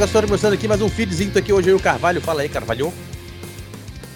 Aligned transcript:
Galera, 0.00 0.26
mostrando 0.26 0.54
aqui 0.54 0.66
mais 0.66 0.80
um 0.80 0.88
feedzinho, 0.88 1.30
tô 1.30 1.38
aqui 1.40 1.52
hoje 1.52 1.68
aí 1.68 1.74
o 1.74 1.78
Carvalho. 1.78 2.22
Fala 2.22 2.40
aí, 2.40 2.48
Carvalho. 2.48 2.90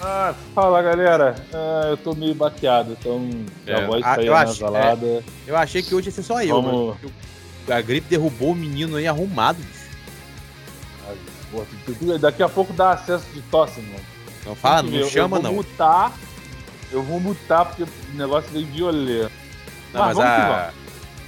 Ah, 0.00 0.34
fala 0.54 0.80
galera. 0.80 1.34
Ah, 1.52 1.88
eu 1.90 1.96
tô 1.98 2.14
meio 2.14 2.34
baqueado, 2.34 2.96
então 2.98 3.28
É, 3.66 3.74
a 3.74 3.86
voz 3.86 4.02
ah, 4.02 4.14
saiu 4.14 4.32
nasalada. 4.32 5.22
Eu 5.46 5.54
achei 5.54 5.82
que 5.82 5.94
hoje 5.94 6.08
ia 6.08 6.12
ser 6.12 6.22
só 6.22 6.42
eu, 6.42 6.96
que 7.66 7.70
A 7.70 7.82
gripe 7.82 8.08
derrubou 8.08 8.52
o 8.52 8.54
menino 8.54 8.96
aí 8.96 9.06
arrumado, 9.06 9.58
bicho. 9.58 9.84
Ai, 11.06 11.16
porra, 11.52 12.18
Daqui 12.18 12.42
a 12.42 12.48
pouco 12.48 12.72
dá 12.72 12.92
acesso 12.92 13.26
de 13.34 13.42
tosse, 13.42 13.82
mano. 13.82 14.04
Não 14.46 14.54
fala, 14.54 14.84
não 14.84 14.90
ver, 14.90 15.06
chama 15.10 15.36
eu 15.36 15.42
vou 15.42 15.50
não. 15.50 15.56
Mutar, 15.56 16.12
eu 16.92 17.02
vou 17.02 17.20
mutar 17.20 17.66
porque 17.66 17.82
o 17.82 18.16
negócio 18.16 18.50
veio 18.50 18.66
violento. 18.68 19.32
Não, 19.92 20.00
Mas 20.00 20.16
mas 20.16 20.26
a, 20.26 20.72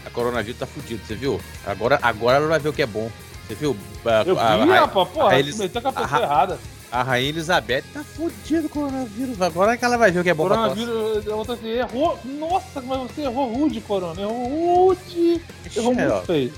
a 0.07 0.11
coronavírus 0.11 0.59
tá 0.59 0.67
fudido, 0.67 1.05
você 1.07 1.15
viu? 1.15 1.39
Agora, 1.67 1.99
agora 2.01 2.39
ela 2.39 2.49
vai 2.49 2.59
ver 2.59 2.71
o 2.71 2.73
que 2.73 2.81
é 2.81 2.87
bom. 2.87 3.11
Você 3.47 3.55
viu? 3.55 3.77
A, 4.05 4.23
Eu 4.27 4.39
a- 4.39 4.57
vi, 4.65 4.71
rapaz, 4.73 5.09
porra, 5.09 5.31
a 5.33 5.39
eles- 5.39 5.57
meteu 5.59 5.81
com 5.83 5.89
a 5.89 5.93
pessoa 5.93 6.19
a- 6.19 6.23
errada. 6.23 6.59
a 6.91 7.03
Rainha 7.03 7.29
Elizabeth 7.29 7.85
tá 7.93 8.03
fudida 8.03 8.69
com 8.69 8.81
o 8.81 8.83
coronavírus. 8.87 9.41
Agora 9.41 9.73
é 9.73 9.77
que 9.77 9.85
ela 9.85 9.97
vai 9.97 10.11
ver 10.11 10.21
o 10.21 10.23
que 10.25 10.31
é 10.31 10.35
bom 10.35 10.47
pra 10.49 10.57
tosse. 10.69 10.85
Coronavírus, 10.85 11.25
vou 11.25 11.55
assim, 11.55 11.69
errou. 11.69 12.19
Nossa, 12.25 12.81
mas 12.81 12.99
você 13.03 13.23
errou 13.23 13.53
rude, 13.53 13.81
Corona. 13.83 14.21
Errou 14.21 14.89
rude. 14.89 15.41
Errou 15.77 15.95
É, 15.95 16.09
ó. 16.09 16.13
muito 16.15 16.27
feio. 16.27 16.53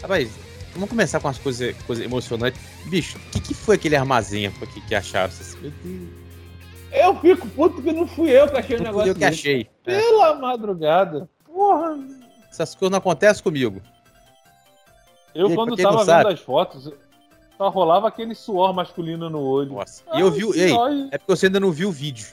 Rapaz, 0.00 0.30
vamos 0.74 0.88
começar 0.88 1.20
com 1.20 1.28
as 1.28 1.38
coisas 1.38 1.76
coisas 1.86 2.04
emocionantes. 2.04 2.60
Bicho, 2.86 3.18
o 3.18 3.30
que, 3.30 3.40
que 3.40 3.54
foi 3.54 3.74
aquele 3.76 3.96
armazém 3.96 4.50
que, 4.50 4.80
que 4.80 4.94
acharam? 4.94 5.30
Vocês- 5.30 5.54
Meu 5.60 5.70
Deus, 5.84 6.08
Eu 6.90 7.18
fico 7.20 7.46
puto 7.48 7.80
que 7.80 7.90
não 7.92 8.06
fui 8.06 8.30
eu 8.30 8.46
que 8.48 8.56
achei 8.58 8.76
o 8.76 8.78
não 8.78 8.84
fui 8.92 9.04
negócio 9.04 9.10
eu 9.10 9.14
que 9.14 9.20
desse. 9.20 9.32
achei. 9.40 9.66
É, 9.86 9.98
Pela 9.98 10.34
madrugada. 10.34 11.28
Porra. 11.46 11.98
essas 12.50 12.74
coisas 12.74 12.90
não 12.90 12.98
acontecem 12.98 13.42
comigo. 13.42 13.80
Eu, 15.34 15.48
E 15.48 15.50
aí, 15.50 15.56
quando 15.56 15.76
tava 15.76 16.04
sabe- 16.04 16.24
vendo 16.24 16.34
as 16.34 16.40
fotos, 16.40 16.92
só 17.56 17.68
rolava 17.68 18.08
aquele 18.08 18.34
suor 18.34 18.72
masculino 18.74 19.30
no 19.30 19.40
olho. 19.40 19.72
Nossa. 19.72 20.02
Ai, 20.08 20.18
E 20.18 20.20
eu 20.22 20.30
vi. 20.30 20.60
Ei, 20.60 20.72
é 21.10 21.18
porque 21.18 21.36
você 21.36 21.46
ainda 21.46 21.60
não 21.60 21.72
viu 21.72 21.88
o 21.88 21.92
vídeo. 21.92 22.26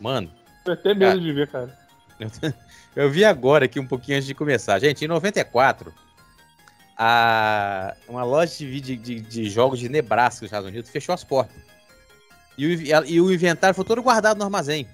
Mano, 0.00 0.30
Eu 0.66 0.76
tenho 0.76 0.96
medo 0.96 1.20
de 1.20 1.32
ver, 1.32 1.48
cara. 1.48 1.76
eu 2.94 3.10
vi 3.10 3.24
agora 3.24 3.64
aqui 3.64 3.78
um 3.80 3.86
pouquinho 3.86 4.16
antes 4.16 4.26
de 4.26 4.34
começar. 4.34 4.78
Gente, 4.78 5.04
em 5.04 5.08
94, 5.08 5.92
a, 6.96 7.94
uma 8.08 8.24
loja 8.24 8.56
de, 8.56 8.66
vídeo 8.66 8.96
de, 8.96 9.20
de 9.20 9.50
jogos 9.50 9.78
de 9.78 9.88
Nebraska, 9.88 10.42
nos 10.42 10.48
Estados 10.48 10.68
Unidos, 10.68 10.90
fechou 10.90 11.12
as 11.14 11.24
portas. 11.24 11.56
E 12.56 12.66
o, 12.66 13.04
e 13.06 13.20
o 13.20 13.32
inventário 13.32 13.74
foi 13.74 13.84
todo 13.84 14.02
guardado 14.02 14.38
no 14.38 14.44
armazém. 14.44 14.86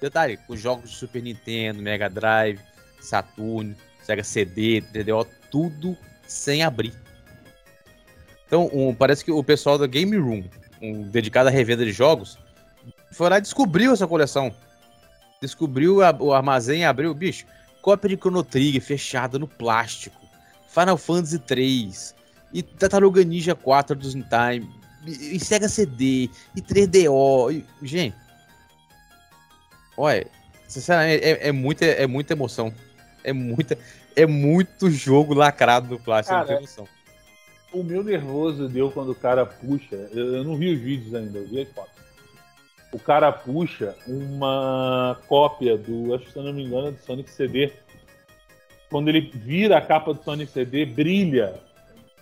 Detalhe, 0.00 0.36
com 0.36 0.56
jogos 0.56 0.90
de 0.90 0.96
Super 0.96 1.22
Nintendo, 1.22 1.82
Mega 1.82 2.08
Drive, 2.08 2.60
Saturn, 3.00 3.74
Sega 4.02 4.22
CD, 4.22 4.78
entendeu? 4.78 5.26
Tudo 5.50 5.96
sem 6.26 6.62
abrir. 6.62 6.92
Então, 8.46 8.70
um- 8.72 8.94
parece 8.94 9.24
que 9.24 9.30
o 9.32 9.42
pessoal 9.42 9.76
da 9.78 9.86
Game 9.86 10.16
Room, 10.16 10.44
um, 10.80 11.02
dedicado 11.02 11.48
à 11.48 11.52
revenda 11.52 11.84
de 11.84 11.92
jogos, 11.92 12.38
foi 13.10 13.28
lá 13.28 13.38
e 13.38 13.40
descobriu 13.40 13.92
essa 13.92 14.06
coleção. 14.06 14.54
Descobriu 15.40 16.02
a- 16.02 16.16
o 16.18 16.32
armazém, 16.32 16.84
abriu, 16.84 17.12
bicho, 17.14 17.44
cópia 17.82 18.10
de 18.10 18.16
Chrono 18.16 18.42
Trigger 18.44 18.80
fechada 18.82 19.38
no 19.38 19.46
plástico, 19.48 20.20
Final 20.68 20.96
Fantasy 20.96 21.38
3, 21.38 22.14
e 22.52 22.62
Tartaruga 22.62 23.22
Ninja 23.24 23.54
4 23.54 23.96
dos 23.96 24.12
Time, 24.12 24.68
e, 25.06 25.36
e 25.36 25.40
Sega 25.40 25.68
CD, 25.68 26.30
e 26.54 26.60
3DO, 26.62 27.50
e- 27.50 27.64
gente, 27.82 28.16
olha, 29.96 30.26
sinceramente, 30.68 31.24
é, 31.24 31.48
é 31.48 31.52
muita, 31.52 31.84
é 31.84 32.06
muita 32.06 32.32
emoção, 32.34 32.72
é 33.24 33.32
muita, 33.32 33.76
é 34.16 34.26
muito 34.26 34.90
jogo 34.90 35.34
lacrado 35.34 35.88
no 35.88 36.00
plástico, 36.00 36.34
Cara, 36.34 36.46
não 36.46 36.54
tem 36.54 36.60
noção. 36.62 36.88
O 37.72 37.82
meu 37.82 38.02
nervoso 38.02 38.68
deu 38.68 38.90
quando 38.90 39.10
o 39.10 39.14
cara 39.14 39.44
puxa. 39.44 40.08
Eu, 40.12 40.36
eu 40.36 40.44
não 40.44 40.56
vi 40.56 40.74
os 40.74 40.80
vídeos 40.80 41.14
ainda, 41.14 41.38
eu 41.38 41.46
vi 41.46 41.60
as 41.60 41.68
fotos. 41.68 41.94
O 42.90 42.98
cara 42.98 43.30
puxa 43.30 43.94
uma 44.06 45.18
cópia 45.28 45.76
do, 45.76 46.14
acho 46.14 46.24
que 46.24 46.32
se 46.32 46.38
eu 46.38 46.44
não 46.44 46.54
me 46.54 46.64
engano, 46.64 46.92
do 46.92 46.98
Sonic 46.98 47.30
CD. 47.30 47.70
Quando 48.88 49.08
ele 49.08 49.30
vira 49.34 49.76
a 49.76 49.82
capa 49.82 50.14
do 50.14 50.22
Sonic 50.22 50.50
CD, 50.50 50.86
brilha. 50.86 51.60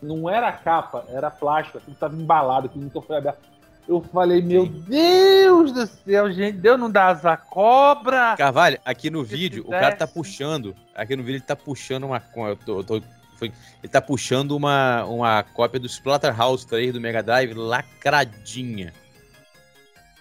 Não 0.03 0.29
era 0.29 0.49
a 0.49 0.53
capa, 0.53 1.05
era 1.09 1.31
plástico, 1.31 1.79
aquilo 1.79 1.95
estava 1.95 2.17
embalado, 2.17 2.67
aquilo 2.67 2.85
nunca 2.85 3.01
foi 3.01 3.17
aberto. 3.17 3.39
Eu 3.87 4.01
falei, 4.01 4.41
meu 4.41 4.67
Deus 4.67 5.71
do 5.73 5.87
céu, 5.87 6.33
gente, 6.33 6.57
Deus 6.57 6.81
não 6.81 6.91
dá 6.91 7.09
asa 7.09 7.37
cobra. 7.37 8.35
Carvalho, 8.37 8.79
aqui 8.85 9.11
no 9.11 9.25
Se 9.27 9.37
vídeo, 9.37 9.65
o 9.67 9.71
cara 9.71 9.95
tá 9.95 10.07
puxando. 10.07 10.75
Aqui 10.95 11.15
no 11.15 11.23
vídeo 11.23 11.37
ele 11.37 11.45
tá 11.45 11.55
puxando 11.55 12.05
uma. 12.05 12.23
eu 12.35 12.57
tô- 12.57 12.79
eu 12.79 12.85
tô- 12.85 13.03
foi- 13.37 13.53
ele 13.83 13.91
tá 13.93 14.01
puxando 14.01 14.53
uma, 14.53 15.05
uma 15.05 15.43
cópia 15.43 15.79
do 15.79 15.87
Splatterhouse 15.87 16.67
3 16.67 16.93
do 16.95 17.01
Mega 17.01 17.23
Drive 17.23 17.53
lacradinha. 17.53 18.93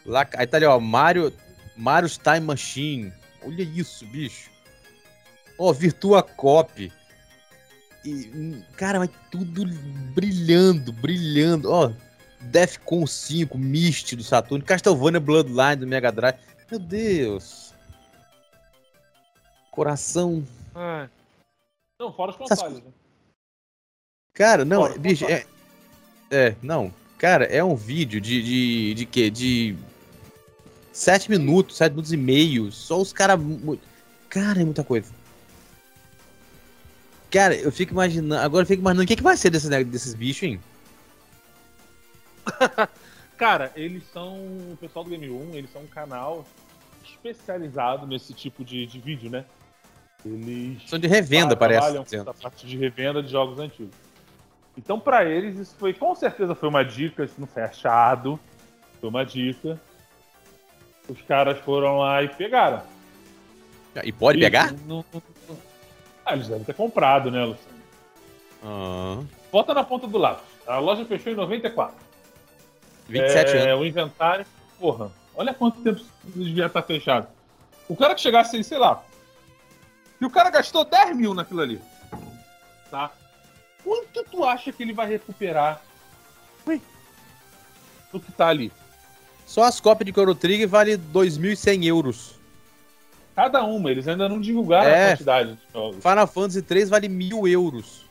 Lac- 0.06 0.35
Aí 0.38 0.46
tá 0.46 0.57
ali, 0.57 0.66
ó, 0.66 0.78
Mario. 0.79 1.31
Mario's 1.78 2.18
Time 2.18 2.41
Machine. 2.41 3.13
Olha 3.46 3.63
isso, 3.63 4.06
bicho. 4.07 4.50
Ó, 5.57 5.72
Virtua 5.72 6.22
Cop. 6.22 6.91
E, 8.03 8.12
hum, 8.35 8.62
cara, 8.75 9.00
mas 9.00 9.09
tudo 9.31 9.66
brilhando, 10.13 10.91
brilhando. 10.91 11.72
Ó, 11.72 11.91
Defcon 12.43 13.05
5, 13.07 13.57
Myst 13.57 14.15
do 14.15 14.23
Saturno, 14.23 14.63
Castlevania 14.63 15.19
Bloodline 15.19 15.77
do 15.77 15.87
Mega 15.87 16.11
Drive. 16.11 16.35
Meu 16.69 16.79
Deus. 16.79 17.73
Coração. 19.71 20.43
Ai. 20.75 21.09
Não, 21.99 22.11
fora 22.13 22.31
os 22.31 22.39
Essas 22.41 22.59
consoles. 22.61 22.83
né? 22.83 22.91
Cara, 24.33 24.65
não, 24.65 24.81
Fora, 24.81 24.97
bicho, 24.99 25.25
é. 25.25 25.45
É, 26.31 26.55
não. 26.61 26.91
Cara, 27.17 27.45
é 27.45 27.63
um 27.63 27.75
vídeo 27.75 28.19
de. 28.19 28.41
De, 28.41 28.93
de 28.95 29.05
quê? 29.05 29.29
De. 29.29 29.75
Sete 30.91 31.29
minutos, 31.29 31.77
sete 31.77 31.91
minutos 31.91 32.11
e 32.13 32.17
meio. 32.17 32.71
Só 32.71 32.99
os 33.01 33.13
caras. 33.13 33.39
Cara, 34.29 34.61
é 34.61 34.65
muita 34.65 34.83
coisa. 34.83 35.11
Cara, 37.31 37.55
eu 37.55 37.71
fico 37.71 37.93
imaginando. 37.93 38.41
Agora 38.41 38.63
eu 38.63 38.67
fico 38.67 38.81
imaginando 38.81 39.03
o 39.05 39.07
que, 39.07 39.15
que 39.15 39.23
vai 39.23 39.37
ser 39.37 39.49
desses, 39.49 39.69
ne- 39.69 39.83
desses 39.83 40.13
bichos, 40.13 40.43
hein? 40.43 40.59
Cara, 43.37 43.71
eles 43.75 44.03
são. 44.11 44.35
O 44.35 44.77
pessoal 44.79 45.03
do 45.03 45.09
Game 45.11 45.29
1, 45.29 45.55
eles 45.55 45.71
são 45.71 45.81
um 45.81 45.87
canal 45.87 46.45
especializado 47.03 48.05
nesse 48.07 48.33
tipo 48.33 48.63
de, 48.63 48.85
de 48.85 48.99
vídeo, 48.99 49.29
né? 49.29 49.45
Eles 50.25 50.87
São 50.89 50.97
de 50.99 51.07
revenda, 51.07 51.53
ah, 51.53 51.57
parece. 51.57 51.81
trabalham 51.81 52.05
com 52.05 52.15
essa 52.15 52.33
parte 52.33 52.65
de 52.65 52.77
revenda 52.77 53.21
de 53.21 53.29
jogos 53.29 53.59
antigos. 53.59 53.93
Então, 54.77 54.99
pra 54.99 55.25
eles, 55.25 55.57
isso 55.59 55.75
foi 55.77 55.93
com 55.93 56.15
certeza 56.15 56.55
foi 56.55 56.69
uma 56.69 56.83
dica, 56.83 57.23
isso 57.25 57.35
não 57.37 57.45
foi 57.47 57.63
achado, 57.63 58.39
foi 58.99 59.09
uma 59.09 59.25
dica. 59.25 59.79
Os 61.09 61.22
caras 61.23 61.59
foram 61.59 61.97
lá 61.99 62.23
e 62.23 62.29
pegaram. 62.29 62.81
E 64.03 64.11
pode 64.11 64.39
E 64.39 64.41
pegar? 64.41 64.73
não- 64.85 65.03
Ah, 66.25 66.34
eles 66.34 66.47
devem 66.47 66.63
ter 66.63 66.73
comprado, 66.73 67.29
né, 67.29 67.43
Luciano? 67.43 67.78
Ah, 68.63 69.22
Bota 69.51 69.73
na 69.73 69.84
ponta 69.84 70.07
do 70.07 70.17
lápis. 70.17 70.46
A 70.66 70.78
loja 70.79 71.03
fechou 71.05 71.34
em 71.34 71.35
94. 71.35 71.96
27 73.08 73.52
é, 73.58 73.72
anos. 73.72 73.82
O 73.82 73.85
inventário, 73.85 74.46
porra, 74.79 75.11
olha 75.35 75.53
quanto 75.53 75.82
tempo 75.82 76.02
devia 76.23 76.66
estar 76.67 76.82
fechado. 76.82 77.28
O 77.88 77.96
cara 77.96 78.16
que 78.16 78.22
chegasse 78.22 78.55
aí, 78.55 78.64
sei 78.64 78.78
lá. 78.78 79.03
Se 80.20 80.26
o 80.26 80.29
cara 80.29 80.50
gastou 80.50 80.85
10 80.85 81.16
mil 81.16 81.34
naquilo 81.34 81.61
ali, 81.61 81.82
tá? 82.90 83.11
Quanto 83.84 84.23
tu 84.32 84.46
acha 84.46 84.72
que 84.72 84.82
ele 84.82 84.94
vai 84.94 85.08
recuperar 85.08 85.82
do 88.11 88.20
que 88.20 88.32
tá 88.32 88.47
ali? 88.47 88.72
Só 89.46 89.64
as 89.64 89.79
cópias 89.79 90.06
de 90.06 90.11
Chrono 90.14 90.34
Trigger 90.35 90.67
vale 90.70 90.97
2.100 90.97 91.85
euros. 91.85 92.35
Cada 93.35 93.64
uma, 93.64 93.90
eles 93.91 94.08
ainda 94.08 94.29
não 94.29 94.40
divulgaram 94.40 94.90
É. 94.90 95.06
a 95.06 95.09
quantidade 95.14 95.53
de 95.53 95.59
jogos. 95.73 95.96
Final 96.02 96.28
Fantasy 96.28 96.61
3 96.61 96.90
vale 96.90 97.09
1.000 97.09 97.47
euros. 97.47 98.06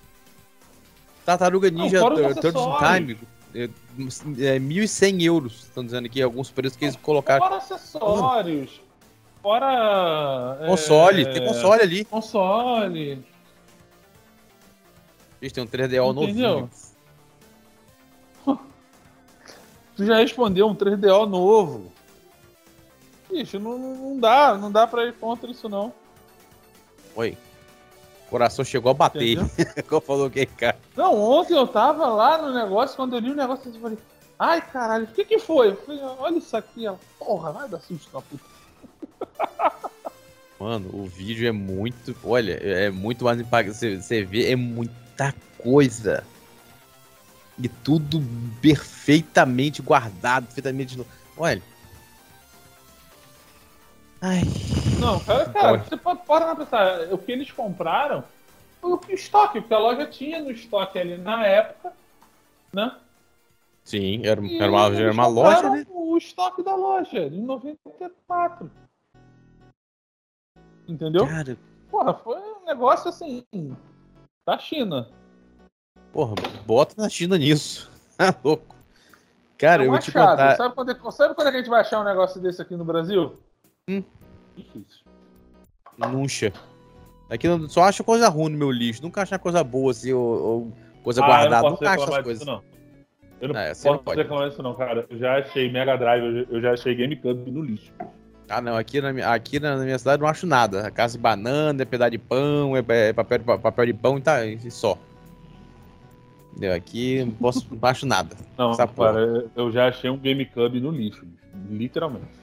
Tartaruga 1.25 1.71
Ninja 1.71 2.01
Tur- 2.01 2.35
Turtles 2.35 2.67
in. 2.67 2.79
Time 2.97 3.19
é, 3.55 3.65
é 3.65 4.59
1.100 4.59 5.23
euros. 5.23 5.65
Estão 5.65 5.85
dizendo 5.85 6.07
aqui 6.07 6.23
alguns 6.23 6.51
preços 6.51 6.77
que 6.77 6.85
eles 6.85 6.97
colocaram. 6.97 7.45
Fora 7.45 7.57
acessórios. 7.57 8.81
Fora. 9.43 10.59
é, 10.61 10.67
Console, 10.67 11.33
tem 11.33 11.45
console 11.47 11.83
ali. 11.83 12.05
Console. 12.05 13.25
Gente, 15.41 15.55
tem 15.55 15.65
um 15.65 15.67
3DO 15.67 15.85
Entendeu? 15.85 16.13
novinho. 16.13 16.71
Tu 19.97 20.07
já 20.07 20.17
respondeu 20.17 20.69
um 20.69 20.75
3DO 20.75 21.29
novo. 21.29 21.93
Bicho, 23.31 23.59
não, 23.59 23.79
não 23.79 24.21
dá, 24.21 24.57
não 24.57 24.71
dá 24.71 24.87
pra 24.87 25.07
ir 25.07 25.15
contra 25.15 25.51
isso 25.51 25.69
não. 25.69 25.93
Oi. 27.17 27.37
O 28.33 28.39
coração 28.41 28.65
chegou 28.65 28.91
a 28.91 28.95
bater. 28.95 29.37
Como 29.87 30.01
falou 30.01 30.31
que 30.31 30.47
cara. 30.47 30.79
Não, 30.97 31.21
ontem 31.21 31.53
eu 31.53 31.67
tava 31.67 32.07
lá 32.07 32.41
no 32.41 32.55
negócio, 32.55 32.97
quando 32.97 33.15
eu 33.15 33.21
li 33.21 33.31
o 33.31 33.35
negócio, 33.35 33.71
eu 33.71 33.79
falei, 33.79 33.99
ai 34.39 34.63
caralho, 34.63 35.05
o 35.05 35.09
que 35.09 35.23
que 35.23 35.39
foi? 35.39 35.73
Eu 35.73 35.77
falei, 35.77 36.01
olha 36.03 36.39
isso 36.39 36.57
aqui, 36.57 36.87
ela, 36.87 36.99
porra, 37.19 37.53
vai 37.53 37.69
dar 37.69 37.79
susto 37.81 38.09
na 38.11 38.23
puta. 38.23 38.43
Mano, 40.59 40.89
o 40.95 41.05
vídeo 41.05 41.47
é 41.47 41.53
muito. 41.53 42.17
Olha, 42.25 42.55
é 42.55 42.91
muito 42.91 43.23
mais 43.23 43.39
impactante. 43.39 43.77
Você, 43.77 44.01
você 44.01 44.25
vê, 44.25 44.51
é 44.51 44.57
muita 44.57 45.35
coisa. 45.59 46.25
E 47.63 47.69
tudo 47.69 48.23
perfeitamente 48.63 49.83
guardado, 49.83 50.47
perfeitamente. 50.47 50.99
Olha. 51.37 51.63
Ai. 54.23 54.43
Não, 55.01 55.19
cara, 55.19 55.47
cara 55.51 55.79
você 55.79 55.97
pode 55.97 56.25
parar 56.25 56.55
pra 56.55 56.65
pensar. 56.65 57.13
O 57.13 57.19
que 57.19 57.33
eles 57.33 57.51
compraram 57.51 58.23
foi 58.81 58.93
o 58.93 59.01
estoque, 59.09 59.59
o 59.59 59.63
que 59.63 59.75
a 59.75 59.79
loja 59.79 60.07
tinha 60.07 60.41
no 60.41 60.53
estoque 60.53 60.97
ali 60.97 61.19
na 61.19 61.45
época, 61.45 61.93
né? 62.73 62.97
Sim, 63.83 64.25
era, 64.25 64.41
era 64.41 64.71
uma, 64.71 64.97
era 64.97 65.13
uma 65.13 65.27
loja, 65.27 65.69
né? 65.71 65.85
O 65.91 66.17
estoque 66.17 66.63
da 66.63 66.77
loja, 66.77 67.29
de 67.29 67.41
94. 67.41 68.71
Entendeu? 70.87 71.27
Cara. 71.27 71.59
Porra, 71.91 72.15
foi 72.15 72.39
um 72.39 72.65
negócio 72.65 73.09
assim. 73.09 73.45
Da 74.47 74.57
China. 74.57 75.09
Porra, 76.13 76.35
bota 76.65 76.95
na 76.97 77.09
China 77.09 77.37
nisso. 77.37 77.91
Tá 78.15 78.33
louco. 78.45 78.77
Cara, 79.59 79.83
é 79.83 79.87
eu 79.87 79.91
vou 79.91 79.99
te 79.99 80.13
contar. 80.13 80.55
Sabe 80.55 80.75
quando, 80.75 80.91
é, 80.91 81.11
sabe 81.11 81.35
quando 81.35 81.49
é 81.49 81.51
que 81.51 81.57
a 81.57 81.61
gente 81.61 81.71
vai 81.71 81.81
achar 81.81 82.01
um 82.01 82.05
negócio 82.05 82.41
desse 82.41 82.61
aqui 82.63 82.77
no 82.77 82.85
Brasil? 82.85 83.37
Hum. 83.89 84.03
Difícil. 84.57 85.05
Nunca. 85.99 86.53
Aqui 87.29 87.47
eu 87.47 87.69
só 87.69 87.85
acho 87.85 88.05
coisa 88.05 88.29
ruim 88.29 88.53
no 88.53 88.59
meu 88.59 88.71
lixo. 88.71 89.03
Nunca 89.03 89.23
acho 89.23 89.39
coisa 89.39 89.65
boa 89.65 89.91
assim, 89.91 90.13
ou, 90.13 90.43
ou 90.43 90.73
coisa 91.03 91.23
ah, 91.23 91.27
guardada. 91.27 91.71
Nunca 91.71 91.91
acho 91.91 92.05
essas 92.05 92.23
coisas. 92.23 92.47
Não. 92.47 92.63
Eu 93.41 93.49
não, 93.49 93.59
é, 93.59 93.69
posso 93.71 93.89
não 94.07 94.15
reclamar 94.15 94.49
disso, 94.51 94.63
não, 94.63 94.75
cara. 94.75 95.05
Eu 95.11 95.19
já 95.19 95.39
achei 95.39 95.71
Mega 95.71 95.97
Drive, 95.97 96.47
eu 96.49 96.61
já 96.61 96.73
achei 96.73 96.95
GameCube 96.95 97.51
no 97.51 97.63
lixo. 97.63 97.93
Ah, 98.49 98.61
não. 98.61 98.77
Aqui 98.77 99.01
na, 99.01 99.35
aqui 99.35 99.59
na 99.59 99.77
minha 99.79 99.99
cidade 99.99 100.23
não 100.23 100.29
acho 100.29 100.47
nada. 100.47 100.87
A 100.87 100.91
casa 100.91 101.17
de 101.17 101.23
banana, 101.23 101.83
é 101.83 101.85
pedaço 101.85 102.13
de 102.13 102.19
pão, 102.19 102.77
é, 102.77 102.85
é 102.89 103.13
papel, 103.13 103.41
papel 103.59 103.87
de 103.87 103.95
pão 103.95 104.19
e 104.19 104.21
tá 104.21 104.47
e 104.47 104.71
só. 104.71 104.97
Entendeu? 106.53 106.75
Aqui 106.75 107.25
não, 107.25 107.33
posso, 107.33 107.67
não 107.69 107.89
acho 107.89 108.07
nada. 108.07 108.37
Não, 108.57 108.77
cara, 108.77 109.51
eu 109.57 109.73
já 109.73 109.89
achei 109.89 110.09
um 110.11 110.19
GameCube 110.19 110.81
no 110.81 110.91
lixo, 110.91 111.27
literalmente. 111.69 112.42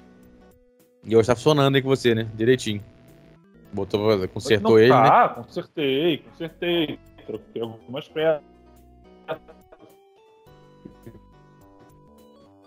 E 1.03 1.15
hoje 1.15 1.27
tá 1.27 1.35
funcionando 1.35 1.75
aí 1.75 1.81
com 1.81 1.89
você, 1.89 2.13
né? 2.13 2.29
Direitinho. 2.35 2.83
Botou, 3.71 4.27
consertou 4.29 4.71
não, 4.71 4.79
ele, 4.79 4.89
tá, 4.89 5.03
né? 5.03 5.09
Ah, 5.11 5.29
consertei, 5.29 6.17
consertei. 6.17 6.99
Troquei 7.25 7.61
algumas 7.61 8.07
peças 8.07 8.41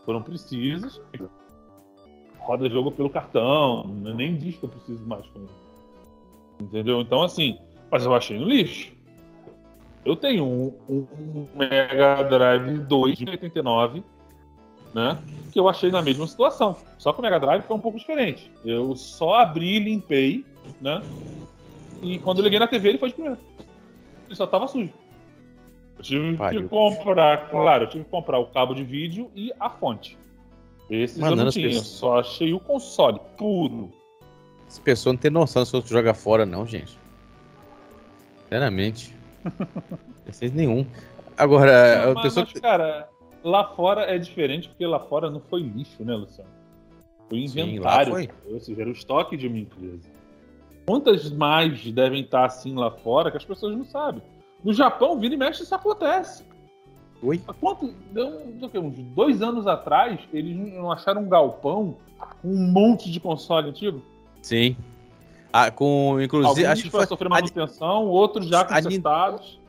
foram 0.05 0.23
precisas. 0.23 1.01
Roda 2.39 2.69
jogo 2.69 2.91
pelo 2.91 3.09
cartão, 3.09 3.87
nem 3.87 4.37
diz 4.37 4.57
que 4.57 4.65
eu 4.65 4.69
preciso 4.69 5.05
mais 5.07 5.25
com 5.29 5.41
ele. 5.41 5.49
Entendeu? 6.61 7.01
Então, 7.01 7.23
assim, 7.23 7.59
mas 7.91 8.05
eu 8.05 8.15
achei 8.15 8.39
no 8.39 8.47
lixo. 8.47 8.93
Eu 10.05 10.17
tenho 10.17 10.45
um, 10.45 10.75
um 10.89 11.47
Mega 11.55 12.25
Drive 12.25 12.79
2 12.81 13.19
de 13.19 13.31
89, 13.31 14.03
né? 14.95 15.19
Que 15.53 15.59
eu 15.59 15.69
achei 15.69 15.91
na 15.91 16.03
mesma 16.03 16.27
situação. 16.27 16.77
Só 16.99 17.13
que 17.13 17.21
o 17.21 17.23
Mega 17.23 17.39
Drive 17.39 17.63
foi 17.63 17.77
um 17.77 17.81
pouco 17.81 17.99
diferente. 17.99 18.51
Eu 18.65 18.95
só 18.97 19.35
abri, 19.35 19.79
limpei, 19.79 20.45
né? 20.81 21.03
E 22.03 22.19
quando 22.19 22.39
eu 22.39 22.45
liguei 22.45 22.59
na 22.59 22.67
TV, 22.67 22.91
ele 22.91 22.99
foi 22.99 23.09
de 23.09 23.15
primeiro. 23.15 23.39
Ele 24.27 24.35
só 24.35 24.47
tava 24.47 24.67
sujo. 24.67 24.93
Eu 25.99 26.03
tive 26.03 26.37
Pariu. 26.37 26.63
que 26.63 26.69
comprar, 26.69 27.51
claro, 27.51 27.85
eu 27.85 27.89
tive 27.89 28.05
que 28.05 28.11
comprar 28.11 28.39
o 28.39 28.47
cabo 28.47 28.75
de 28.75 28.83
vídeo 28.83 29.31
e 29.35 29.53
a 29.61 29.71
fonte. 29.71 30.19
Esses 30.91 31.19
Mano, 31.19 31.41
eu 31.41 31.45
não 31.45 31.51
tinha, 31.51 31.69
pessoas... 31.69 31.87
só 31.87 32.19
achei 32.19 32.53
o 32.53 32.61
console 32.61 33.21
puro. 33.37 33.91
Essa 34.67 34.81
pessoa 34.81 35.13
não 35.13 35.19
tem 35.19 35.31
noção 35.31 35.65
se 35.65 35.73
você 35.73 35.89
joga 35.89 36.13
fora, 36.13 36.45
não, 36.45 36.67
gente. 36.67 36.99
Sinceramente. 38.43 39.15
Vocês 40.27 40.53
nenhum. 40.53 40.87
Agora, 41.37 42.07
não, 42.07 42.15
mas, 42.15 42.23
pessoa... 42.25 42.47
mas, 42.51 42.61
cara, 42.61 43.09
lá 43.43 43.65
fora 43.75 44.03
é 44.03 44.19
diferente 44.19 44.69
porque 44.69 44.87
lá 44.87 45.01
fora 45.01 45.31
não 45.31 45.41
foi 45.41 45.63
lixo, 45.63 46.05
né, 46.05 46.15
Luciano? 46.15 46.51
Foi 47.29 47.39
inventário. 47.39 48.17
Sim, 48.17 48.29
foi. 48.29 48.53
Ou 48.53 48.61
seja, 48.61 48.81
era 48.81 48.91
o 48.91 48.93
estoque 48.93 49.37
de 49.37 49.49
uma 49.49 49.59
empresa. 49.59 50.09
Quantas 50.87 51.31
mais 51.31 51.91
devem 51.93 52.23
estar 52.23 52.45
assim 52.45 52.75
lá 52.75 52.91
fora 52.91 53.31
que 53.31 53.37
as 53.37 53.45
pessoas 53.45 53.77
não 53.77 53.85
sabem? 53.85 54.23
No 54.63 54.73
Japão, 54.73 55.19
vira 55.19 55.35
e 55.35 55.37
mexe, 55.37 55.63
isso 55.63 55.75
acontece. 55.75 56.45
Oi? 57.23 57.41
Há 57.47 57.53
quanto? 57.53 57.95
Deu, 58.11 58.41
uns 58.83 58.99
dois 59.15 59.43
anos 59.43 59.67
atrás, 59.67 60.21
eles 60.33 60.57
não 60.57 60.91
acharam 60.91 61.23
um 61.23 61.29
galpão 61.29 61.97
com 62.41 62.49
um 62.49 62.73
monte 62.73 63.11
de 63.11 63.21
console 63.21 63.69
antigo? 63.69 64.03
Sim. 64.41 64.77
Ah, 65.53 65.71
com, 65.71 66.21
inclusive, 66.21 66.67
Alguns 66.67 66.73
acho 66.73 66.83
que 66.83 66.91
foi 66.91 67.07
sofrer 67.07 67.29
manutenção, 67.29 67.89
a... 67.89 68.01
outros 68.01 68.47
já 68.47 68.65
consertados. 68.65 69.61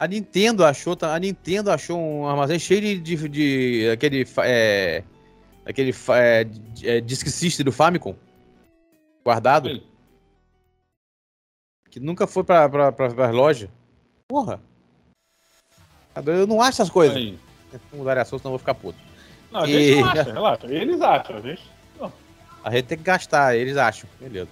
A, 0.00 0.08
Nintendo 0.08 0.64
achou, 0.64 0.96
a 1.02 1.18
Nintendo 1.18 1.70
achou 1.70 2.00
um 2.00 2.26
armazém 2.26 2.58
cheio 2.58 2.80
de, 2.80 2.98
de, 2.98 3.28
de 3.28 3.90
aquele 3.90 4.26
é, 4.38 5.04
aquele 5.66 5.94
é, 6.08 6.46
é, 6.82 7.00
Disk 7.02 7.28
System 7.28 7.64
do 7.64 7.70
Famicom 7.70 8.16
guardado. 9.22 9.68
Sim. 9.68 9.82
Que 11.90 12.00
nunca 12.00 12.26
foi 12.26 12.44
para 12.44 12.92
pra, 12.92 13.30
loja. 13.30 13.68
Porra. 14.26 14.60
Eu 16.24 16.46
não 16.46 16.60
acho 16.60 16.80
essas 16.80 16.90
coisas. 16.90 17.16
Aí. 17.16 17.38
Mudar 17.92 18.14
de 18.14 18.20
assunto, 18.20 18.40
senão 18.40 18.50
eu 18.50 18.58
vou 18.58 18.58
ficar 18.58 18.74
puto. 18.74 18.98
Não, 19.50 19.60
a 19.60 19.66
gente 19.66 19.98
e... 19.98 20.00
não 20.00 20.08
acha, 20.08 20.32
relaxa. 20.32 20.66
Eles 20.66 21.00
acham, 21.00 21.36
a 21.36 21.40
gente 21.40 21.62
não. 21.98 22.12
A 22.64 22.70
gente 22.70 22.86
tem 22.86 22.98
que 22.98 23.04
gastar, 23.04 23.56
eles 23.56 23.76
acham. 23.76 24.08
Beleza. 24.18 24.48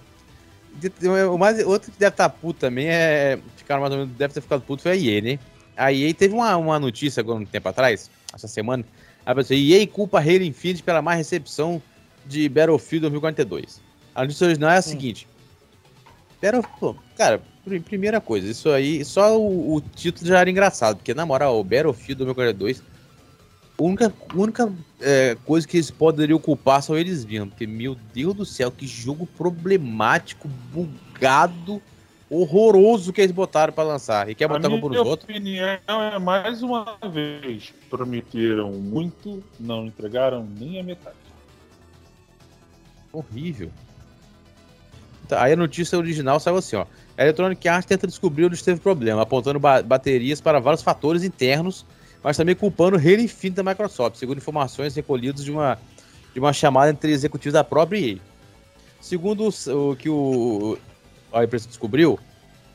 O 1.33 1.39
mais, 1.39 1.65
outro 1.67 1.91
que 1.91 1.99
deve 1.99 2.15
estar 2.15 2.29
tá 2.29 2.35
puto 2.35 2.61
também 2.61 2.89
é. 2.89 3.39
Ficaram 3.57 3.81
mais 3.81 3.93
ou 3.93 4.01
menos, 4.01 4.17
deve 4.17 4.35
ter 4.35 4.41
ficado 4.41 4.63
puto 4.63 4.83
foi 4.83 4.93
a 4.93 4.97
EA, 4.97 5.21
né? 5.21 5.39
A 5.77 5.93
EA 5.93 6.13
teve 6.15 6.35
uma, 6.35 6.57
uma 6.57 6.79
notícia 6.79 7.21
agora 7.21 7.39
um 7.41 7.45
tempo 7.45 7.69
atrás, 7.69 8.11
essa 8.33 8.49
semana. 8.49 8.85
A 9.27 9.35
pessoa, 9.35 9.59
EA 9.59 9.87
culpa 9.87 10.19
Halo 10.21 10.43
Infinite 10.43 10.83
pela 10.83 11.03
má 11.03 11.15
recepção 11.15 11.83
de 12.25 12.49
Battlefield 12.49 13.03
2042. 13.03 13.81
A 14.15 14.23
notícia 14.23 14.47
original 14.47 14.71
é 14.71 14.77
a 14.77 14.79
hum. 14.79 14.83
seguinte: 14.83 15.29
Battlefield, 16.41 16.99
cara, 17.17 17.43
primeira 17.85 18.21
coisa, 18.21 18.49
isso 18.49 18.71
aí, 18.71 19.05
só 19.05 19.39
o, 19.39 19.75
o, 19.75 19.81
título 19.81 20.27
já 20.27 20.41
era 20.41 20.51
engraçado, 20.51 20.97
porque 20.97 21.15
na 21.15 21.27
moral, 21.27 21.59
o 21.59 21.65
Battlefield 21.65 22.25
2042, 22.25 22.83
a 23.79 23.83
única, 23.83 24.13
única 24.35 24.73
é, 25.01 25.37
coisa 25.45 25.67
que 25.67 25.77
eles 25.77 25.91
poderiam 25.91 26.39
culpar 26.39 26.83
são 26.83 26.99
eles 26.99 27.25
vindo, 27.25 27.47
porque 27.47 27.67
meu 27.67 27.97
Deus 28.13 28.35
do 28.35 28.45
céu, 28.45 28.73
que 28.73 28.87
jogo 28.87 29.25
problemático, 29.25 30.49
bugado, 30.73 31.81
horroroso 32.29 33.13
que 33.13 33.21
eles 33.21 33.33
botaram 33.33 33.73
para 33.73 33.85
lançar. 33.85 34.29
E 34.29 34.35
quer 34.35 34.49
botar 34.49 34.69
por 34.69 34.91
os 34.91 34.99
outros? 34.99 35.29
Minha 35.29 35.75
opinião 35.77 36.03
é 36.03 36.19
mais 36.19 36.63
uma 36.63 36.99
vez, 37.11 37.73
prometeram 37.89 38.73
muito, 38.73 39.43
não 39.61 39.87
entregaram 39.87 40.45
nem 40.59 40.81
a 40.81 40.83
metade. 40.83 41.17
Horrível. 43.13 43.71
Tá, 45.29 45.45
aí 45.45 45.53
a 45.53 45.57
notícia 45.57 45.97
original 45.97 46.41
saiu 46.41 46.57
assim, 46.57 46.77
ó. 46.77 46.85
A 47.17 47.23
Electronic 47.23 47.69
Arts 47.69 47.87
tenta 47.87 48.07
descobrir 48.07 48.47
onde 48.47 48.57
esteve 48.57 48.79
o 48.79 48.83
problema, 48.83 49.23
apontando 49.23 49.61
ba 49.61 49.83
baterias 49.83 50.41
para 50.41 50.59
vários 50.59 50.83
fatores 50.83 51.23
internos, 51.23 51.87
mas 52.23 52.37
também 52.37 52.55
culpando 52.55 52.97
o 52.97 53.01
Halo 53.01 53.53
da 53.53 53.63
Microsoft, 53.63 54.17
segundo 54.17 54.39
informações 54.39 54.95
recolhidas 54.95 55.45
de 55.45 55.51
uma, 55.51 55.79
de 56.33 56.41
uma 56.41 56.53
chamada 56.53 56.91
entre 56.91 57.13
executivos 57.13 57.55
da 57.55 57.65
própria 57.65 57.99
EA. 57.99 58.19
Segundo 59.01 59.49
o, 59.49 59.91
o 59.91 59.97
que 59.97 60.09
o, 60.09 60.79
a 61.33 61.45
empresa 61.45 61.69
descobriu, 61.69 62.19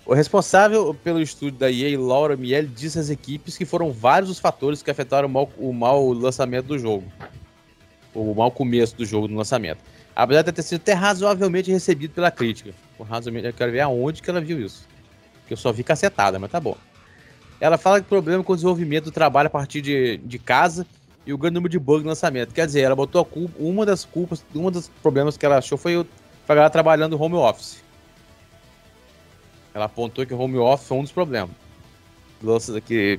o 0.05 0.13
responsável 0.13 0.93
pelo 0.93 1.21
estúdio 1.21 1.59
da 1.59 1.71
EA, 1.71 1.99
Laura 1.99 2.35
Miele, 2.35 2.67
disse 2.67 2.99
às 2.99 3.09
equipes 3.09 3.57
que 3.57 3.65
foram 3.65 3.91
vários 3.91 4.29
os 4.29 4.39
fatores 4.39 4.81
que 4.81 4.91
afetaram 4.91 5.27
o 5.27 5.31
mau, 5.31 5.51
o 5.57 5.73
mau 5.73 6.11
lançamento 6.11 6.67
do 6.67 6.79
jogo. 6.79 7.11
O 8.13 8.33
mau 8.33 8.51
começo 8.51 8.95
do 8.95 9.05
jogo 9.05 9.27
no 9.27 9.37
lançamento 9.37 9.79
apesar 10.15 10.43
de 10.43 10.51
ter 10.51 10.61
sido 10.61 10.81
até 10.81 10.93
razoavelmente 10.93 11.71
recebido 11.71 12.13
pela 12.13 12.31
crítica. 12.31 12.71
Razoavelmente, 12.99 13.47
eu 13.47 13.53
quero 13.53 13.71
ver 13.71 13.81
aonde 13.81 14.21
que 14.21 14.29
ela 14.29 14.39
viu 14.39 14.59
isso. 14.59 14.87
Porque 15.41 15.53
eu 15.53 15.57
só 15.57 15.71
vi 15.71 15.83
cacetada, 15.83 16.39
mas 16.39 16.51
tá 16.51 16.59
bom. 16.59 16.77
Ela 17.63 17.77
fala 17.77 18.01
que 18.01 18.05
o 18.05 18.09
problema 18.09 18.43
com 18.43 18.51
o 18.51 18.55
desenvolvimento 18.57 19.05
do 19.05 19.11
trabalho 19.11 19.47
a 19.47 19.49
partir 19.49 19.79
de, 19.79 20.17
de 20.17 20.37
casa 20.37 20.85
e 21.25 21.31
o 21.31 21.37
grande 21.37 21.53
número 21.53 21.71
de 21.71 21.79
bugs 21.79 22.03
no 22.03 22.09
lançamento. 22.09 22.53
Quer 22.53 22.65
dizer, 22.65 22.81
ela 22.81 22.93
botou 22.93 23.21
a 23.21 23.25
culpa, 23.25 23.55
uma 23.57 23.85
das 23.85 24.03
culpas, 24.03 24.43
uma 24.53 24.69
dos 24.69 24.89
problemas 25.01 25.37
que 25.37 25.45
ela 25.45 25.59
achou 25.59 25.77
foi 25.77 25.95
o 25.95 26.05
a 26.45 26.53
galera 26.53 26.69
trabalhando 26.69 27.17
home 27.17 27.35
office. 27.35 27.81
Ela 29.73 29.85
apontou 29.85 30.25
que 30.25 30.33
o 30.33 30.37
home 30.37 30.57
office 30.57 30.89
foi 30.89 30.97
um 30.97 31.03
dos 31.03 31.13
problemas. 31.13 31.55
Lança 32.41 32.73
daqui 32.73 33.17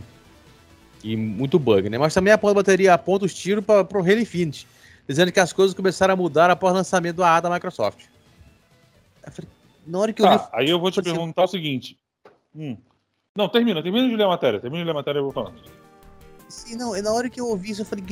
e 1.02 1.16
muito 1.16 1.58
bug, 1.58 1.88
né? 1.88 1.96
Mas 1.96 2.12
também 2.12 2.30
a 2.30 2.36
bateria 2.36 2.92
aponta 2.92 3.24
os 3.24 3.32
tiros 3.32 3.64
para 3.64 3.80
o 3.80 4.00
Halo 4.02 4.20
Infinite 4.20 4.66
dizendo 5.08 5.32
que 5.32 5.40
as 5.40 5.54
coisas 5.54 5.74
começaram 5.74 6.12
a 6.12 6.16
mudar 6.18 6.50
após 6.50 6.74
o 6.74 6.76
lançamento 6.76 7.16
do 7.16 7.24
AA 7.24 7.40
da 7.40 7.48
Microsoft. 7.48 8.04
Eu 9.24 9.32
falei, 9.32 9.50
na 9.86 9.98
hora 9.98 10.12
que 10.12 10.20
eu 10.20 10.26
tá, 10.26 10.36
li, 10.36 10.42
Aí 10.52 10.68
eu 10.68 10.78
vou 10.78 10.90
te 10.90 11.00
perguntar 11.02 11.44
o 11.44 11.48
seguinte. 11.48 11.98
Hum. 12.54 12.76
Não, 13.36 13.48
termina, 13.48 13.82
termina 13.82 14.08
de 14.08 14.14
ler 14.14 14.22
a 14.22 14.28
matéria. 14.28 14.60
Termina 14.60 14.84
de 14.84 14.86
ler 14.86 14.92
a 14.92 14.94
matéria 14.94 15.18
e 15.18 15.20
eu 15.20 15.24
vou 15.24 15.32
falar. 15.32 15.52
Sim, 16.48 16.76
não, 16.76 16.92
na 17.02 17.12
hora 17.12 17.28
que 17.28 17.40
eu 17.40 17.48
ouvi 17.48 17.72
isso, 17.72 17.82
eu 17.82 17.84
falei. 17.84 18.04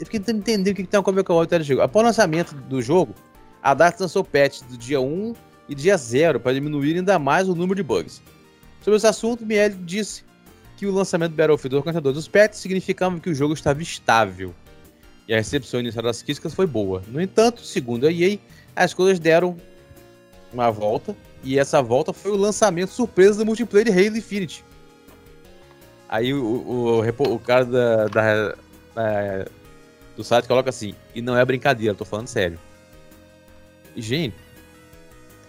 Eu 0.00 0.04
fiquei 0.04 0.18
tentando 0.18 0.38
entender 0.38 0.72
o 0.72 0.74
que, 0.74 0.82
que 0.82 0.88
tem 0.88 0.98
a 0.98 1.12
ver 1.12 1.22
com 1.22 1.32
a 1.32 1.36
outra 1.36 1.62
jogo. 1.62 1.80
Após 1.80 2.02
o 2.02 2.06
lançamento 2.08 2.52
do 2.52 2.82
jogo, 2.82 3.14
a 3.62 3.72
Dart 3.72 4.00
lançou 4.00 4.24
patch 4.24 4.62
do 4.62 4.76
dia 4.76 5.00
1 5.00 5.32
e 5.68 5.76
dia 5.76 5.96
0 5.96 6.40
para 6.40 6.52
diminuir 6.52 6.96
ainda 6.96 7.20
mais 7.20 7.48
o 7.48 7.54
número 7.54 7.76
de 7.76 7.84
bugs. 7.84 8.20
Sobre 8.82 8.96
esse 8.96 9.06
assunto, 9.06 9.46
Miele 9.46 9.76
disse 9.84 10.24
que 10.76 10.86
o 10.86 10.92
lançamento 10.92 11.30
do 11.30 11.36
Battlefield 11.36 11.82
42 11.84 12.16
dos 12.16 12.26
patches 12.26 12.60
significava 12.60 13.20
que 13.20 13.30
o 13.30 13.34
jogo 13.34 13.54
estava 13.54 13.80
estável 13.80 14.52
e 15.28 15.34
a 15.34 15.36
recepção 15.36 15.78
inicial 15.78 16.02
das 16.02 16.20
críticas 16.20 16.52
foi 16.52 16.66
boa. 16.66 17.00
No 17.06 17.20
entanto, 17.20 17.60
segundo 17.60 18.08
a 18.08 18.12
EA, 18.12 18.38
as 18.74 18.92
coisas 18.92 19.20
deram 19.20 19.56
uma 20.52 20.68
volta 20.70 21.16
e 21.46 21.58
essa 21.60 21.80
volta 21.80 22.12
foi 22.12 22.32
o 22.32 22.36
lançamento 22.36 22.90
surpresa 22.90 23.38
do 23.38 23.46
multiplayer 23.46 23.86
de 23.86 23.92
Halo 23.92 24.16
Infinite. 24.16 24.64
Aí 26.08 26.34
o, 26.34 26.44
o, 26.44 27.00
o, 27.00 27.34
o 27.34 27.38
cara 27.38 27.64
da, 27.64 28.08
da, 28.08 28.48
da, 28.94 29.46
do 30.16 30.24
site 30.24 30.48
coloca 30.48 30.70
assim, 30.70 30.92
e 31.14 31.22
não 31.22 31.38
é 31.38 31.44
brincadeira, 31.44 31.94
tô 31.94 32.04
falando 32.04 32.26
sério. 32.26 32.58
Gente, 33.94 34.34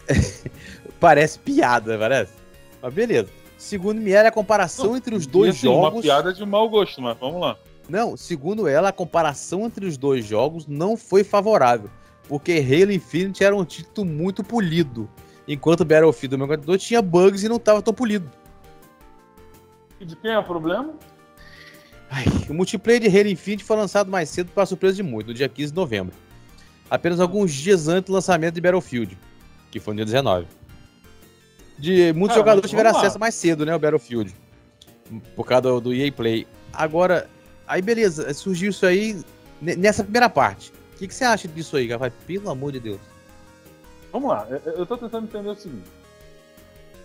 parece 0.99 1.39
piada, 1.39 1.97
parece. 1.97 2.31
Mas 2.79 2.93
beleza. 2.93 3.29
Segundo 3.57 3.99
Miele, 3.99 4.27
a 4.27 4.31
comparação 4.31 4.89
não, 4.89 4.97
entre 4.97 5.15
os 5.15 5.25
dois 5.25 5.55
assim, 5.55 5.63
jogos. 5.63 5.93
Uma 5.93 6.01
piada 6.01 6.31
de 6.31 6.45
mau 6.45 6.69
gosto, 6.69 7.01
mas 7.01 7.17
vamos 7.17 7.41
lá. 7.41 7.57
Não, 7.89 8.15
segundo 8.15 8.67
ela, 8.67 8.89
a 8.89 8.93
comparação 8.93 9.65
entre 9.65 9.87
os 9.87 9.97
dois 9.97 10.23
jogos 10.23 10.67
não 10.67 10.95
foi 10.95 11.23
favorável, 11.23 11.89
porque 12.27 12.51
Halo 12.53 12.91
Infinite 12.91 13.43
era 13.43 13.55
um 13.55 13.65
título 13.65 14.05
muito 14.07 14.43
polido, 14.43 15.09
enquanto 15.47 15.85
Battlefield 15.85 16.37
2042 16.37 16.83
tinha 16.83 17.01
bugs 17.01 17.43
e 17.43 17.49
não 17.49 17.57
estava 17.57 17.81
tão 17.81 17.93
polido. 17.93 18.29
E 19.99 20.05
de 20.05 20.15
quem 20.15 20.31
é 20.31 20.39
o 20.39 20.43
problema? 20.43 20.93
Ai, 22.09 22.25
o 22.49 22.53
multiplayer 22.53 23.01
de 23.01 23.07
Halo 23.07 23.29
Infinite 23.29 23.63
foi 23.63 23.75
lançado 23.75 24.09
mais 24.09 24.29
cedo 24.29 24.51
para 24.53 24.65
surpresa 24.65 24.95
de 24.95 25.03
muito, 25.03 25.27
no 25.27 25.33
dia 25.33 25.49
15 25.49 25.71
de 25.71 25.75
novembro. 25.75 26.15
Apenas 26.89 27.19
alguns 27.19 27.53
dias 27.53 27.87
antes 27.87 28.07
do 28.07 28.13
lançamento 28.13 28.55
de 28.55 28.61
Battlefield, 28.61 29.17
que 29.71 29.79
foi 29.79 29.93
no 29.93 29.97
dia 29.97 30.05
19 30.05 30.47
de 31.77 32.11
muitos 32.13 32.29
Cara, 32.29 32.39
jogadores 32.39 32.69
tiveram 32.69 32.89
acesso 32.89 33.19
mais 33.19 33.35
cedo, 33.35 33.65
né, 33.65 33.71
ao 33.71 33.79
Battlefield. 33.79 34.33
Por 35.35 35.45
causa 35.45 35.61
do, 35.61 35.79
do 35.79 35.93
EA 35.93 36.11
Play. 36.11 36.47
Agora, 36.73 37.29
aí 37.67 37.81
beleza, 37.81 38.33
surgiu 38.33 38.71
isso 38.71 38.85
aí 38.85 39.21
nessa 39.61 40.03
primeira 40.03 40.29
parte. 40.29 40.71
O 40.95 40.97
que, 40.97 41.07
que 41.07 41.13
você 41.13 41.23
acha 41.23 41.47
disso 41.47 41.77
aí, 41.77 41.87
Gafai? 41.87 42.11
Pelo 42.25 42.49
amor 42.49 42.71
de 42.71 42.79
Deus. 42.79 42.99
Vamos 44.11 44.29
lá, 44.29 44.47
eu 44.49 44.85
tô 44.85 44.97
tentando 44.97 45.25
entender 45.25 45.49
o 45.49 45.55
seguinte. 45.55 45.89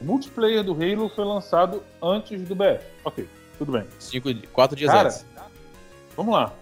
O 0.00 0.04
multiplayer 0.04 0.64
do 0.64 0.72
Halo 0.72 1.08
foi 1.08 1.24
lançado 1.24 1.82
antes 2.02 2.42
do 2.42 2.54
BF. 2.54 2.84
Ok, 3.04 3.28
tudo 3.58 3.72
bem. 3.72 3.86
Cinco, 3.98 4.28
quatro 4.52 4.76
dias 4.76 4.90
Cara, 4.90 5.08
antes. 5.08 5.26
Vamos 6.16 6.34
lá. 6.34 6.52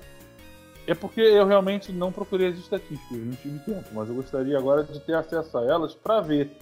É 0.87 0.94
porque 0.94 1.20
eu 1.20 1.47
realmente 1.47 1.92
não 1.92 2.11
procurei 2.11 2.49
as 2.49 2.59
estatísticas, 2.59 3.18
não 3.18 3.35
tive 3.37 3.59
tempo, 3.61 3.88
mas 3.92 4.09
eu 4.09 4.14
gostaria 4.14 4.59
agora 4.59 4.82
de 4.82 4.99
ter 5.00 5.14
acesso 5.14 5.59
a 5.59 5.64
elas 5.64 5.94
para 5.94 6.20
ver 6.20 6.56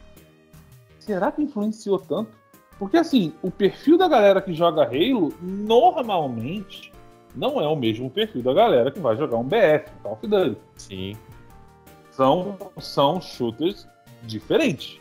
será 1.09 1.33
que 1.33 1.43
influenciou 1.43 1.99
tanto? 1.99 2.31
Porque 2.79 2.99
assim, 2.99 3.33
o 3.43 3.51
perfil 3.51 3.97
da 3.97 4.07
galera 4.07 4.43
que 4.43 4.53
joga 4.53 4.83
Halo 4.83 5.33
normalmente 5.41 6.93
não 7.35 7.61
é 7.61 7.67
o 7.67 7.75
mesmo 7.75 8.11
perfil 8.11 8.43
da 8.43 8.53
galera 8.53 8.91
que 8.91 9.01
vai 9.01 9.17
jogar 9.17 9.39
um 9.39 9.45
BF, 9.45 9.91
Call 10.03 10.13
of 10.13 10.27
Duty. 10.27 10.61
Sim. 10.77 11.17
São, 12.19 12.59
são 12.81 13.21
shooters 13.21 13.87
diferentes. 14.25 14.99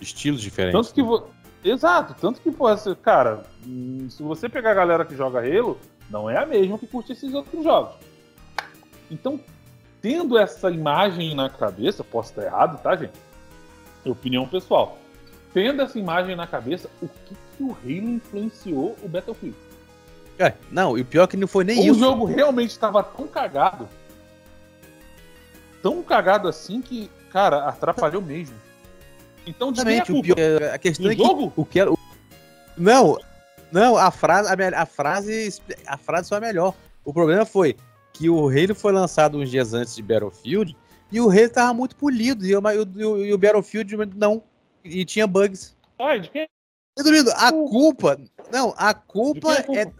Estilos 0.00 0.40
diferentes. 0.40 0.80
Tanto 0.80 0.94
que 0.94 1.02
vo... 1.02 1.28
Exato, 1.62 2.14
tanto 2.20 2.40
que, 2.40 2.50
pô, 2.50 2.64
cara, 3.02 3.42
hum, 3.66 4.08
se 4.10 4.22
você 4.22 4.48
pegar 4.48 4.72
a 4.72 4.74
galera 4.74 5.04
que 5.04 5.14
joga 5.14 5.40
Halo, 5.40 5.78
não 6.10 6.28
é 6.28 6.36
a 6.36 6.44
mesma 6.44 6.78
que 6.78 6.86
curte 6.86 7.12
esses 7.12 7.32
outros 7.32 7.62
jogos. 7.62 7.94
Então, 9.10 9.38
tendo 10.00 10.36
essa 10.36 10.70
imagem 10.70 11.34
na 11.34 11.48
cabeça, 11.48 12.02
posso 12.02 12.30
estar 12.30 12.42
errado, 12.44 12.82
tá, 12.82 12.96
gente? 12.96 13.18
É 14.04 14.10
opinião 14.10 14.48
pessoal 14.48 14.98
tendo 15.54 15.80
essa 15.80 15.96
imagem 15.96 16.34
na 16.34 16.48
cabeça, 16.48 16.90
o 17.00 17.06
que, 17.08 17.36
que 17.56 17.62
o 17.62 17.70
Halo 17.70 18.10
influenciou 18.16 18.96
o 19.00 19.08
Battlefield? 19.08 19.56
É, 20.36 20.52
não, 20.68 20.98
e 20.98 21.02
o 21.02 21.04
pior 21.04 21.22
é 21.22 21.26
que 21.28 21.36
não 21.36 21.46
foi 21.46 21.62
nem 21.62 21.78
o 21.78 21.82
isso. 21.82 21.92
O 21.92 21.98
jogo 21.98 22.24
realmente 22.24 22.70
estava 22.70 23.04
tão 23.04 23.28
cagado, 23.28 23.88
tão 25.84 26.02
cagado 26.02 26.48
assim 26.48 26.80
que, 26.80 27.10
cara, 27.30 27.68
atrapalhou 27.68 28.22
mesmo. 28.22 28.56
Então, 29.46 29.70
Exatamente, 29.70 30.12
o 30.12 30.22
pior, 30.22 30.38
a 30.72 30.78
questão 30.78 31.10
é 31.10 31.14
que 31.14 31.22
jogo? 31.22 31.52
o 31.54 31.66
que 31.66 31.78
era, 31.78 31.92
o... 31.92 31.98
não, 32.74 33.18
não, 33.70 33.94
a 33.98 34.10
frase, 34.10 34.48
a, 34.48 34.82
a, 34.82 34.86
frase, 34.86 35.60
a 35.86 35.98
frase 35.98 36.28
só 36.28 36.38
é 36.38 36.40
melhor. 36.40 36.74
O 37.04 37.12
problema 37.12 37.44
foi 37.44 37.76
que 38.14 38.30
o 38.30 38.48
Halo 38.48 38.74
foi 38.74 38.92
lançado 38.92 39.36
uns 39.36 39.50
dias 39.50 39.74
antes 39.74 39.94
de 39.94 40.02
Battlefield 40.02 40.74
e 41.12 41.20
o 41.20 41.28
Halo 41.28 41.40
estava 41.40 41.74
muito 41.74 41.96
polido 41.96 42.46
e 42.46 42.56
o, 42.56 42.62
e 42.96 43.04
o, 43.04 43.24
e 43.26 43.34
o 43.34 43.36
Battlefield 43.36 43.94
não 44.16 44.42
e 44.82 45.04
tinha 45.04 45.26
bugs. 45.26 45.76
Ai, 45.98 46.20
de 46.20 46.30
quem? 46.30 46.48
Resumindo, 46.96 47.30
a 47.32 47.52
culpa. 47.52 48.18
Não, 48.50 48.72
a 48.78 48.94
culpa 48.94 49.52
é. 49.54 49.92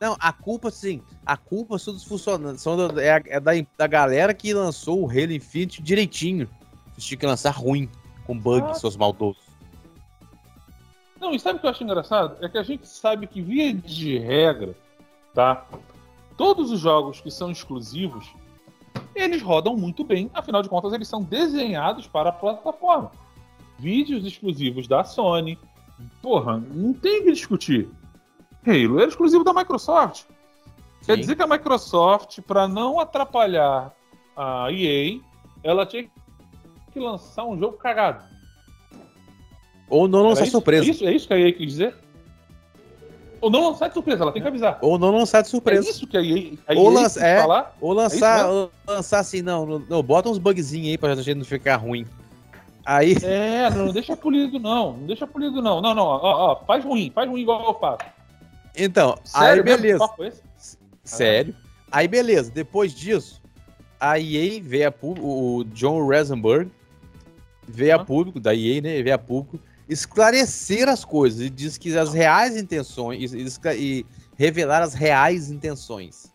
Não, 0.00 0.16
a 0.20 0.32
culpa, 0.32 0.70
sim. 0.70 1.00
A 1.24 1.36
culpa 1.36 1.78
são 1.78 1.94
dos 1.94 2.04
funcionários. 2.04 2.60
São 2.60 2.76
da, 2.76 3.02
é, 3.02 3.22
é 3.26 3.40
da, 3.40 3.52
da 3.76 3.86
galera 3.86 4.34
que 4.34 4.52
lançou 4.52 5.02
o 5.02 5.10
Halo 5.10 5.32
Infinite 5.32 5.82
direitinho. 5.82 6.48
Vocês 6.92 7.06
tinham 7.06 7.18
que 7.18 7.26
lançar 7.26 7.50
ruim, 7.50 7.88
com 8.26 8.38
bugs, 8.38 8.70
ah. 8.70 8.74
seus 8.74 8.96
maldosos. 8.96 9.42
Não, 11.20 11.34
e 11.34 11.40
sabe 11.40 11.58
o 11.58 11.60
que 11.60 11.66
eu 11.66 11.70
acho 11.70 11.82
engraçado? 11.82 12.44
É 12.44 12.48
que 12.48 12.58
a 12.58 12.62
gente 12.62 12.86
sabe 12.86 13.26
que, 13.26 13.40
via 13.40 13.72
de 13.72 14.18
regra, 14.18 14.74
tá? 15.34 15.66
Todos 16.36 16.70
os 16.70 16.78
jogos 16.78 17.20
que 17.20 17.30
são 17.30 17.50
exclusivos, 17.50 18.30
eles 19.14 19.40
rodam 19.40 19.74
muito 19.76 20.04
bem. 20.04 20.30
Afinal 20.34 20.62
de 20.62 20.68
contas, 20.68 20.92
eles 20.92 21.08
são 21.08 21.22
desenhados 21.22 22.06
para 22.06 22.28
a 22.28 22.32
plataforma 22.32 23.10
vídeos 23.78 24.24
exclusivos 24.24 24.86
da 24.86 25.04
Sony. 25.04 25.58
Porra, 26.22 26.58
não 26.58 26.92
tem 26.92 27.24
que 27.24 27.32
discutir. 27.32 27.88
Halo 28.66 28.98
era 28.98 29.08
exclusivo 29.08 29.44
da 29.44 29.54
Microsoft. 29.54 30.22
Sim. 30.22 31.06
Quer 31.06 31.16
dizer 31.18 31.36
que 31.36 31.42
a 31.42 31.46
Microsoft, 31.46 32.40
para 32.40 32.66
não 32.66 32.98
atrapalhar 32.98 33.94
a 34.36 34.72
EA, 34.72 35.20
ela 35.62 35.86
tinha 35.86 36.08
que 36.92 37.00
lançar 37.00 37.44
um 37.44 37.58
jogo 37.58 37.76
cagado. 37.76 38.24
Ou 39.88 40.08
não 40.08 40.22
lançar 40.22 40.46
surpresa. 40.46 40.84
É 40.84 40.90
isso, 40.90 41.04
é 41.04 41.12
isso 41.12 41.28
que 41.28 41.34
a 41.34 41.38
EA 41.38 41.52
quis 41.52 41.66
dizer? 41.66 41.94
Ou 43.40 43.50
não 43.50 43.68
lançar 43.68 43.88
de 43.88 43.94
surpresa, 43.94 44.24
ela 44.24 44.32
tem 44.32 44.42
que 44.42 44.48
avisar. 44.48 44.78
Ou 44.80 44.98
não 44.98 45.10
lançar 45.10 45.42
de 45.42 45.48
surpresa. 45.48 45.86
É 45.86 45.90
isso 45.90 46.06
que 46.06 46.16
a 46.16 46.22
EA, 46.22 46.54
a 46.66 46.74
EA 46.74 46.80
ou 46.80 46.90
lança, 46.90 47.24
é, 47.24 47.40
falar? 47.40 47.76
Ou 47.80 47.92
lançar, 47.92 48.40
é 48.40 48.44
ou 48.46 48.70
lançar 48.88 49.20
assim, 49.20 49.42
não, 49.42 49.64
não, 49.64 49.78
não, 49.78 50.02
bota 50.02 50.28
uns 50.28 50.38
bugzinhos 50.38 50.88
aí 50.88 50.98
pra 50.98 51.14
gente 51.14 51.36
não 51.36 51.44
ficar 51.44 51.76
ruim. 51.76 52.04
Aí... 52.84 53.14
É, 53.22 53.70
não, 53.70 53.86
não 53.86 53.92
deixa 53.92 54.16
polido 54.16 54.58
não, 54.58 54.92
não 54.94 55.06
deixa 55.06 55.26
polido 55.26 55.62
não. 55.62 55.80
Não, 55.80 55.94
não, 55.94 56.04
ó, 56.04 56.20
ó, 56.22 56.56
faz 56.64 56.84
ruim, 56.84 57.12
faz 57.14 57.28
ruim 57.28 57.42
igual 57.42 57.64
eu 57.66 57.74
faço. 57.74 58.15
Então, 58.76 59.18
Sério, 59.24 59.62
aí 59.62 59.62
beleza. 59.62 60.10
Sério. 61.04 61.56
Aí 61.90 62.08
beleza, 62.08 62.50
depois 62.50 62.92
disso, 62.92 63.40
a 63.98 64.18
EA 64.18 64.60
veio 64.62 64.88
a 64.88 64.92
público, 64.92 65.26
o 65.26 65.64
John 65.64 66.04
Rosenberg 66.04 66.70
veio 67.66 67.94
a 67.94 68.04
público, 68.04 68.38
da 68.38 68.54
EA, 68.54 68.80
né, 68.80 69.02
veio 69.02 69.14
a 69.14 69.18
público, 69.18 69.58
esclarecer 69.88 70.88
as 70.88 71.04
coisas 71.04 71.40
e 71.40 71.48
diz 71.48 71.78
que 71.78 71.96
as 71.96 72.12
reais 72.12 72.56
intenções, 72.56 73.32
e, 73.32 73.46
e 73.76 74.06
revelar 74.36 74.82
as 74.82 74.94
reais 74.94 75.50
intenções 75.50 76.30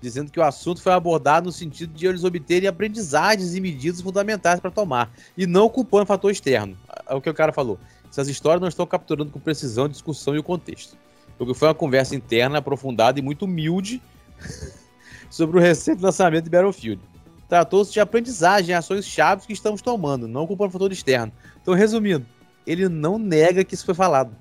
dizendo 0.00 0.30
que 0.30 0.38
o 0.38 0.42
assunto 0.42 0.80
foi 0.80 0.92
abordado 0.92 1.46
no 1.46 1.52
sentido 1.52 1.92
de 1.92 2.06
eles 2.06 2.24
obterem 2.24 2.68
aprendizagens 2.68 3.54
e 3.54 3.60
medidas 3.60 4.00
fundamentais 4.00 4.60
para 4.60 4.70
tomar, 4.70 5.10
e 5.36 5.46
não 5.46 5.68
culpando 5.68 6.04
o 6.04 6.06
fator 6.06 6.30
externo. 6.30 6.76
É 7.08 7.14
o 7.14 7.20
que 7.20 7.30
o 7.30 7.34
cara 7.34 7.52
falou. 7.52 7.78
Essas 8.08 8.28
histórias 8.28 8.60
não 8.60 8.68
estão 8.68 8.86
capturando 8.86 9.30
com 9.30 9.40
precisão 9.40 9.86
a 9.86 9.88
discussão 9.88 10.34
e 10.34 10.38
o 10.38 10.42
contexto. 10.42 10.96
Porque 11.38 11.54
foi 11.54 11.68
uma 11.68 11.74
conversa 11.74 12.14
interna, 12.14 12.58
aprofundada 12.58 13.18
e 13.18 13.22
muito 13.22 13.44
humilde 13.44 14.02
sobre 15.30 15.58
o 15.58 15.60
recente 15.60 16.02
lançamento 16.02 16.44
de 16.44 16.50
Battlefield. 16.50 17.00
Tratou-se 17.48 17.92
de 17.92 18.00
aprendizagem 18.00 18.74
ações 18.74 19.06
chaves 19.06 19.46
que 19.46 19.52
estamos 19.52 19.80
tomando, 19.80 20.26
não 20.26 20.46
culpando 20.46 20.70
o 20.70 20.72
fator 20.72 20.90
externo. 20.90 21.32
Então, 21.60 21.74
resumindo, 21.74 22.26
ele 22.66 22.88
não 22.88 23.18
nega 23.18 23.64
que 23.64 23.74
isso 23.74 23.84
foi 23.84 23.94
falado. 23.94 24.34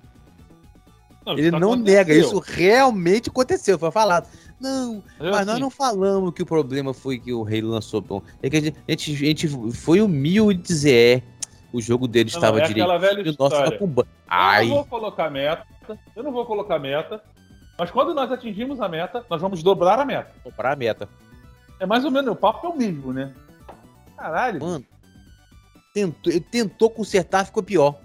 Não, 1.26 1.38
ele 1.38 1.52
não 1.52 1.74
aconteceu. 1.74 1.96
nega, 1.96 2.14
isso 2.14 2.40
realmente 2.40 3.30
aconteceu, 3.30 3.80
foi 3.80 3.92
falado. 3.92 4.28
Não, 4.60 5.04
eu 5.20 5.32
mas 5.32 5.42
assim. 5.42 5.46
nós 5.46 5.60
não 5.60 5.70
falamos 5.70 6.34
que 6.34 6.44
o 6.44 6.46
problema 6.46 6.94
foi 6.94 7.20
que 7.20 7.34
o 7.34 7.44
rei 7.44 7.62
lançou 7.62 8.00
bom. 8.00 8.22
É 8.42 8.50
que 8.50 8.58
a 8.58 8.62
gente, 8.62 8.78
a 8.88 8.92
gente, 8.92 9.12
a 9.12 9.28
gente 9.28 9.48
foi 9.74 10.02
humilde 10.02 10.62
dizer, 10.62 11.18
é, 11.18 11.24
o 11.76 11.82
jogo 11.82 12.08
dele 12.08 12.32
não, 12.32 12.38
estava 12.38 12.62
é 12.62 12.68
direito. 12.68 13.00
Velha 13.00 13.22
o 13.22 13.36
nosso 13.38 13.56
estava 13.56 13.78
com 13.78 14.06
Ai. 14.28 14.64
Eu 14.64 14.70
não 14.70 14.76
vou 14.76 14.86
colocar 14.86 15.30
meta, 15.30 15.66
eu 16.16 16.24
não 16.24 16.32
vou 16.32 16.46
colocar 16.46 16.80
meta, 16.80 17.22
mas 17.78 17.92
quando 17.92 18.14
nós 18.14 18.32
atingimos 18.32 18.80
a 18.80 18.88
meta, 18.88 19.26
nós 19.30 19.42
vamos 19.42 19.62
dobrar 19.62 20.00
a 20.00 20.06
meta. 20.06 20.32
Dobrar 20.42 20.72
a 20.72 20.76
meta. 20.78 21.10
É 21.78 21.86
mais 21.86 22.06
ou 22.06 22.12
menos, 22.12 22.32
o 22.32 22.36
papo 22.36 22.66
é 22.66 22.70
o 22.70 22.78
mesmo, 22.78 23.12
né? 23.12 23.34
Caralho. 24.16 24.62
Mano, 24.62 24.86
tentou, 25.94 26.32
ele 26.32 26.40
tentou 26.40 26.90
consertar, 26.90 27.46
ficou 27.46 27.62
pior. 27.62 28.00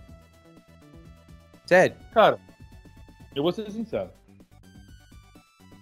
Sério? 1.64 1.96
Cara, 2.12 2.40
eu 3.36 3.44
vou 3.44 3.52
ser 3.52 3.70
sincero. 3.70 4.10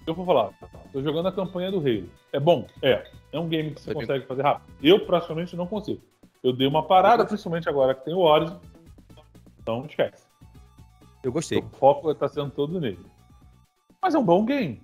Eu 0.07 0.15
vou 0.15 0.27
falar, 0.27 0.51
tô 0.93 1.03
jogando 1.03 1.29
a 1.29 1.33
campanha 1.33 1.71
do 1.71 1.79
Halo. 1.79 2.11
É 2.35 2.39
bom? 2.39 2.67
É. 2.83 3.03
É 3.33 3.39
um 3.39 3.49
game 3.49 3.75
que 3.75 3.81
você 3.81 3.95
consegue 3.95 4.27
fazer 4.27 4.43
rápido. 4.43 4.75
Eu 4.83 5.07
praticamente 5.07 5.57
não 5.57 5.67
consigo. 5.67 6.03
Eu 6.43 6.53
dei 6.53 6.67
uma 6.67 6.83
parada, 6.83 7.25
principalmente 7.25 7.69
agora 7.69 7.95
que 7.95 8.05
tem 8.05 8.15
o 8.15 8.21
Horizon. 8.21 8.61
Então 9.61 9.85
esquece. 9.87 10.25
Eu 11.23 11.33
gostei. 11.33 11.59
O 11.59 11.69
foco 11.77 12.15
tá 12.15 12.29
sendo 12.29 12.51
todo 12.51 12.81
nele. 12.81 13.05
Mas 14.01 14.15
é 14.15 14.19
um 14.19 14.25
bom 14.25 14.45
game. 14.45 14.81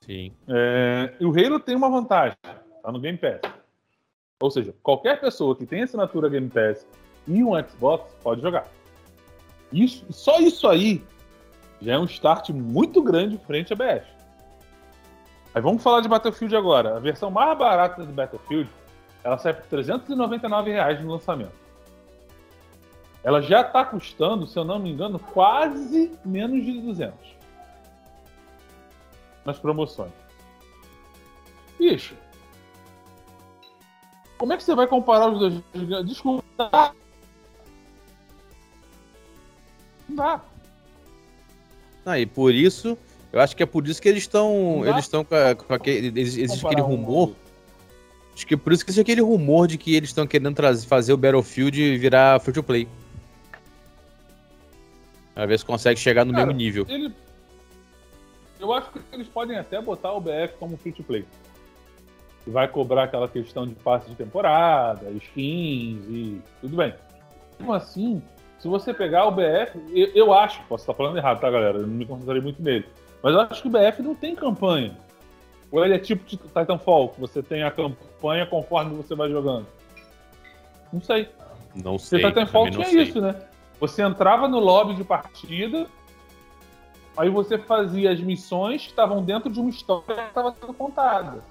Sim. 0.00 0.32
É, 0.48 1.14
e 1.20 1.24
o 1.24 1.30
Halo 1.30 1.60
tem 1.60 1.76
uma 1.76 1.88
vantagem, 1.88 2.36
tá 2.42 2.92
no 2.92 3.00
Game 3.00 3.18
Pass. 3.18 3.40
Ou 4.40 4.50
seja, 4.50 4.74
qualquer 4.82 5.20
pessoa 5.20 5.56
que 5.56 5.64
tem 5.64 5.82
assinatura 5.82 6.28
Game 6.28 6.50
Pass 6.50 6.86
e 7.26 7.42
um 7.42 7.52
Xbox 7.66 8.12
pode 8.22 8.42
jogar. 8.42 8.66
Isso, 9.72 10.04
só 10.10 10.38
isso 10.38 10.68
aí 10.68 11.02
já 11.80 11.94
é 11.94 11.98
um 11.98 12.04
start 12.04 12.50
muito 12.50 13.02
grande 13.02 13.38
frente 13.38 13.72
a 13.72 13.76
BF. 13.76 14.06
Aí 15.54 15.62
vamos 15.62 15.82
falar 15.82 16.00
de 16.00 16.08
Battlefield 16.08 16.56
agora. 16.56 16.96
A 16.96 17.00
versão 17.00 17.30
mais 17.30 17.56
barata 17.56 18.04
do 18.04 18.12
Battlefield, 18.12 18.68
ela 19.24 19.38
sai 19.38 19.54
por 19.54 19.64
399 19.66 20.70
reais 20.70 21.00
no 21.02 21.10
lançamento. 21.10 21.64
Ela 23.24 23.40
já 23.40 23.62
está 23.62 23.82
custando, 23.82 24.46
se 24.46 24.58
eu 24.58 24.64
não 24.64 24.78
me 24.78 24.90
engano, 24.90 25.18
quase 25.18 26.12
menos 26.22 26.62
de 26.62 26.78
200 26.82 27.14
nas 29.46 29.58
promoções. 29.58 30.12
Bicho, 31.78 32.14
como 34.36 34.52
é 34.52 34.56
que 34.58 34.62
você 34.62 34.74
vai 34.74 34.86
comparar 34.86 35.30
os 35.30 35.38
dois? 35.38 36.06
Desculpa. 36.06 36.44
Não 40.06 40.16
dá. 40.16 40.40
Ah, 42.04 42.18
e 42.18 42.26
por 42.26 42.54
isso, 42.54 42.98
eu 43.32 43.40
acho 43.40 43.56
que 43.56 43.62
é 43.62 43.66
por 43.66 43.88
isso 43.88 44.02
que 44.02 44.08
eles 44.08 44.24
estão. 44.24 44.84
Eles 44.84 45.06
estão 45.06 45.24
com, 45.24 45.34
com 45.66 45.72
aquele. 45.72 46.20
Existe 46.20 46.64
aquele 46.66 46.82
rumor. 46.82 47.30
Um 47.30 47.43
acho 48.34 48.46
que 48.46 48.56
por 48.56 48.72
isso 48.72 48.84
que 48.84 48.90
existe 48.90 49.00
aquele 49.00 49.20
rumor 49.20 49.66
de 49.66 49.78
que 49.78 49.94
eles 49.94 50.10
estão 50.10 50.26
querendo 50.26 50.54
trazer, 50.54 50.86
fazer 50.86 51.12
o 51.12 51.16
Battlefield 51.16 51.98
virar 51.98 52.40
free 52.40 52.52
to 52.52 52.62
play. 52.62 52.88
Pra 55.34 55.46
ver 55.46 55.58
se 55.58 55.64
consegue 55.64 55.98
chegar 55.98 56.24
no 56.24 56.32
Cara, 56.32 56.46
mesmo 56.46 56.58
nível. 56.58 56.86
Ele... 56.88 57.12
Eu 58.60 58.72
acho 58.72 58.90
que 58.90 59.00
eles 59.12 59.28
podem 59.28 59.58
até 59.58 59.80
botar 59.80 60.12
o 60.12 60.20
BF 60.20 60.54
como 60.58 60.76
free 60.76 60.92
to 60.92 61.02
play. 61.02 61.24
Vai 62.46 62.68
cobrar 62.68 63.04
aquela 63.04 63.28
questão 63.28 63.66
de 63.66 63.74
passe 63.74 64.08
de 64.08 64.16
temporada, 64.16 65.10
skins 65.10 66.04
e 66.08 66.42
tudo 66.60 66.76
bem. 66.76 66.94
Mesmo 67.58 67.72
assim, 67.72 68.22
se 68.58 68.68
você 68.68 68.94
pegar 68.94 69.26
o 69.26 69.30
BF, 69.30 69.78
eu, 69.92 70.08
eu 70.14 70.32
acho, 70.32 70.62
posso 70.68 70.82
estar 70.82 70.94
falando 70.94 71.16
errado, 71.16 71.40
tá, 71.40 71.50
galera? 71.50 71.78
Eu 71.78 71.86
não 71.86 71.94
me 71.94 72.06
concentrei 72.06 72.40
muito 72.40 72.62
nele. 72.62 72.86
Mas 73.22 73.34
eu 73.34 73.40
acho 73.40 73.62
que 73.62 73.68
o 73.68 73.70
BF 73.70 74.02
não 74.02 74.14
tem 74.14 74.34
campanha. 74.34 74.96
Ou 75.74 75.84
ele 75.84 75.94
é 75.94 75.98
tipo 75.98 76.24
de 76.24 76.36
Titanfall, 76.36 77.08
que 77.08 77.20
você 77.20 77.42
tem 77.42 77.64
a 77.64 77.70
campanha 77.70 78.46
conforme 78.46 78.94
você 78.94 79.12
vai 79.12 79.28
jogando. 79.28 79.66
Não 80.92 81.02
sei. 81.02 81.28
Não 81.74 81.98
sei. 81.98 82.20
Porque 82.20 82.38
Titanfall 82.38 82.70
tinha 82.70 82.86
sei. 82.86 83.02
isso, 83.02 83.20
né? 83.20 83.34
Você 83.80 84.00
entrava 84.02 84.46
no 84.46 84.60
lobby 84.60 84.94
de 84.94 85.02
partida, 85.02 85.88
aí 87.16 87.28
você 87.28 87.58
fazia 87.58 88.12
as 88.12 88.20
missões 88.20 88.82
que 88.82 88.90
estavam 88.90 89.24
dentro 89.24 89.50
de 89.50 89.58
uma 89.58 89.68
história 89.68 90.14
que 90.14 90.28
estava 90.28 90.54
sendo 90.60 90.72
contada. 90.74 91.42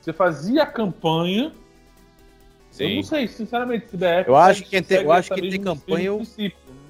Você 0.00 0.14
fazia 0.14 0.62
a 0.62 0.66
campanha 0.66 1.52
Sim. 2.70 2.84
Eu 2.84 2.96
não 2.96 3.02
sei, 3.02 3.28
sinceramente, 3.28 3.90
se 3.90 3.96
BF. 3.98 4.28
Eu 4.28 4.36
acho 4.36 4.62
que, 4.64 4.80
tem, 4.80 5.02
eu 5.02 5.12
acho 5.12 5.34
que 5.34 5.42
tem 5.42 5.60
campanha. 5.60 6.04
Eu, 6.06 6.22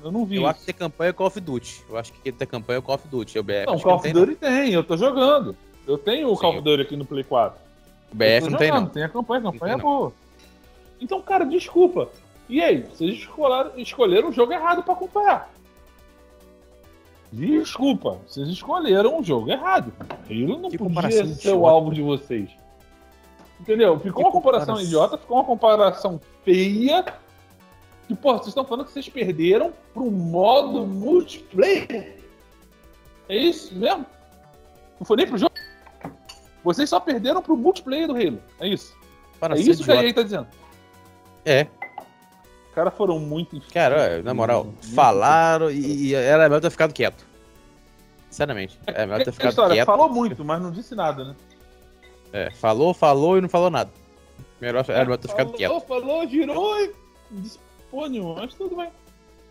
eu 0.03 0.13
não 0.13 0.25
vi. 0.25 0.37
Eu 0.37 0.43
isso. 0.43 0.51
acho 0.51 0.61
que 0.61 0.67
tem 0.67 0.75
campanha 0.75 1.11
é 1.11 1.13
Call 1.13 1.27
of 1.27 1.41
Duty. 1.41 1.85
Eu 1.89 1.97
acho 1.97 2.13
que 2.13 2.33
tem 2.33 2.49
campanha 2.49 2.79
é 2.79 2.83
Call 2.83 2.95
of 2.95 3.09
Duty. 3.09 3.39
É 3.39 3.41
o 3.41 3.45
BF. 3.45 3.67
Não, 3.67 3.79
Call 3.79 3.97
of 3.97 4.13
Duty 4.13 4.35
tem, 4.37 4.73
eu 4.73 4.85
tô 4.85 4.97
jogando. 4.97 5.57
Eu 5.87 5.99
tenho 5.99 6.29
o 6.29 6.35
Sim. 6.35 6.41
Call 6.41 6.51
of 6.53 6.61
Duty 6.61 6.83
aqui 6.83 6.97
no 6.97 7.05
Play 7.05 7.25
4. 7.25 7.59
O 8.13 8.17
BF 8.17 8.51
não 8.51 8.59
tem, 8.59 8.71
não. 8.71 8.87
Tem 8.87 9.03
a 9.03 9.09
campanha, 9.09 9.41
a 9.41 9.53
campanha 9.53 9.75
é 9.75 9.79
boa. 9.79 10.13
Então, 11.01 11.21
cara, 11.23 11.45
desculpa. 11.45 12.09
E 12.49 12.61
aí, 12.61 12.83
vocês 12.83 13.15
escolheram, 13.15 13.73
escolheram 13.77 14.29
o 14.29 14.33
jogo 14.33 14.53
errado 14.53 14.83
para 14.83 14.93
acompanhar. 14.93 15.51
Desculpa, 17.33 18.19
vocês 18.27 18.49
escolheram 18.49 19.21
o 19.21 19.23
jogo 19.23 19.51
errado. 19.51 19.93
Halo 20.29 20.59
não 20.59 20.69
que 20.69 20.77
podia 20.77 21.27
ser 21.27 21.53
o 21.53 21.65
alvo 21.65 21.95
de 21.95 22.03
vocês. 22.03 22.51
Entendeu? 23.61 24.01
Ficou 24.01 24.25
uma 24.25 24.33
comparação, 24.33 24.81
idiota, 24.81 25.17
ficou 25.17 25.37
uma 25.37 25.45
comparação 25.45 26.21
feia. 26.45 27.05
Que, 28.11 28.15
pô, 28.17 28.33
vocês 28.33 28.49
estão 28.49 28.65
falando 28.65 28.87
que 28.87 28.93
vocês 28.93 29.09
perderam 29.09 29.73
pro 29.95 30.11
modo 30.11 30.85
multiplayer. 30.85 32.17
É 33.29 33.37
isso 33.37 33.73
mesmo? 33.73 34.05
Não 34.99 35.07
foi 35.07 35.17
nem 35.17 35.29
pro 35.29 35.39
jogo? 35.39 35.55
Vocês 36.65 36.91
só 36.91 36.99
perderam 36.99 37.41
pro 37.41 37.57
multiplayer 37.57 38.09
do 38.09 38.17
Halo. 38.17 38.43
É 38.59 38.67
isso. 38.67 38.97
Para 39.39 39.55
é 39.55 39.61
isso 39.61 39.83
idiota. 39.83 39.93
que 39.93 39.99
a 39.99 40.05
EA 40.09 40.15
tá 40.15 40.23
dizendo. 40.23 40.49
É. 41.45 41.69
Os 42.67 42.75
caras 42.75 42.93
foram 42.95 43.21
muito. 43.21 43.63
Cara, 43.73 44.21
na 44.25 44.35
moral, 44.35 44.65
muito 44.65 44.93
falaram 44.93 45.71
e, 45.71 46.09
e 46.09 46.15
era 46.17 46.49
melhor 46.49 46.61
ter 46.61 46.71
ficado 46.71 46.93
quieto. 46.93 47.25
Sinceramente. 48.29 48.77
É 48.89 49.07
melhor 49.07 49.23
ter 49.23 49.31
ficado 49.31 49.51
história, 49.51 49.77
quieto. 49.77 49.87
Falou 49.87 50.09
muito, 50.09 50.45
mas 50.45 50.61
não 50.61 50.73
disse 50.73 50.97
nada, 50.97 51.27
né? 51.27 51.37
É, 52.33 52.51
falou, 52.51 52.93
falou 52.93 53.39
e 53.39 53.41
não 53.41 53.49
falou 53.49 53.71
nada. 53.71 53.93
Melhor 54.61 54.85
era 54.89 55.05
melhor 55.05 55.17
ter 55.17 55.29
ficado 55.29 55.53
quieto. 55.53 55.81
Falou, 55.83 56.27
girou 56.27 56.77
e 56.81 56.93
dispôs 57.91 58.37
mas 58.37 58.55
tudo 58.55 58.77
bem. 58.77 58.91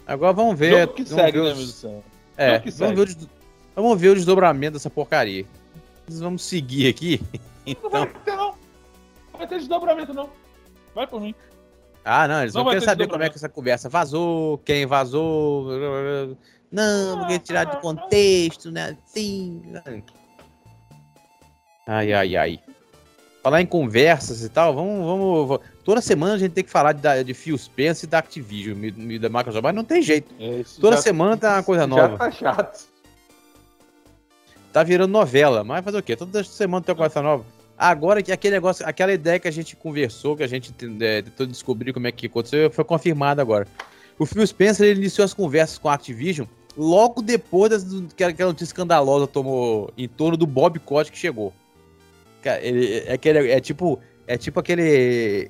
Agora 0.07 0.33
vamos 0.33 0.57
ver. 0.57 0.81
Jogo 0.81 0.93
que 0.93 1.03
vamos 1.03 1.23
segue, 1.23 1.39
ver 1.39 1.53
os... 1.53 1.83
né, 1.83 2.01
É, 2.37 2.59
vamos, 2.59 2.73
segue. 2.73 2.95
Ver 2.95 3.07
os... 3.07 3.27
vamos 3.75 4.01
ver 4.01 4.09
o 4.09 4.15
desdobramento 4.15 4.73
dessa 4.73 4.89
porcaria. 4.89 5.45
Vamos 6.07 6.43
seguir 6.43 6.89
aqui. 6.89 7.21
Então... 7.65 7.91
Não 7.91 7.99
vai 7.99 8.07
ter, 8.25 8.35
não. 8.35 8.55
Vai 9.37 9.47
ter 9.47 9.59
desdobramento, 9.59 10.11
não. 10.11 10.29
Vai 10.95 11.05
por 11.05 11.21
mim. 11.21 11.35
Ah, 12.03 12.27
não, 12.27 12.41
eles 12.41 12.53
não 12.55 12.63
vão 12.63 12.71
querer 12.71 12.83
saber 12.83 13.07
como 13.07 13.21
é 13.21 13.29
que 13.29 13.35
essa 13.35 13.49
conversa 13.49 13.89
vazou, 13.89 14.57
quem 14.59 14.87
vazou. 14.87 15.67
Não, 16.71 17.19
porque 17.19 17.37
tirar 17.37 17.65
do 17.65 17.77
contexto, 17.77 18.71
né? 18.71 18.97
Sim. 19.05 19.61
Ai, 21.85 22.11
ai, 22.11 22.35
ai. 22.35 22.59
Falar 23.43 23.61
em 23.61 23.67
conversas 23.67 24.43
e 24.43 24.49
tal, 24.49 24.73
vamos, 24.73 25.05
vamos. 25.05 25.59
Toda 25.89 26.01
semana 26.01 26.35
a 26.35 26.37
gente 26.37 26.51
tem 26.51 26.63
que 26.63 26.69
falar 26.69 26.93
de, 26.93 27.23
de 27.23 27.33
Phil 27.33 27.57
Spencer 27.57 28.07
e 28.07 28.11
da 28.11 28.19
Activision, 28.19 28.77
e 28.83 29.17
da 29.17 29.27
Microsoft, 29.27 29.63
mas 29.63 29.73
não 29.73 29.83
tem 29.83 30.03
jeito. 30.03 30.31
É, 30.39 30.61
Toda 30.79 30.97
já, 30.97 31.01
semana 31.01 31.35
tem 31.35 31.49
uma 31.49 31.63
coisa 31.63 31.87
nova. 31.89 32.09
Já 32.11 32.17
tá 32.17 32.31
chato. 32.31 32.87
Tá 34.71 34.83
virando 34.83 35.09
novela, 35.09 35.63
mas 35.63 35.83
fazer 35.83 35.97
o 35.97 36.03
quê? 36.03 36.15
Toda 36.15 36.43
semana 36.43 36.85
tem 36.85 36.93
uma 36.93 36.99
coisa 36.99 37.23
nova. 37.23 37.43
Agora 37.75 38.21
que 38.21 38.31
aquele 38.31 38.53
negócio, 38.53 38.87
aquela 38.87 39.11
ideia 39.11 39.39
que 39.39 39.47
a 39.47 39.51
gente 39.51 39.75
conversou, 39.75 40.37
que 40.37 40.43
a 40.43 40.47
gente 40.47 40.71
é, 41.01 41.23
tentou 41.23 41.47
descobrir 41.47 41.91
como 41.91 42.05
é 42.05 42.11
que 42.11 42.27
aconteceu, 42.27 42.69
foi 42.69 42.83
confirmada 42.83 43.41
agora. 43.41 43.67
O 44.19 44.27
Phil 44.27 44.45
Spencer 44.45 44.85
ele 44.85 44.99
iniciou 44.99 45.25
as 45.25 45.33
conversas 45.33 45.79
com 45.79 45.89
a 45.89 45.95
Activision 45.95 46.45
logo 46.77 47.19
depois 47.19 47.71
das, 47.71 47.83
que 48.15 48.23
aquela 48.23 48.51
notícia 48.51 48.73
escandalosa 48.73 49.25
tomou 49.25 49.91
em 49.97 50.07
torno 50.07 50.37
do 50.37 50.45
Bob 50.45 50.77
Kotick 50.77 51.13
que 51.13 51.17
chegou. 51.17 51.51
Cara, 52.43 52.61
ele, 52.61 52.99
é, 53.07 53.13
aquele, 53.13 53.49
é 53.49 53.59
tipo. 53.59 53.99
É 54.27 54.37
tipo 54.37 54.59
aquele. 54.59 55.49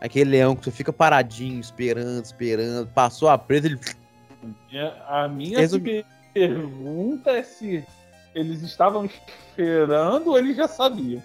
Aquele 0.00 0.30
leão 0.30 0.54
que 0.54 0.64
você 0.64 0.70
fica 0.70 0.92
paradinho, 0.92 1.60
esperando, 1.60 2.24
esperando. 2.24 2.86
Passou 2.88 3.28
a 3.28 3.36
presa, 3.36 3.66
ele. 3.66 3.80
A 5.06 5.28
minha 5.28 5.58
Resum... 5.58 5.80
pergunta 6.32 7.30
é 7.30 7.42
se 7.42 7.84
eles 8.34 8.62
estavam 8.62 9.04
esperando 9.04 10.28
ou 10.30 10.38
eles 10.38 10.56
já 10.56 10.68
sabiam. 10.68 11.22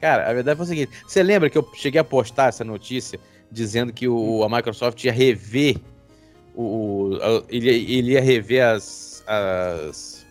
Cara, 0.00 0.28
a 0.28 0.34
verdade 0.34 0.56
foi 0.56 0.64
o 0.64 0.68
seguinte: 0.68 0.92
você 1.06 1.22
lembra 1.22 1.48
que 1.48 1.56
eu 1.56 1.68
cheguei 1.74 2.00
a 2.00 2.04
postar 2.04 2.48
essa 2.48 2.64
notícia 2.64 3.20
dizendo 3.50 3.92
que 3.92 4.08
o, 4.08 4.42
a 4.42 4.48
Microsoft 4.48 5.04
ia 5.04 5.12
rever 5.12 5.76
o. 6.56 7.10
ele, 7.48 7.68
ele 7.68 8.12
ia 8.12 8.20
rever 8.20 8.64
as, 8.64 9.22
as 9.26 10.26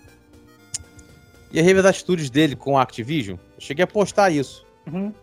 ia 1.54 1.64
rever 1.64 1.86
as 1.86 1.86
atitudes 1.86 2.30
dele 2.30 2.56
com 2.56 2.78
a 2.78 2.82
Activision. 2.82 3.38
Eu 3.38 3.62
cheguei 3.62 3.84
a 3.84 3.88
postar 3.88 4.30
isso. 4.30 4.66
Uhum. 4.92 5.14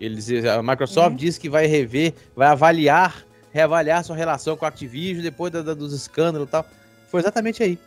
Eles, 0.00 0.28
a 0.44 0.62
Microsoft 0.62 1.10
uhum. 1.10 1.16
disse 1.16 1.40
que 1.40 1.48
vai 1.48 1.66
rever, 1.66 2.14
vai 2.34 2.48
avaliar, 2.48 3.24
reavaliar 3.52 4.04
sua 4.04 4.16
relação 4.16 4.56
com 4.56 4.64
a 4.64 4.68
Activision 4.68 5.22
depois 5.22 5.52
da, 5.52 5.62
da, 5.62 5.74
dos 5.74 5.92
escândalos 5.92 6.48
e 6.48 6.50
tal. 6.50 6.66
Foi 7.08 7.20
exatamente 7.20 7.62
aí. 7.62 7.78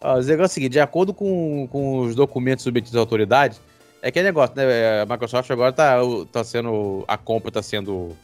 O 0.00 0.16
negócio 0.16 0.32
é 0.32 0.44
o 0.44 0.48
seguinte, 0.48 0.72
de 0.72 0.80
acordo 0.80 1.12
com, 1.12 1.68
com 1.70 2.00
os 2.00 2.14
documentos 2.14 2.62
submetidos 2.62 2.96
à 2.96 3.00
autoridade, 3.00 3.58
é 4.00 4.08
aquele 4.08 4.26
negócio, 4.26 4.54
né? 4.56 5.02
A 5.02 5.06
Microsoft 5.06 5.50
agora 5.50 5.72
tá, 5.72 5.98
tá 6.30 6.44
sendo. 6.44 7.04
A 7.08 7.16
compra 7.16 7.50
tá 7.50 7.62
sendo 7.62 8.16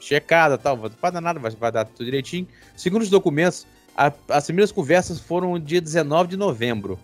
checada 0.00 0.56
tal. 0.56 0.76
Não 0.76 0.90
vai 1.00 1.12
dar 1.12 1.20
nada, 1.20 1.38
vai, 1.38 1.50
vai 1.50 1.72
dar 1.72 1.84
tudo 1.84 2.04
direitinho. 2.04 2.46
Segundo 2.74 3.02
os 3.02 3.10
documentos, 3.10 3.66
a, 3.96 4.12
as 4.28 4.46
primeiras 4.46 4.72
conversas 4.72 5.20
foram 5.20 5.58
dia 5.58 5.80
19 5.80 6.30
de 6.30 6.36
novembro 6.36 6.98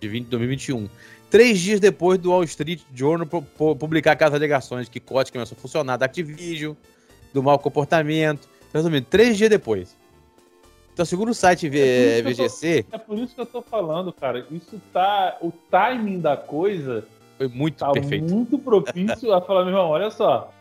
de 0.00 0.08
20, 0.08 0.26
2021. 0.26 0.88
Três 1.30 1.60
dias 1.60 1.78
depois 1.78 2.18
do 2.18 2.30
Wall 2.30 2.42
Street 2.42 2.82
Journal 2.92 3.26
publicar 3.26 4.12
aquelas 4.12 4.34
alegações 4.34 4.88
que 4.88 4.98
Kotick 4.98 5.32
começou 5.32 5.56
a 5.56 5.60
funcionar 5.60 5.96
da 5.96 6.06
Activision, 6.06 6.74
do 7.32 7.42
mau 7.42 7.58
comportamento. 7.58 8.48
Resumindo, 8.74 9.06
três 9.08 9.38
dias 9.38 9.48
depois. 9.48 9.96
Então, 10.92 11.04
segundo 11.04 11.30
o 11.30 11.34
site 11.34 11.66
é 11.66 12.20
VGC. 12.22 12.82
Tô, 12.82 12.96
é 12.96 12.98
por 12.98 13.18
isso 13.18 13.34
que 13.34 13.40
eu 13.40 13.46
tô 13.46 13.62
falando, 13.62 14.12
cara. 14.12 14.44
Isso 14.50 14.80
tá. 14.92 15.38
O 15.40 15.52
timing 15.70 16.20
da 16.20 16.36
coisa. 16.36 17.06
Foi 17.38 17.48
muito 17.48 17.76
tá 17.76 17.90
perfeito. 17.92 18.32
muito 18.32 18.58
propício 18.58 19.32
a 19.32 19.40
falar, 19.40 19.64
meu 19.64 19.72
irmão, 19.72 19.88
olha 19.88 20.10
só. 20.10 20.52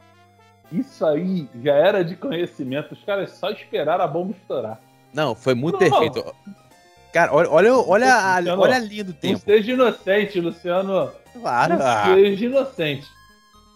Isso 0.72 1.06
aí 1.06 1.50
já 1.64 1.74
era 1.74 2.06
de 2.06 2.16
conhecimento. 2.16 2.94
Os 2.94 3.04
caras 3.04 3.32
só 3.32 3.50
esperaram 3.50 4.04
a 4.04 4.08
bomba 4.08 4.32
estourar. 4.32 4.80
Não, 5.14 5.34
foi 5.36 5.56
muito 5.56 5.74
não, 5.74 5.80
perfeito. 5.80 6.24
Cara, 7.14 7.34
olha, 7.34 7.50
olha, 7.50 7.74
olha, 7.76 8.14
a, 8.14 8.40
Luciano, 8.40 8.62
olha 8.62 8.76
a 8.76 8.80
linha 8.80 9.04
do 9.04 9.14
tempo. 9.14 9.34
Não 9.34 9.56
seja 9.56 9.72
inocente, 9.72 10.40
Luciano. 10.40 11.12
Claro. 11.34 11.78
Não 11.78 12.16
seja 12.16 12.46
inocente. 12.46 13.08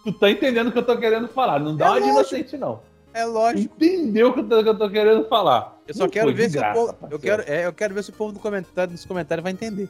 Tu 0.04 0.12
tá 0.12 0.30
entendendo 0.30 0.68
o 0.68 0.72
que 0.72 0.78
eu 0.78 0.82
tô 0.84 0.96
querendo 0.98 1.26
falar. 1.28 1.58
Não 1.58 1.76
dá 1.76 1.86
é 1.86 1.90
uma 1.90 2.00
de 2.00 2.08
inocente, 2.08 2.56
não. 2.56 2.80
É 3.12 3.24
lógico. 3.24 3.74
Entendeu 3.76 4.28
o 4.28 4.32
que 4.34 4.40
eu 4.40 4.48
tô, 4.48 4.62
que 4.62 4.68
eu 4.68 4.78
tô 4.78 4.90
querendo 4.90 5.24
falar. 5.28 5.76
Eu 5.86 5.94
só 5.94 6.04
não 6.04 6.10
quero 6.10 6.34
ver 6.34 6.50
se 6.50 6.58
graça, 6.58 6.80
o 6.80 6.86
povo. 6.86 6.98
Eu 7.10 7.18
quero, 7.18 7.44
é, 7.46 7.66
eu 7.66 7.72
quero 7.72 7.94
ver 7.94 8.04
se 8.04 8.10
o 8.10 8.12
povo 8.12 8.32
do 8.32 8.40
comentário, 8.40 8.92
nos 8.92 9.04
comentários 9.04 9.42
vai 9.42 9.52
entender. 9.52 9.88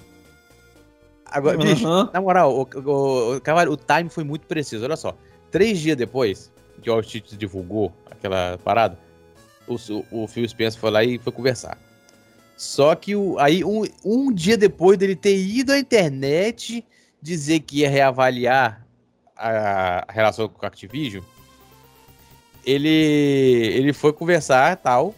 Agora, 1.26 1.58
uhum. 1.58 1.64
bicho, 1.64 2.10
na 2.12 2.20
moral, 2.20 2.52
o, 2.52 2.62
o, 2.62 3.36
o, 3.36 3.72
o 3.72 3.76
time 3.76 4.08
foi 4.08 4.24
muito 4.24 4.46
preciso. 4.46 4.84
Olha 4.84 4.96
só. 4.96 5.14
Três 5.50 5.78
dias 5.78 5.96
depois 5.96 6.52
que 6.82 6.90
o 6.90 6.92
Altitude 6.92 7.36
divulgou 7.36 7.92
aquela 8.10 8.58
parada, 8.62 8.98
o, 9.66 9.74
o, 9.74 10.24
o 10.24 10.28
Phil 10.28 10.46
Spencer 10.48 10.78
foi 10.78 10.90
lá 10.90 11.02
e 11.02 11.18
foi 11.18 11.32
conversar. 11.32 11.78
Só 12.56 12.94
que 12.94 13.16
o, 13.16 13.38
aí, 13.38 13.64
um, 13.64 13.82
um 14.04 14.32
dia 14.32 14.56
depois 14.56 14.96
dele 14.98 15.16
ter 15.16 15.36
ido 15.36 15.72
à 15.72 15.78
internet 15.78 16.84
dizer 17.20 17.60
que 17.60 17.78
ia 17.78 17.90
reavaliar 17.90 18.86
a, 19.36 20.04
a 20.06 20.12
relação 20.12 20.48
com 20.48 20.64
a 20.64 20.68
Activision, 20.68 21.22
ele, 22.64 22.88
ele 22.88 23.92
foi 23.92 24.12
conversar 24.12 24.76
tal 24.76 25.14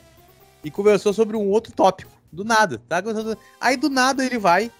e 0.64 0.70
conversou 0.70 1.12
sobre 1.12 1.36
um 1.36 1.48
outro 1.48 1.72
tópico. 1.72 2.10
Do 2.32 2.44
nada, 2.44 2.82
tá? 2.88 3.02
Aí 3.60 3.76
do 3.76 3.88
nada 3.88 4.24
ele 4.24 4.38
vai 4.38 4.70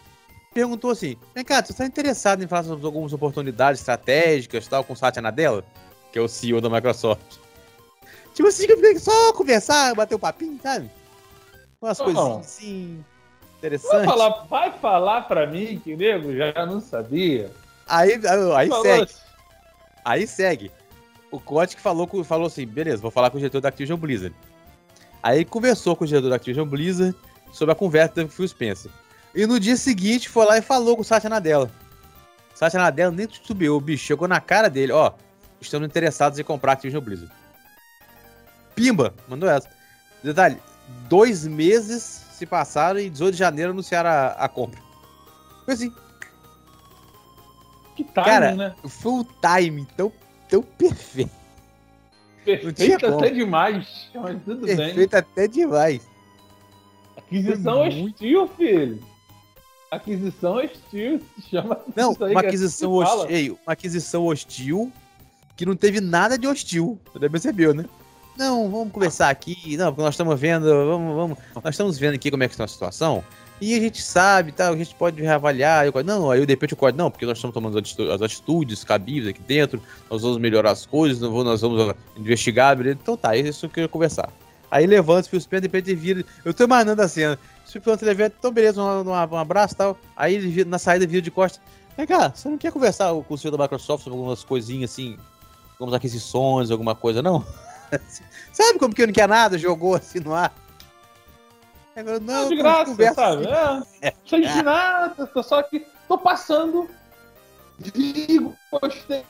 perguntou 0.57 0.91
assim: 0.91 1.17
Vem 1.35 1.45
cá, 1.45 1.63
você 1.63 1.73
está 1.73 1.85
interessado 1.85 2.43
em 2.43 2.47
falar 2.47 2.65
sobre 2.65 2.87
algumas 2.87 3.13
oportunidades 3.13 3.81
estratégicas 3.81 4.67
tal 4.67 4.83
com 4.83 4.95
o 4.95 4.97
Satya 4.97 5.21
Nadella, 5.21 5.63
que 6.11 6.19
é 6.19 6.23
o 6.23 6.29
CEO 6.29 6.63
da 6.63 6.71
Microsoft? 6.71 7.37
Tipo 8.35 8.49
assim, 8.49 8.67
só 8.99 9.33
conversar, 9.35 9.95
bater 9.95 10.15
um 10.15 10.19
papinho, 10.19 10.59
sabe? 10.63 10.91
Umas 11.87 11.99
coisinhas 11.99 12.39
assim. 12.39 13.05
Interessantes. 13.59 13.99
Vai 13.99 14.07
falar, 14.07 14.29
vai 14.45 14.73
falar 14.73 15.21
pra 15.23 15.47
mim 15.47 15.81
que 15.83 15.97
nego 15.97 16.35
já 16.37 16.67
não 16.67 16.81
sabia. 16.81 17.51
Aí, 17.89 18.21
aí, 18.57 18.71
segue. 18.83 19.13
Aí 20.05 20.27
segue. 20.27 20.73
O 21.31 21.39
Kotick 21.39 21.81
falou, 21.81 22.09
falou 22.25 22.49
assim: 22.49 22.67
beleza, 22.67 23.01
vou 23.01 23.11
falar 23.11 23.31
com 23.31 23.37
o 23.37 23.41
diretor 23.41 23.61
da 23.61 23.69
Activision 23.69 23.99
Blizzard. 23.99 24.35
Aí 25.23 25.45
conversou 25.45 25.95
com 25.95 26.05
o 26.05 26.07
diretor 26.07 26.29
da 26.29 26.37
Activision 26.37 26.69
Blizzard 26.69 27.17
sobre 27.53 27.73
a 27.73 27.77
conversa 27.77 28.25
do 28.25 28.29
Phil 28.29 28.49
Spencer. 28.49 28.91
E 29.35 29.47
no 29.47 29.61
dia 29.61 29.77
seguinte 29.77 30.29
foi 30.29 30.45
lá 30.45 30.59
e 30.59 30.63
falou 30.63 30.97
com 30.97 31.03
o 31.03 31.05
Satya 31.05 31.31
Nadella. 31.31 31.71
Satya 32.55 32.81
Nadella 32.81 33.13
nem 33.13 33.29
subiu, 33.31 33.77
o 33.77 33.81
bicho 33.81 34.05
chegou 34.05 34.27
na 34.27 34.41
cara 34.41 34.69
dele: 34.69 34.93
ó, 34.93 35.13
estamos 35.61 35.87
interessados 35.87 36.39
em 36.39 36.45
comprar 36.45 36.73
a 36.73 36.75
Activision 36.75 37.03
Blizzard. 37.03 37.33
Pimba, 38.75 39.15
mandou 39.29 39.49
essa. 39.49 39.69
Detalhe, 40.23 40.61
dois 41.09 41.47
meses 41.47 42.03
se 42.03 42.47
passaram 42.47 43.01
e 43.01 43.09
18 43.09 43.33
de 43.33 43.39
janeiro 43.39 43.73
anunciaram 43.73 44.11
a, 44.11 44.27
a 44.29 44.49
compra. 44.49 44.81
Foi 45.65 45.75
assim. 45.75 45.91
Que 47.95 48.05
time, 48.05 48.15
Cara, 48.15 48.55
né? 48.55 48.75
Foi 48.85 49.13
um 49.13 49.25
time 49.25 49.87
tão, 49.97 50.13
tão 50.49 50.63
perfeito. 50.63 51.31
Perfeito 52.45 53.07
até 53.07 53.31
demais, 53.31 54.11
mas 54.15 54.43
tudo 54.45 54.61
perfeito 54.61 54.77
bem. 54.77 54.77
Perfeito 54.77 55.15
até 55.15 55.49
demais. 55.49 56.09
Aquisição 57.17 57.85
é 57.85 57.89
hostil, 57.89 58.49
filho. 58.57 59.03
Aquisição 59.91 60.57
hostil, 60.57 61.21
se 61.37 61.51
chama 61.51 61.81
Não, 61.95 62.13
uma 62.13 62.41
aquisição 62.41 62.93
hostil, 62.93 63.59
uma 63.67 63.73
aquisição 63.73 64.27
hostil 64.27 64.93
que 65.57 65.65
não 65.65 65.75
teve 65.75 66.01
nada 66.01 66.39
de 66.39 66.47
hostil. 66.47 67.01
Você 67.13 67.31
percebeu, 67.31 67.73
né? 67.73 67.87
Não, 68.37 68.71
vamos 68.71 68.93
conversar 68.93 69.31
aqui. 69.31 69.77
Não, 69.77 69.87
porque 69.87 70.03
nós 70.03 70.15
estamos 70.15 70.39
vendo, 70.39 70.67
vamos, 70.67 71.17
vamos, 71.17 71.39
nós 71.55 71.75
estamos 71.75 71.99
vendo 71.99 72.15
aqui 72.15 72.31
como 72.31 72.43
é 72.43 72.49
que 72.49 72.55
está 72.55 72.65
a 72.65 72.69
situação. 72.69 73.25
E 73.59 73.75
a 73.75 73.81
gente 73.81 74.03
sabe, 74.03 74.53
tá, 74.53 74.69
a 74.69 74.77
gente 74.77 74.95
pode 74.95 75.23
reavaliar. 75.23 75.87
Eu, 75.87 76.05
não, 76.05 76.31
aí 76.31 76.45
de 76.45 76.53
repente 76.53 76.73
eu 76.73 76.77
código, 76.77 76.99
não, 77.03 77.11
porque 77.11 77.25
nós 77.25 77.39
estamos 77.39 77.55
tomando 77.55 77.79
as 77.79 78.23
atitudes 78.23 78.85
cabíveis 78.85 79.29
aqui 79.29 79.41
dentro, 79.41 79.81
nós 80.11 80.21
vamos 80.21 80.37
melhorar 80.37 80.73
as 80.73 80.85
coisas, 80.85 81.21
nós 81.21 81.61
vamos 81.63 81.95
investigar, 82.17 82.77
beleza? 82.77 82.99
Então 83.01 83.17
tá, 83.17 83.35
isso 83.35 83.61
que 83.61 83.67
eu 83.67 83.71
queria 83.71 83.89
conversar. 83.89 84.31
Aí 84.71 84.87
levanta, 84.87 85.29
o 85.33 85.37
Spin, 85.39 85.57
de 85.57 85.63
repente 85.63 85.95
vira. 85.95 86.25
Eu 86.45 86.53
tô 86.53 86.65
imaginando 86.65 87.01
a 87.01 87.09
cena. 87.09 87.39
O 87.65 87.69
Spin 87.69 88.05
levanta, 88.05 88.35
então 88.39 88.53
beleza, 88.53 88.83
um, 88.83 89.09
um, 89.09 89.15
abraço 89.15 89.73
e 89.73 89.77
tal. 89.77 89.99
Aí 90.15 90.35
ele 90.35 90.49
vira, 90.49 90.69
na 90.69 90.79
saída 90.79 91.07
vira 91.07 91.23
de 91.23 91.31
costas. 91.31 91.63
Vem 91.97 92.07
cá, 92.07 92.31
você 92.35 92.47
não 92.47 92.59
quer 92.59 92.71
conversar 92.71 93.15
com 93.15 93.35
o 93.35 93.39
senhor 93.39 93.57
da 93.57 93.63
Microsoft 93.63 94.05
sobre 94.05 94.19
algumas 94.19 94.45
coisinhas 94.45 94.91
assim, 94.91 95.17
algumas 95.81 95.95
aquisições, 95.95 96.71
alguma 96.71 96.95
coisa, 96.95 97.23
não? 97.23 97.43
sabe 98.53 98.79
como 98.79 98.95
que 98.95 99.03
eu 99.03 99.07
não 99.07 99.15
quer 99.15 99.29
nada? 99.29 99.59
Jogou 99.59 99.95
assim 99.95 100.21
no 100.21 100.35
ar. 100.35 100.53
Agora, 101.97 102.21
não, 102.21 102.49
de 102.49 102.57
graça, 102.57 103.15
sabe? 103.15 103.47
É, 104.03 104.13
sem 104.29 104.43
de 104.43 104.63
nada, 104.63 105.27
tô 105.27 105.43
só 105.43 105.61
aqui, 105.61 105.87
tô 106.07 106.19
passando. 106.19 106.89
Digo, 107.79 108.55
gostei, 108.71 109.25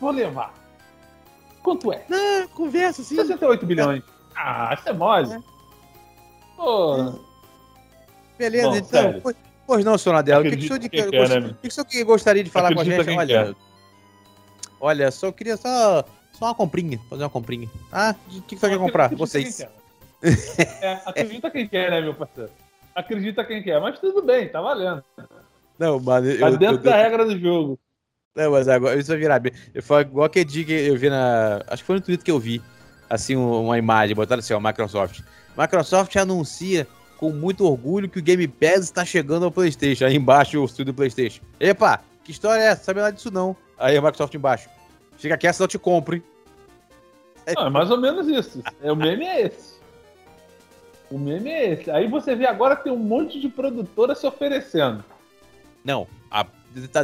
vou 0.00 0.10
levar. 0.12 0.54
Quanto 1.62 1.92
é? 1.92 2.04
Não, 2.08 2.48
conversa 2.48 3.02
assim. 3.02 3.16
68 3.16 3.66
bilhões. 3.66 4.02
Ah, 4.36 4.74
isso 4.78 4.88
é 4.88 4.92
mole. 4.92 5.32
É. 5.32 5.40
Pô. 6.56 7.18
Beleza, 8.38 8.68
Bom, 8.68 8.76
então. 8.76 9.20
Pois, 9.20 9.36
pois 9.66 9.84
não, 9.84 9.98
senhor 9.98 10.14
Nadella, 10.14 10.40
o 10.40 10.44
que, 10.44 10.56
que 10.56 10.64
o 10.64 10.66
senhor, 10.68 10.78
de, 10.78 10.88
quer, 10.88 11.10
gost... 11.10 11.34
né? 11.34 11.56
que 11.60 11.68
o 11.68 11.70
senhor 11.70 12.04
gostaria 12.04 12.44
de 12.44 12.50
falar 12.50 12.72
com 12.72 12.80
a 12.80 12.84
gente? 12.84 13.10
Olha, 13.10 13.26
quer. 13.26 13.54
olha, 14.80 15.10
só 15.10 15.32
queria 15.32 15.56
só 15.56 16.04
só 16.38 16.46
uma 16.46 16.54
comprinha, 16.54 17.00
fazer 17.10 17.22
uma 17.24 17.30
comprinha. 17.30 17.68
Ah, 17.92 18.14
o 18.26 18.30
que, 18.30 18.40
que 18.40 18.56
você 18.56 18.68
quer 18.68 18.78
comprar? 18.78 19.14
Vocês. 19.14 19.66
É, 20.80 21.00
acredita 21.06 21.50
quem 21.50 21.68
quer, 21.68 21.90
né, 21.90 22.00
meu 22.00 22.14
parceiro? 22.14 22.50
Acredita 22.94 23.44
quem 23.44 23.62
quer, 23.62 23.80
mas 23.80 23.98
tudo 23.98 24.22
bem, 24.22 24.48
tá 24.48 24.60
valendo. 24.60 25.04
Não, 25.78 26.00
mano. 26.00 26.26
Tá 26.38 26.50
eu, 26.50 26.56
dentro 26.56 26.76
eu, 26.76 26.82
da 26.82 26.98
eu, 26.98 27.02
regra 27.02 27.24
do 27.24 27.38
jogo. 27.38 27.78
Não, 28.34 28.52
mas 28.52 28.68
agora 28.68 28.98
isso 28.98 29.08
vai 29.08 29.18
virar. 29.18 29.42
Foi 29.82 30.02
igual 30.02 30.28
que 30.28 30.40
eu 30.40 30.96
vi 30.96 31.10
na. 31.10 31.62
Acho 31.68 31.82
que 31.82 31.86
foi 31.86 31.96
no 31.96 32.02
Twitter 32.02 32.24
que 32.24 32.30
eu 32.30 32.38
vi. 32.38 32.62
Assim, 33.10 33.36
uma 33.36 33.78
imagem, 33.78 34.14
botaram 34.14 34.40
assim, 34.40 34.52
ó, 34.52 34.60
Microsoft. 34.60 35.22
Microsoft 35.56 36.14
anuncia 36.16 36.86
com 37.16 37.30
muito 37.30 37.64
orgulho 37.64 38.08
que 38.08 38.18
o 38.18 38.22
Game 38.22 38.46
Pass 38.46 38.80
está 38.80 39.04
chegando 39.04 39.44
ao 39.44 39.50
PlayStation. 39.50 40.04
Aí 40.04 40.14
embaixo 40.14 40.60
o 40.60 40.64
estúdio 40.64 40.92
do 40.92 40.96
PlayStation. 40.96 41.42
Epa, 41.58 42.00
que 42.22 42.30
história 42.30 42.62
é 42.62 42.66
essa? 42.66 42.84
Sabe 42.84 43.00
nada 43.00 43.12
disso 43.12 43.30
não. 43.30 43.56
Aí 43.78 43.96
a 43.96 44.02
Microsoft 44.02 44.34
embaixo. 44.34 44.68
Fica 45.18 45.34
aqui, 45.34 45.52
senão 45.52 45.64
eu 45.64 45.68
te 45.68 45.78
compro, 45.78 46.16
hein? 46.16 46.22
É... 47.44 47.52
é 47.52 47.70
mais 47.70 47.90
ou 47.90 47.98
menos 47.98 48.28
isso. 48.28 48.62
É, 48.80 48.92
o 48.92 48.96
meme 48.96 49.26
é 49.26 49.42
esse. 49.42 49.78
O 51.10 51.18
meme 51.18 51.50
é 51.50 51.72
esse. 51.72 51.90
Aí 51.90 52.06
você 52.06 52.34
vê 52.34 52.46
agora 52.46 52.76
que 52.76 52.84
tem 52.84 52.92
um 52.92 52.98
monte 52.98 53.40
de 53.40 53.48
produtora 53.48 54.14
se 54.14 54.26
oferecendo. 54.26 55.04
Não, 55.84 56.06
a, 56.30 56.44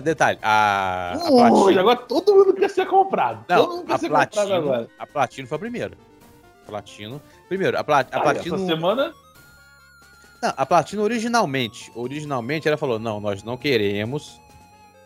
detalhe, 0.00 0.38
a, 0.42 1.14
a 1.14 1.18
Platino... 1.18 1.80
agora 1.80 1.96
todo 1.96 2.34
mundo 2.34 2.54
quer 2.54 2.70
ser 2.70 2.86
comprado. 2.86 3.44
Não, 3.48 3.56
todo 3.56 3.76
mundo 3.76 3.86
quer 3.86 3.94
a 3.94 3.98
ser 3.98 4.08
Platino, 4.08 4.42
comprado 4.42 4.62
agora. 4.62 4.88
A 4.98 5.06
Platino 5.06 5.48
foi 5.48 5.56
a 5.56 5.58
primeira. 5.58 5.98
Platino. 6.66 7.22
Primeiro, 7.48 7.78
a, 7.78 7.84
Pla, 7.84 8.00
a 8.00 8.06
ah, 8.10 8.20
Platino. 8.20 8.56
Essa 8.56 8.66
semana. 8.66 9.14
Não, 10.42 10.52
a 10.56 10.66
Platino 10.66 11.02
originalmente, 11.02 11.90
originalmente 11.94 12.68
ela 12.68 12.76
falou: 12.76 12.98
não, 12.98 13.20
nós 13.20 13.42
não 13.42 13.56
queremos 13.56 14.38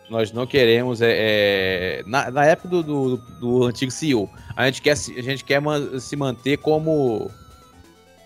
nós 0.09 0.31
não 0.31 0.45
queremos. 0.45 1.01
É, 1.01 1.99
é 1.99 2.03
na, 2.05 2.31
na, 2.31 2.45
época 2.45 2.67
do, 2.67 2.83
do, 2.83 3.17
do, 3.17 3.63
antigo 3.65 3.91
CEO, 3.91 4.29
a 4.55 4.65
gente 4.65 4.81
quer, 4.81 4.91
a 4.91 5.21
gente 5.21 5.43
quer 5.43 5.61
se 5.99 6.15
manter 6.15 6.57
como, 6.57 7.29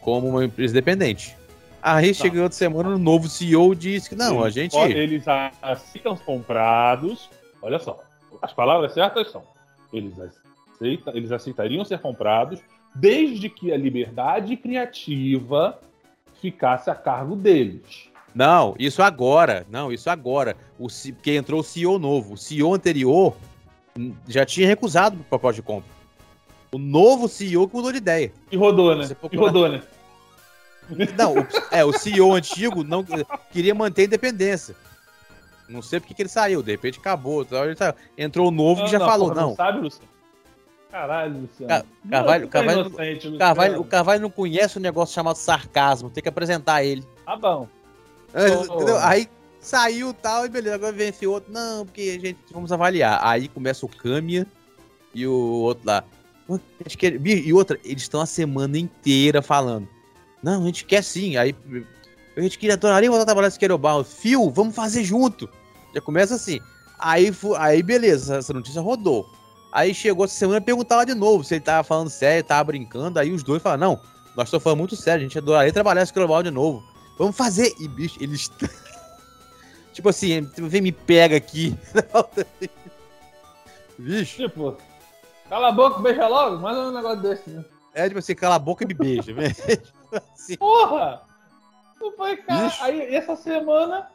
como 0.01 0.29
uma 0.29 0.45
empresa 0.45 0.73
independente. 0.73 1.35
Aí 1.81 2.13
tá. 2.13 2.13
chegou 2.13 2.43
outra 2.43 2.57
semana, 2.57 2.89
o 2.89 2.93
um 2.93 2.97
novo 2.97 3.27
CEO 3.27 3.75
disse 3.75 4.09
que 4.09 4.15
não, 4.15 4.43
a 4.43 4.49
gente. 4.49 4.75
Eles 4.77 5.25
aceitam 5.61 6.13
os 6.13 6.21
comprados. 6.21 7.29
Olha 7.61 7.79
só, 7.79 8.01
as 8.41 8.53
palavras 8.53 8.93
certas 8.93 9.31
são: 9.31 9.43
eles, 9.91 10.13
aceita, 10.19 11.11
eles 11.13 11.31
aceitariam 11.31 11.83
ser 11.83 11.99
comprados 11.99 12.61
desde 12.95 13.49
que 13.49 13.71
a 13.71 13.77
liberdade 13.77 14.55
criativa 14.55 15.79
ficasse 16.41 16.89
a 16.89 16.95
cargo 16.95 17.35
deles. 17.35 18.12
Não, 18.33 18.75
isso 18.79 19.01
agora. 19.01 19.65
Não, 19.69 19.91
isso 19.91 20.09
agora. 20.09 20.55
O, 20.79 20.87
porque 20.87 21.35
entrou 21.35 21.61
o 21.61 21.63
CEO 21.63 21.99
novo. 21.99 22.33
O 22.33 22.37
CEO 22.37 22.73
anterior 22.73 23.35
já 24.27 24.45
tinha 24.45 24.67
recusado 24.67 25.19
o 25.19 25.23
pacote 25.23 25.57
de 25.57 25.61
compra. 25.61 25.89
O 26.71 26.79
novo 26.79 27.27
CEO 27.27 27.67
que 27.67 27.75
mudou 27.75 27.91
de 27.91 27.99
ideia. 27.99 28.31
E 28.51 28.57
rodou, 28.57 28.95
né? 28.95 29.07
E 29.31 29.37
rodou, 29.37 29.69
né? 29.69 29.81
Não, 31.15 31.35
o, 31.35 31.47
é, 31.71 31.85
o 31.85 31.93
CEO 31.93 32.33
antigo 32.33 32.83
não 32.83 33.05
queria 33.51 33.75
manter 33.75 34.03
a 34.03 34.05
independência. 34.05 34.75
Não 35.69 35.81
sei 35.81 35.99
porque 35.99 36.13
que 36.13 36.21
ele 36.23 36.29
saiu, 36.29 36.63
de 36.63 36.71
repente 36.71 36.99
acabou. 36.99 37.45
Saiu. 37.45 37.75
Entrou 38.17 38.47
o 38.47 38.51
novo 38.51 38.79
não, 38.79 38.85
que 38.85 38.91
já 38.91 38.99
não, 38.99 39.05
falou, 39.05 39.29
porra, 39.29 39.41
não. 39.41 39.49
não. 39.49 39.55
Sabe, 39.55 39.79
Luciano? 39.79 40.13
Caralho, 40.89 41.41
Luciano. 41.41 41.69
Car 41.69 41.85
Carvalho, 42.09 42.47
Carvalho, 42.47 42.79
inocente, 42.81 43.37
Carvalho, 43.37 43.81
o 43.81 43.85
Carvalho 43.85 44.21
não 44.21 44.29
conhece 44.29 44.77
um 44.77 44.81
negócio 44.81 45.15
chamado 45.15 45.35
sarcasmo, 45.35 46.09
tem 46.09 46.21
que 46.21 46.29
apresentar 46.29 46.83
ele. 46.83 47.03
Tá 47.25 47.35
bom. 47.35 47.67
Oh. 48.33 48.97
Aí 49.01 49.29
saiu 49.59 50.13
tal, 50.13 50.45
e 50.45 50.49
beleza, 50.49 50.75
agora 50.75 50.91
vem 50.91 51.09
esse 51.09 51.25
outro. 51.25 51.51
Não, 51.51 51.85
porque 51.85 52.17
a 52.17 52.27
gente 52.27 52.37
vamos 52.51 52.71
avaliar. 52.71 53.19
Aí 53.23 53.47
começa 53.47 53.85
o 53.85 53.89
Kamiya 53.89 54.45
e 55.13 55.25
o 55.25 55.33
outro 55.33 55.85
lá. 55.85 56.03
E 57.45 57.53
outra, 57.53 57.79
eles 57.83 58.03
estão 58.03 58.21
a 58.21 58.25
semana 58.25 58.77
inteira 58.77 59.41
falando. 59.41 59.87
Não, 60.41 60.63
a 60.63 60.65
gente 60.65 60.83
quer 60.85 61.03
sim. 61.03 61.37
Aí 61.37 61.55
a 62.35 62.41
gente 62.41 62.57
queria 62.57 62.73
adoraria 62.73 63.09
voltar 63.09 63.23
a 63.23 63.25
trabalhar 63.25 63.47
nesse 63.47 63.59
Querobal. 63.59 64.03
Fio, 64.03 64.49
vamos 64.49 64.75
fazer 64.75 65.03
junto. 65.03 65.49
Já 65.93 66.01
começa 66.01 66.35
assim. 66.35 66.59
Aí, 66.99 67.31
aí 67.57 67.81
beleza, 67.81 68.37
essa 68.37 68.53
notícia 68.53 68.81
rodou. 68.81 69.29
Aí 69.71 69.93
chegou 69.93 70.25
essa 70.25 70.35
semana 70.35 70.59
e 70.59 70.61
perguntava 70.61 71.05
de 71.05 71.13
novo 71.13 71.43
se 71.43 71.55
ele 71.55 71.61
tava 71.61 71.83
falando 71.83 72.09
sério, 72.09 72.43
tava 72.43 72.65
brincando. 72.65 73.19
Aí 73.19 73.31
os 73.31 73.43
dois 73.43 73.61
falaram: 73.61 73.91
Não, 73.95 74.01
nós 74.35 74.47
estamos 74.47 74.63
falando 74.63 74.79
muito 74.79 74.95
sério, 74.95 75.21
a 75.21 75.23
gente 75.23 75.37
adoraria 75.37 75.71
trabalhar 75.71 76.01
nesse 76.01 76.13
Querobal 76.13 76.43
de 76.43 76.51
novo. 76.51 76.83
Vamos 77.17 77.35
fazer. 77.35 77.73
E 77.79 77.87
bicho, 77.87 78.17
eles. 78.21 78.51
tipo 79.93 80.09
assim, 80.09 80.41
vem 80.57 80.81
me 80.81 80.91
pega 80.91 81.37
aqui. 81.37 81.77
bicho. 83.97 84.37
Tipo, 84.37 84.77
cala 85.49 85.69
a 85.69 85.71
boca, 85.71 85.99
beija 85.99 86.27
logo. 86.27 86.59
Mais 86.59 86.77
um 86.77 86.91
negócio 86.91 87.21
desse, 87.21 87.49
né? 87.49 87.65
É, 87.93 88.07
tipo 88.07 88.19
assim, 88.19 88.35
cala 88.35 88.55
a 88.55 88.59
boca 88.59 88.83
e 88.83 88.87
me 88.87 88.93
beija. 88.93 89.33
assim. 90.33 90.57
Porra! 90.57 91.21
Não 92.01 92.11
foi, 92.13 92.37
cara. 92.37 92.65
Bicho. 92.65 92.83
Aí 92.83 93.15
essa 93.15 93.35
semana. 93.35 94.07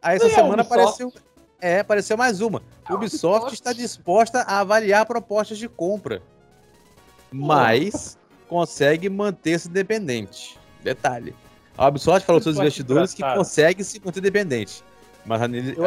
Aí 0.00 0.16
essa 0.16 0.28
semana 0.28 0.62
apareceu. 0.62 1.12
É, 1.60 1.78
apareceu 1.78 2.16
mais 2.16 2.40
uma. 2.40 2.60
É, 2.88 2.92
Ubisoft, 2.92 3.26
Ubisoft 3.26 3.54
está 3.54 3.72
disposta 3.72 4.42
a 4.42 4.60
avaliar 4.60 5.06
propostas 5.06 5.58
de 5.58 5.68
compra. 5.68 6.20
Mas 7.30 8.18
consegue 8.48 9.08
manter-se 9.08 9.68
independente. 9.68 10.58
Detalhe. 10.82 11.34
A 11.76 11.88
Ubisoft 11.88 12.26
falou 12.26 12.40
seus 12.40 12.56
investidores 12.56 13.14
que 13.14 13.22
consegue 13.22 13.82
se 13.82 14.00
manter 14.04 14.20
independente. 14.20 14.84
Mas 15.24 15.40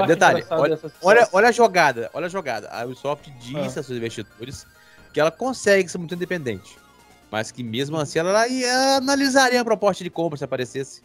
detalhe, 0.07 0.45
olha, 0.49 0.79
olha, 1.01 1.29
olha, 1.31 1.47
a 1.49 1.51
jogada, 1.51 2.09
olha 2.13 2.25
a 2.25 2.29
jogada. 2.29 2.69
A 2.69 2.85
Ubisoft 2.85 3.29
disse 3.31 3.77
ah. 3.77 3.81
a 3.81 3.83
seus 3.83 3.91
investidores 3.91 4.65
que 5.13 5.19
ela 5.19 5.31
consegue 5.31 5.89
se 5.89 5.97
manter 5.97 6.15
independente. 6.15 6.77
Mas 7.29 7.51
que 7.51 7.63
mesmo 7.63 7.97
assim 7.97 8.19
ela, 8.19 8.47
ela 8.47 8.97
analisaria 8.97 9.59
a 9.59 9.65
proposta 9.65 10.03
de 10.03 10.09
compra 10.09 10.37
se 10.37 10.43
aparecesse. 10.43 11.03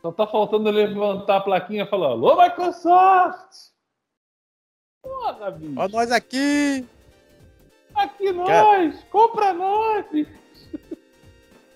Só 0.00 0.12
tá 0.12 0.26
faltando 0.26 0.70
levantar 0.70 1.36
a 1.36 1.40
plaquinha 1.40 1.84
e 1.84 1.86
falar: 1.86 2.08
Alô, 2.08 2.40
Microsoft! 2.40 3.70
Porra, 5.02 5.50
bicho! 5.50 5.74
Ó, 5.76 5.88
nós 5.88 6.10
aqui! 6.10 6.86
Aqui 7.94 8.32
nós! 8.32 8.48
Cara... 8.48 9.06
Compra 9.10 9.52
nós! 9.52 10.06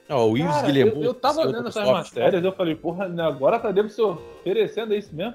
Ó, 0.09 0.29
o 0.29 0.39
Ives 0.39 0.63
Guilherme. 0.63 0.93
Eu, 0.93 1.03
eu 1.03 1.15
tava 1.15 1.45
lendo 1.45 1.69
essas 1.69 1.89
matérias, 1.89 2.45
eu 2.45 2.53
falei, 2.53 2.75
porra, 2.75 3.07
agora 3.27 3.59
tá 3.59 3.71
dentro 3.71 3.91
se 3.91 4.03
oferecendo 4.03 4.95
isso 4.95 5.15
mesmo. 5.15 5.35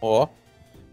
Ó. 0.00 0.26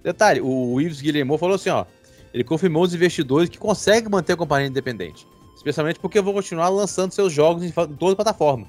Detalhe, 0.04 0.42
o 0.42 0.80
Ives 0.80 1.02
Guilherme 1.02 1.38
falou 1.38 1.56
assim, 1.56 1.70
ó. 1.70 1.86
Ele 2.34 2.44
confirmou 2.44 2.84
os 2.84 2.94
investidores 2.94 3.50
que 3.50 3.58
conseguem 3.58 4.10
manter 4.10 4.34
a 4.34 4.38
companhia 4.38 4.68
independente. 4.68 5.26
Especialmente 5.56 6.00
porque 6.00 6.20
eu 6.20 6.24
vou 6.24 6.34
continuar 6.34 6.70
lançando 6.70 7.12
seus 7.12 7.32
jogos 7.32 7.64
em 7.64 7.72
toda 7.72 8.14
a 8.14 8.16
plataforma 8.16 8.68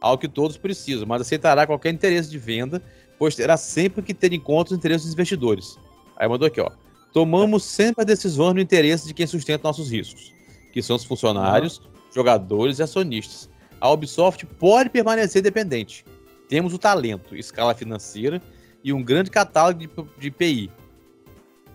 ao 0.00 0.16
que 0.16 0.26
todos 0.26 0.56
precisam, 0.56 1.06
mas 1.06 1.20
aceitará 1.20 1.66
qualquer 1.66 1.92
interesse 1.92 2.30
de 2.30 2.38
venda, 2.38 2.82
pois 3.18 3.36
terá 3.36 3.56
sempre 3.56 4.02
que 4.02 4.14
ter 4.14 4.32
em 4.32 4.40
conta 4.40 4.72
os 4.72 4.78
interesses 4.78 5.06
dos 5.06 5.14
investidores. 5.14 5.78
Aí 6.16 6.26
mandou 6.26 6.48
aqui, 6.48 6.60
ó. 6.60 6.70
Tomamos 7.12 7.64
sempre 7.64 8.02
as 8.02 8.06
decisões 8.06 8.54
no 8.54 8.60
interesse 8.60 9.06
de 9.06 9.12
quem 9.12 9.26
sustenta 9.26 9.68
nossos 9.68 9.90
riscos, 9.90 10.32
que 10.72 10.82
são 10.82 10.96
os 10.96 11.04
funcionários, 11.04 11.78
uhum. 11.78 11.84
Jogadores 12.14 12.78
e 12.78 12.82
acionistas. 12.82 13.48
A 13.80 13.90
Ubisoft 13.90 14.44
pode 14.46 14.90
permanecer 14.90 15.42
dependente. 15.42 16.04
Temos 16.48 16.74
o 16.74 16.78
talento, 16.78 17.36
escala 17.36 17.74
financeira 17.74 18.42
e 18.82 18.92
um 18.92 19.02
grande 19.02 19.30
catálogo 19.30 19.78
de, 19.78 19.88
de 20.18 20.28
IPI. 20.28 20.70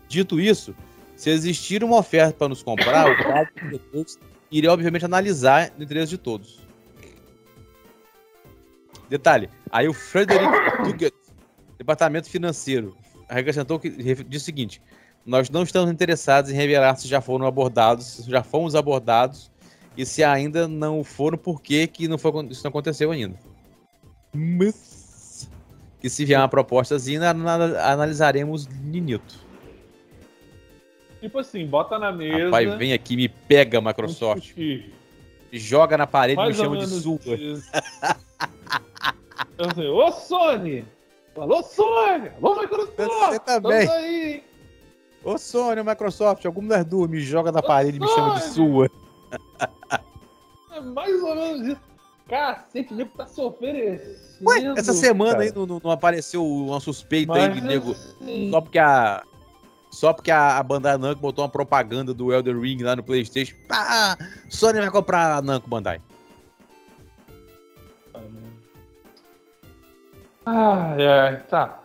Dito 0.07 0.39
isso, 0.39 0.75
se 1.15 1.29
existir 1.29 1.83
uma 1.83 1.97
oferta 1.97 2.33
para 2.33 2.49
nos 2.49 2.61
comprar, 2.61 3.09
o 3.09 3.17
caso 3.91 4.19
irei 4.51 4.69
obviamente 4.69 5.05
analisar 5.05 5.71
no 5.77 5.83
interesse 5.83 6.09
de 6.09 6.17
todos. 6.17 6.59
Detalhe, 9.09 9.49
aí 9.71 9.87
o 9.87 9.93
Frederick 9.93 10.45
Dugat, 10.83 11.13
departamento 11.77 12.29
financeiro, 12.29 12.95
acrescentou 13.29 13.79
que 13.79 13.89
disse 13.89 14.43
o 14.43 14.45
seguinte: 14.45 14.81
nós 15.25 15.49
não 15.49 15.63
estamos 15.63 15.91
interessados 15.91 16.51
em 16.51 16.55
revelar 16.55 16.95
se 16.95 17.07
já 17.07 17.21
foram 17.21 17.45
abordados, 17.45 18.05
se 18.05 18.29
já 18.29 18.43
fomos 18.43 18.75
abordados 18.75 19.51
e 19.97 20.05
se 20.05 20.23
ainda 20.23 20.67
não 20.67 21.03
foram, 21.03 21.37
por 21.37 21.61
que, 21.61 21.87
que 21.87 22.07
não 22.07 22.17
foi, 22.17 22.31
isso 22.47 22.63
não 22.63 22.69
aconteceu 22.69 23.11
ainda. 23.11 23.37
Mas, 24.33 25.49
que 25.99 26.09
se 26.09 26.25
vier 26.25 26.39
uma 26.39 26.49
propostazinha, 26.49 27.29
analisaremos 27.29 28.67
Ninito. 28.67 29.45
Tipo 31.21 31.39
assim, 31.39 31.65
bota 31.65 31.97
na 31.97 32.11
mesa. 32.11 32.45
Rapaz, 32.45 32.75
vem 32.75 32.93
aqui 32.93 33.15
me 33.15 33.29
pega, 33.29 33.81
Microsoft. 33.81 34.53
Joga 35.51 35.97
na 35.97 36.05
parede 36.05 36.41
e 36.41 36.47
me 36.47 36.53
chama 36.53 36.77
de 36.77 36.87
sua. 36.87 37.19
Eu 39.57 39.73
sei, 39.73 39.87
ô 39.87 40.11
Sony! 40.11 40.85
Alô, 41.37 41.63
Sony! 41.63 42.29
Alô, 42.41 42.59
Microsoft! 42.59 42.97
Você 42.97 43.39
também. 43.39 43.89
Aí. 43.89 44.43
Ô 45.23 45.37
Sony, 45.37 45.81
Microsoft, 45.81 46.45
algum 46.45 46.67
das 46.67 46.85
duas 46.85 47.09
me 47.09 47.19
joga 47.21 47.51
na 47.51 47.61
parede 47.61 47.97
e 47.97 47.99
me 47.99 48.07
chama 48.09 48.35
de 48.35 48.43
sua. 48.43 48.91
É 50.75 50.81
mais 50.81 51.23
ou 51.23 51.35
menos 51.35 51.67
isso. 51.67 51.81
Cacete, 52.27 52.91
o 52.93 52.97
nego 52.97 53.11
tá 53.15 53.27
se 53.27 53.39
oferecendo. 53.39 54.49
Ué, 54.49 54.63
essa 54.77 54.93
semana 54.93 55.33
cara. 55.33 55.43
aí 55.43 55.53
não, 55.53 55.79
não, 55.81 55.91
apareceu 55.91 56.45
uma 56.45 56.79
suspeita 56.79 57.31
Mas, 57.31 57.43
aí 57.43 57.53
de 57.53 57.61
nego. 57.61 57.91
Assim... 57.91 58.49
Só 58.51 58.61
porque 58.61 58.79
a. 58.79 59.23
Só 59.91 60.11
porque 60.11 60.31
a, 60.31 60.57
a 60.57 60.63
Bandai 60.63 60.97
Namco 60.97 61.21
botou 61.21 61.43
uma 61.43 61.49
propaganda 61.49 62.13
do 62.13 62.33
Elder 62.33 62.59
Ring 62.59 62.81
lá 62.81 62.95
no 62.95 63.03
Playstation. 63.03 63.55
Pá! 63.67 64.17
Sony 64.49 64.79
vai 64.79 64.89
comprar 64.89 65.37
a 65.37 65.41
Namco 65.41 65.69
Bandai. 65.69 66.01
Ah, 70.45 70.95
é, 70.97 71.35
tá. 71.47 71.79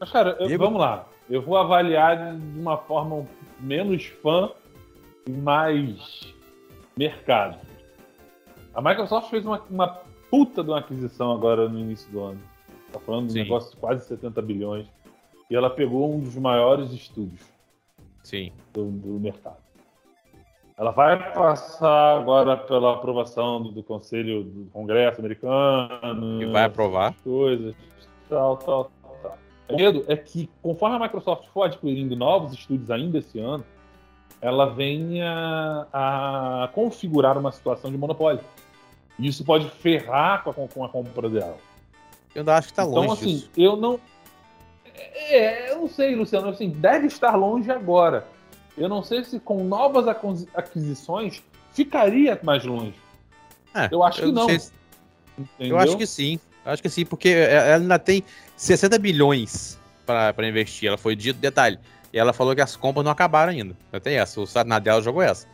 Mas, 0.00 0.10
cara, 0.10 0.36
eu, 0.40 0.58
vamos 0.58 0.80
lá. 0.80 1.06
Eu 1.28 1.42
vou 1.42 1.56
avaliar 1.56 2.34
de 2.34 2.58
uma 2.58 2.78
forma 2.78 3.26
menos 3.60 4.06
fã 4.22 4.50
e 5.26 5.30
mais 5.30 6.34
mercado. 6.96 7.58
A 8.74 8.80
Microsoft 8.80 9.28
fez 9.28 9.44
uma, 9.44 9.60
uma 9.70 9.88
puta 10.30 10.62
de 10.62 10.70
uma 10.70 10.78
aquisição 10.78 11.32
agora 11.32 11.68
no 11.68 11.78
início 11.78 12.10
do 12.10 12.20
ano. 12.20 12.40
Tá 12.92 12.98
falando 12.98 13.28
de 13.28 13.38
um 13.38 13.42
negócio 13.42 13.70
de 13.70 13.76
quase 13.76 14.06
70 14.06 14.40
bilhões. 14.42 14.86
E 15.50 15.54
ela 15.54 15.68
pegou 15.68 16.14
um 16.14 16.20
dos 16.20 16.36
maiores 16.36 16.90
estúdios 16.92 17.42
Sim. 18.22 18.52
Do, 18.72 18.90
do 18.90 19.20
mercado. 19.20 19.58
Ela 20.78 20.90
vai 20.90 21.32
passar 21.32 22.18
agora 22.18 22.56
pela 22.56 22.94
aprovação 22.94 23.62
do, 23.62 23.70
do 23.70 23.82
Conselho 23.82 24.42
do 24.42 24.70
Congresso 24.72 25.20
americano. 25.20 26.42
E 26.42 26.46
vai 26.46 26.64
aprovar. 26.64 27.14
Coisas, 27.22 27.74
tal, 28.28 28.56
tal, 28.56 28.90
tal. 29.22 29.38
O 29.68 29.76
medo 29.76 30.04
é 30.08 30.16
que, 30.16 30.48
conforme 30.62 30.96
a 30.96 30.98
Microsoft 30.98 31.46
for 31.48 31.64
adquirindo 31.64 32.16
novos 32.16 32.52
estúdios 32.52 32.90
ainda 32.90 33.18
esse 33.18 33.38
ano, 33.38 33.64
ela 34.40 34.66
venha 34.66 35.86
a 35.92 36.68
configurar 36.74 37.38
uma 37.38 37.52
situação 37.52 37.90
de 37.90 37.96
monopólio. 37.96 38.40
E 39.22 39.28
isso 39.28 39.44
pode 39.44 39.70
ferrar 39.70 40.42
com 40.42 40.50
a, 40.50 40.68
com 40.68 40.84
a 40.84 40.88
compra 40.88 41.28
dela. 41.30 41.56
Eu 42.34 42.40
ainda 42.40 42.56
acho 42.56 42.68
que 42.68 42.72
está 42.72 42.82
longe. 42.82 43.04
Então, 43.04 43.12
assim, 43.12 43.36
disso. 43.36 43.50
eu 43.56 43.76
não. 43.76 44.00
É, 44.94 45.70
eu 45.70 45.82
não 45.82 45.88
sei, 45.88 46.16
Luciano. 46.16 46.48
Assim, 46.48 46.70
deve 46.70 47.06
estar 47.06 47.36
longe 47.36 47.70
agora. 47.70 48.26
Eu 48.76 48.88
não 48.88 49.02
sei 49.02 49.22
se 49.22 49.38
com 49.38 49.62
novas 49.62 50.08
aquisições 50.08 51.40
ficaria 51.72 52.38
mais 52.42 52.64
longe. 52.64 52.94
É, 53.74 53.88
eu 53.92 54.02
acho 54.02 54.22
eu 54.22 54.26
que 54.26 54.32
não. 54.32 54.48
Se... 54.48 54.72
Eu 55.60 55.78
acho 55.78 55.96
que 55.96 56.06
sim. 56.06 56.40
Eu 56.64 56.72
acho 56.72 56.82
que 56.82 56.88
sim, 56.88 57.04
porque 57.04 57.28
ela 57.28 57.76
ainda 57.76 57.98
tem 57.98 58.24
60 58.56 58.98
bilhões 58.98 59.78
para 60.04 60.48
investir. 60.48 60.88
Ela 60.88 60.98
foi 60.98 61.14
dito, 61.14 61.38
detalhe, 61.38 61.78
e 62.12 62.18
ela 62.18 62.32
falou 62.32 62.54
que 62.54 62.60
as 62.60 62.74
compras 62.76 63.04
não 63.04 63.12
acabaram 63.12 63.52
ainda. 63.52 63.76
Eu 63.92 64.00
tenho 64.00 64.20
essa, 64.20 64.40
o 64.40 64.46
Sarnadella 64.46 65.00
jogou 65.00 65.22
essa. 65.22 65.46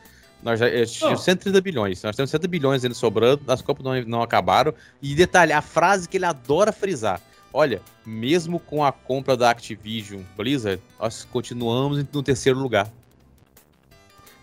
Nós 0.43 0.61
já 0.61 0.67
tínhamos 0.87 1.23
130 1.23 1.61
bilhões. 1.61 2.03
Nós 2.03 2.15
temos 2.15 2.31
60 2.31 2.47
bilhões 2.49 2.85
ainda 2.85 2.95
sobrando, 2.95 3.43
as 3.49 3.61
compras 3.61 3.85
não, 3.85 4.03
não 4.09 4.23
acabaram. 4.23 4.73
E 5.03 5.15
detalhe, 5.15 5.53
a 5.53 5.61
frase 5.61 6.09
que 6.09 6.17
ele 6.17 6.27
adora 6.27 6.73
frisar. 6.73 7.21
Olha, 7.53 7.81
mesmo 8.05 8.61
com 8.61 8.85
a 8.85 8.93
compra 8.93 9.37
da 9.37 9.51
Activision 9.51 10.21
Blizzard, 10.37 10.83
nós 11.01 11.25
continuamos 11.25 12.05
no 12.13 12.23
terceiro 12.23 12.59
lugar. 12.59 12.91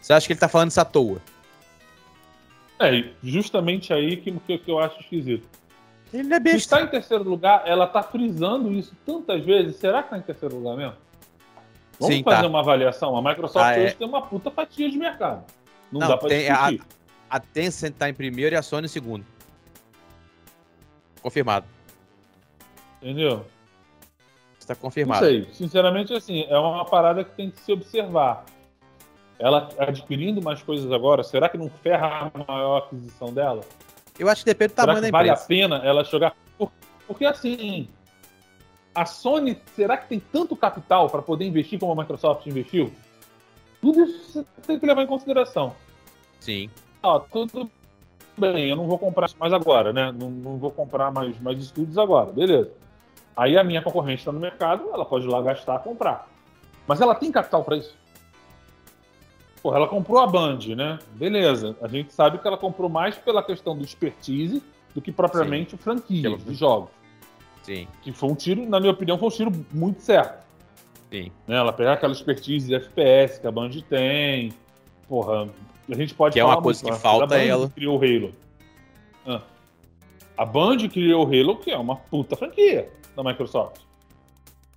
Você 0.02 0.14
acha 0.14 0.28
que 0.28 0.34
ele 0.34 0.40
tá 0.40 0.50
falando 0.50 0.72
isso 0.72 0.82
à 0.82 0.86
toa? 0.86 1.22
É, 2.80 3.06
justamente 3.24 3.94
aí 3.94 4.18
que, 4.18 4.32
que, 4.32 4.58
que 4.58 4.70
eu 4.72 4.80
acho 4.80 5.00
esquisito. 5.00 5.48
Ele 6.14 6.34
é 6.34 6.40
besta. 6.40 6.58
Está 6.58 6.82
em 6.82 6.88
terceiro 6.88 7.24
lugar, 7.24 7.64
ela 7.66 7.88
tá 7.88 8.04
frisando 8.04 8.74
isso 8.74 8.94
tantas 9.06 9.44
vezes. 9.44 9.78
Será 9.78 10.04
que 10.04 10.10
tá 10.10 10.18
em 10.18 10.22
terceiro 10.22 10.56
lugar 10.56 10.76
mesmo? 10.76 10.96
Vamos 12.00 12.16
Sim, 12.16 12.24
fazer 12.24 12.42
tá. 12.42 12.48
uma 12.48 12.60
avaliação. 12.60 13.16
A 13.16 13.22
Microsoft 13.22 13.66
ah, 13.66 13.80
hoje 13.80 13.88
é... 13.88 13.92
tem 13.92 14.08
uma 14.08 14.22
puta 14.22 14.52
fatia 14.52 14.90
de 14.90 14.98
mercado. 14.98 15.44
Não, 15.96 16.02
Não 16.02 16.08
dá 16.10 16.18
pra 16.18 16.28
tem, 16.30 16.48
discutir. 16.52 16.82
A, 17.30 17.38
a 17.38 17.40
Tencent 17.40 17.96
tá 17.96 18.10
em 18.10 18.14
primeiro 18.14 18.54
e 18.54 18.58
a 18.58 18.62
Sony 18.62 18.86
em 18.86 18.90
segundo. 18.90 19.26
Confirmado. 21.22 21.66
Entendeu? 23.02 23.46
Está 24.60 24.76
confirmado. 24.76 25.22
Não 25.24 25.28
sei. 25.32 25.48
Sinceramente, 25.54 26.14
assim, 26.14 26.44
é 26.50 26.58
uma 26.58 26.84
parada 26.86 27.24
que 27.24 27.32
tem 27.32 27.50
que 27.50 27.60
se 27.62 27.72
observar. 27.72 28.46
ela 29.40 29.70
adquirindo 29.80 30.42
mais 30.42 30.62
coisas 30.62 30.92
agora, 30.92 31.24
será 31.24 31.48
que 31.50 31.58
não 31.58 31.70
ferra 31.70 32.32
a 32.34 32.52
maior 32.52 32.78
aquisição 32.80 33.34
dela? 33.34 33.62
Eu 34.20 34.28
acho 34.30 34.42
que 34.44 34.46
depende 34.52 34.74
do 34.74 34.76
Será 34.76 34.88
tamanho 34.88 35.02
da 35.12 35.18
vale 35.18 35.30
a 35.30 35.34
empresa. 35.34 35.48
pena 35.48 35.76
ela 35.84 36.04
jogar? 36.04 36.36
Por- 36.58 36.72
Porque 37.08 37.26
assim, 37.26 37.88
a 38.94 39.06
Sony, 39.06 39.60
será 39.76 39.98
que 39.98 40.08
tem 40.08 40.20
tanto 40.20 40.56
capital 40.56 41.10
para 41.10 41.22
poder 41.22 41.46
investir 41.46 41.80
como 41.80 41.92
a 41.92 41.96
Microsoft 41.96 42.46
investiu? 42.48 42.92
Tudo 43.82 44.04
isso 44.06 44.32
você 44.34 44.46
tem 44.66 44.80
que 44.80 44.86
levar 44.86 45.04
em 45.04 45.08
consideração. 45.08 45.76
Sim. 46.46 46.70
Ó, 47.02 47.18
tudo 47.20 47.70
bem, 48.38 48.70
eu 48.70 48.76
não 48.76 48.86
vou 48.86 49.00
comprar 49.00 49.28
mais 49.40 49.52
agora, 49.52 49.92
né? 49.92 50.12
Não, 50.12 50.30
não 50.30 50.58
vou 50.58 50.70
comprar 50.70 51.12
mais, 51.12 51.40
mais 51.42 51.58
estúdios 51.60 51.98
agora, 51.98 52.32
beleza. 52.32 52.72
Aí 53.36 53.58
a 53.58 53.64
minha 53.64 53.82
concorrente 53.82 54.20
está 54.20 54.32
no 54.32 54.40
mercado, 54.40 54.90
ela 54.94 55.04
pode 55.04 55.26
ir 55.26 55.30
lá 55.30 55.42
gastar, 55.42 55.80
comprar. 55.80 56.28
Mas 56.88 57.02
ela 57.02 57.16
tem 57.16 57.32
capital 57.32 57.64
para 57.64 57.78
isso? 57.78 57.96
Porra, 59.64 59.78
ela 59.78 59.88
comprou 59.88 60.20
a 60.20 60.28
Band, 60.28 60.60
né? 60.78 61.00
Beleza. 61.16 61.76
A 61.82 61.88
gente 61.88 62.14
sabe 62.14 62.38
que 62.38 62.48
ela 62.48 62.58
comprou 62.58 62.88
mais 62.88 63.18
pela 63.18 63.42
questão 63.42 63.76
do 63.76 63.84
expertise 63.84 64.62
do 64.94 65.02
que 65.02 65.12
propriamente 65.12 65.76
franquia 65.78 66.22
Pelo- 66.22 66.38
de 66.38 66.54
jogos. 66.54 66.90
Sim, 67.64 67.88
Que 68.04 68.12
foi 68.14 68.30
um 68.30 68.36
tiro, 68.36 68.64
na 68.70 68.80
minha 68.80 68.92
opinião, 68.92 69.18
foi 69.18 69.28
um 69.28 69.32
tiro 69.32 69.52
muito 69.72 70.00
certo. 70.04 70.46
sim. 71.10 71.32
Né? 71.48 71.56
Ela 71.58 71.74
pegar 71.74 71.94
aquela 71.94 72.14
expertise 72.14 72.68
de 72.68 72.76
FPS 72.76 73.40
que 73.42 73.48
a 73.48 73.52
Band 73.52 73.72
tem. 73.90 74.54
Porra, 75.10 75.50
a 75.90 75.96
gente 75.96 76.14
pode 76.14 76.34
Que 76.34 76.40
é 76.40 76.46
uma 76.46 76.62
coisa 76.62 76.82
muito, 76.84 76.96
que 76.96 77.02
falta 77.02 77.24
a 77.24 77.28
Band 77.28 77.44
ela. 77.44 77.70
criou 77.70 78.00
o 78.00 78.04
Halo. 78.04 78.34
Ah. 79.28 79.42
A 80.38 80.46
Band 80.46 80.78
criou 80.90 81.26
o 81.26 81.28
Halo, 81.28 81.58
que 81.58 81.72
é 81.72 81.78
uma 81.78 81.96
puta 81.96 82.36
franquia 82.36 82.90
da 83.16 83.24
Microsoft. 83.24 83.82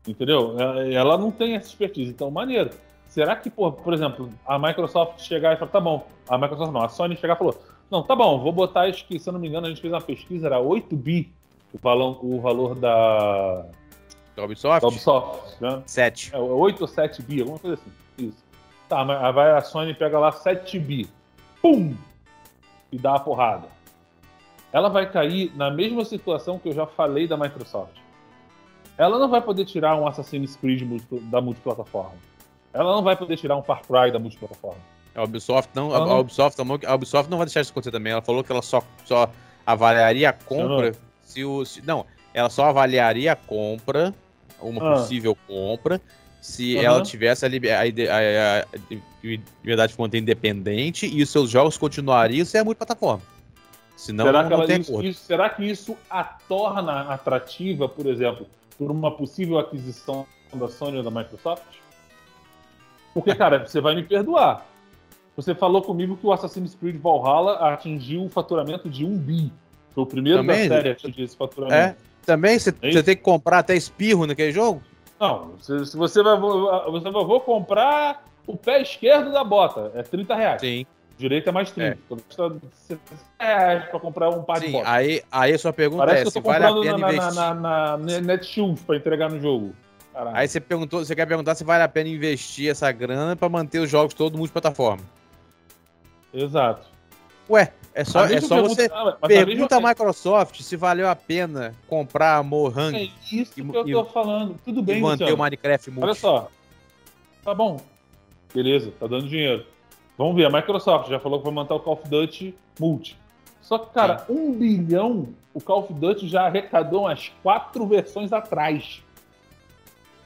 Entendeu? 0.07 0.57
Ela- 0.59 0.93
Ela 0.93 1.19
não 1.19 1.31
tem 1.31 1.55
essa 1.55 1.69
expertise, 1.69 2.11
então 2.11 2.31
maneiro. 2.31 2.71
Será 3.07 3.35
que, 3.37 3.49
pô, 3.51 3.73
por 3.73 3.93
exemplo, 3.95 4.31
a 4.47 4.59
Microsoft 4.59 5.21
chegar 5.21 5.55
e 5.55 5.57
falar, 5.57 5.71
tá 5.71 5.81
bom, 5.81 6.07
a 6.29 6.37
Microsoft 6.39 6.73
não, 6.73 6.83
a 6.83 6.89
Sony 6.89 7.17
chegar 7.17 7.35
e 7.35 7.39
falou, 7.39 7.59
não, 7.91 8.03
tá 8.03 8.15
bom, 8.15 8.39
vou 8.39 8.53
botar, 8.53 8.83
acho 8.83 9.07
que, 9.07 9.19
se 9.19 9.29
eu 9.29 9.33
não 9.33 9.41
me 9.41 9.49
engano, 9.49 9.67
a 9.67 9.71
gente 9.71 9.81
fez 9.81 9.93
uma 9.93 10.01
pesquisa, 10.01 10.47
era 10.47 10.61
8 10.61 10.95
bi 10.95 11.33
o 11.73 11.79
valor, 11.79 12.19
o 12.23 12.39
valor 12.41 12.75
da, 12.75 13.65
Da 14.37 14.45
Ubisoft? 14.45 14.81
da 14.83 14.89
Ubisoft, 14.89 15.57
né? 15.63 15.83
7. 15.87 16.35
É 16.35 16.39
8 16.39 16.81
ou 16.83 16.87
7 16.87 17.23
bi, 17.23 17.41
alguma 17.41 17.59
coisa 17.59 17.75
assim. 17.81 17.91
Tá, 18.89 19.05
mas 19.05 19.35
vai 19.35 19.51
a 19.53 19.61
Sony 19.61 19.93
pega 19.95 20.19
lá 20.19 20.33
7 20.33 20.79
bi. 20.79 21.09
Pum! 21.61 21.95
E 22.91 22.99
dá 22.99 23.17
a 23.17 23.21
porrada. 23.21 23.69
Ela 24.73 24.89
vai 24.89 25.11
cair 25.11 25.53
na 25.57 25.71
mesma 25.71 26.05
situação 26.05 26.59
que 26.59 26.69
eu 26.69 26.73
já 26.75 26.87
falei 26.87 27.27
da 27.27 27.37
Microsoft. 27.37 27.97
Ela 28.97 29.19
não 29.19 29.29
vai 29.29 29.41
poder 29.41 29.65
tirar 29.65 29.97
um 29.97 30.07
Assassin's 30.07 30.57
Creed 30.57 30.83
da 31.31 31.41
multiplataforma. 31.41 32.15
Ela 32.73 32.95
não 32.97 33.03
vai 33.03 33.17
poder 33.17 33.37
tirar 33.37 33.57
um 33.57 33.63
Far 33.63 33.83
Cry 33.83 34.11
da 34.13 34.19
multiplataforma. 34.19 34.81
A 35.15 35.23
Ubisoft 35.23 35.71
não, 35.75 35.95
a, 35.95 35.99
não- 36.01 36.11
a 36.13 36.19
Ubisoft 36.21 36.61
a 36.87 36.95
Ubisoft 36.95 37.31
não 37.31 37.39
vai 37.39 37.47
deixar 37.47 37.61
isso 37.61 37.71
acontecer 37.73 37.91
também. 37.91 38.13
Ela 38.13 38.23
falou 38.23 38.43
que 38.45 38.53
ela 38.53 38.63
só, 38.63 38.83
só 39.05 39.31
avaliaria 39.67 40.31
a 40.31 40.33
compra 40.33 40.93
se 41.23 41.45
o. 41.45 41.65
se- 41.65 41.83
não, 41.83 42.07
ela 42.33 42.49
só 42.51 42.67
avaliaria 42.67 43.33
a 43.33 43.37
compra, 43.37 44.15
uma 44.61 44.81
Ah. 44.93 44.95
possível 44.97 45.37
compra, 45.47 46.01
se 46.41 46.77
Aham. 46.77 46.85
ela 46.87 47.03
tivesse 47.03 47.45
a, 47.45 47.49
liber- 47.49 47.73
a 47.75 47.83
a- 47.83 48.67
liberdade 49.23 49.93
de 49.93 49.97
conta 49.97 50.17
independente 50.17 51.07
e 51.07 51.23
os 51.23 51.31
seus 51.31 51.51
jogos 51.51 51.77
continuariam 51.77 52.45
sem 52.47 52.61
a 52.61 52.65
multiplataforma. 52.65 53.23
Senão 53.97 54.27
será, 54.27 54.43
não, 54.43 54.49
que 54.49 54.55
ela- 54.55 54.79
isso, 54.79 55.03
isso- 55.03 55.25
será 55.25 55.51
que 55.51 55.65
isso 55.65 55.97
a 56.09 56.23
torna 56.23 57.13
atrativa, 57.13 57.89
por 57.89 58.07
exemplo, 58.07 58.47
por 58.79 58.91
uma 58.91 59.11
possível 59.11 59.59
aquisição 59.59 60.25
da 60.55 60.69
Sony 60.69 60.99
ou 60.99 61.03
da 61.03 61.11
Microsoft? 61.11 61.63
Porque, 63.13 63.35
cara, 63.35 63.59
você 63.67 63.81
vai 63.81 63.95
me 63.95 64.03
perdoar. 64.03 64.67
Você 65.37 65.55
falou 65.55 65.83
comigo 65.83 66.17
que 66.17 66.27
o 66.27 66.33
Assassin's 66.33 66.75
Creed 66.75 66.97
Valhalla 67.01 67.55
atingiu 67.73 68.25
o 68.25 68.29
faturamento 68.29 68.89
de 68.89 69.05
1 69.05 69.17
bi. 69.19 69.53
Foi 69.95 70.03
o 70.03 70.07
primeiro 70.07 70.39
Também? 70.41 70.69
da 70.69 70.77
série 70.77 70.89
a 70.91 70.93
atingir 70.93 71.23
esse 71.23 71.35
É, 71.35 71.39
faturamento. 71.39 71.97
também 72.27 72.59
você 72.59 72.75
É 72.83 72.89
isso? 72.91 73.03
tem 73.05 73.17
que 73.17 73.23
comprar 73.23 73.59
até 73.59 73.77
espirro 73.77 74.27
naquele 74.27 74.53
jogo? 74.53 74.83
Não, 75.21 75.59
se, 75.59 75.87
se 75.87 75.97
você 75.97 76.23
vai, 76.23 76.39
você 76.39 77.11
vai 77.11 77.25
vou 77.25 77.41
comprar 77.41 78.25
o 78.47 78.57
pé 78.57 78.81
esquerdo 78.81 79.33
da 79.33 79.43
bota, 79.43 79.91
é 79.95 80.03
30 80.03 80.35
reais. 80.35 80.61
Sim. 80.61 80.87
Direito 81.19 81.49
é 81.49 81.53
mais 81.53 81.71
30. 81.73 81.99
Então, 82.07 82.17
custa 82.19 82.57
60 82.87 83.01
reais 83.41 83.85
pra 83.87 83.99
comprar 83.99 84.31
um 84.31 84.43
par 84.43 84.61
de 84.61 84.67
Sim, 84.67 84.73
botas. 84.73 84.89
aí, 84.89 85.23
aí 85.33 85.53
a 85.53 85.59
sua 85.59 85.73
pergunta 85.73 86.07
Parece 86.07 86.19
é 86.19 86.23
que 86.23 86.29
eu 86.29 86.31
se 86.31 86.41
tô 86.41 86.49
vale 86.49 86.65
a 86.65 86.73
pena 86.73 86.99
na, 86.99 87.13
investir. 87.13 87.35
na, 87.35 87.55
na, 87.55 87.97
na 87.99 88.21
Netshoes 88.21 88.81
pra 88.83 88.97
entregar 88.97 89.29
no 89.29 89.41
jogo. 89.41 89.75
Caralho. 90.13 90.37
Aí 90.37 90.47
você 90.47 90.61
perguntou, 90.61 91.05
você 91.05 91.17
quer 91.17 91.27
perguntar 91.27 91.57
se 91.57 91.65
vale 91.65 91.83
a 91.83 91.89
pena 91.89 92.09
investir 92.09 92.71
essa 92.71 92.91
grana 92.93 93.35
pra 93.35 93.49
manter 93.49 93.81
os 93.81 93.91
jogos 93.91 94.15
todos 94.15 94.39
multiplataforma. 94.39 95.03
Exato. 96.33 96.87
Ué, 97.51 97.73
é 98.01 98.05
só, 98.05 98.25
é 98.25 98.41
só 98.41 98.55
pergunta- 98.57 98.75
você 98.75 98.91
Ah, 98.93 99.17
a 99.21 99.27
pergunta 99.29 99.75
mesma- 99.77 99.89
a 99.89 99.93
Microsoft 99.93 100.61
se 100.63 100.77
valeu 100.77 101.09
a 101.09 101.17
pena 101.17 101.75
comprar 101.89 102.37
a 102.37 102.43
Mojang 102.43 102.97
É 102.97 103.09
isso 103.35 103.53
que 103.55 103.61
e- 103.61 103.75
eu 103.75 104.05
tô 104.05 104.05
falando. 104.07 104.57
Tudo 104.65 104.81
e 104.81 104.83
bem, 104.83 105.01
manter 105.01 105.25
Luciano. 105.25 105.35
o 105.35 105.45
Minecraft 105.45 105.91
multi. 105.91 106.05
Olha 106.05 106.15
só. 106.15 106.49
Tá 107.45 107.55
bom. 107.55 107.81
Beleza, 108.55 108.93
tá 108.99 109.07
dando 109.07 109.29
dinheiro. 109.29 109.65
Vamos 110.17 110.35
ver, 110.37 110.47
a 110.47 110.51
Microsoft 110.51 111.09
já 111.11 111.19
falou 111.21 111.39
que 111.39 111.45
vai 111.45 111.55
manter 111.55 111.75
o 111.75 111.81
Call 111.81 111.95
of 111.95 112.09
Duty 112.09 112.55
Multi. 112.81 113.17
Só 113.61 113.79
que, 113.79 113.93
cara, 113.93 114.25
um 114.29 114.53
bilhão 114.53 115.29
o 115.53 115.61
Call 115.61 115.81
of 115.81 115.93
Duty 115.93 116.27
já 116.29 116.47
arrecadou 116.47 117.03
umas 117.03 117.31
quatro 117.43 117.87
versões 117.87 118.33
atrás. 118.33 119.03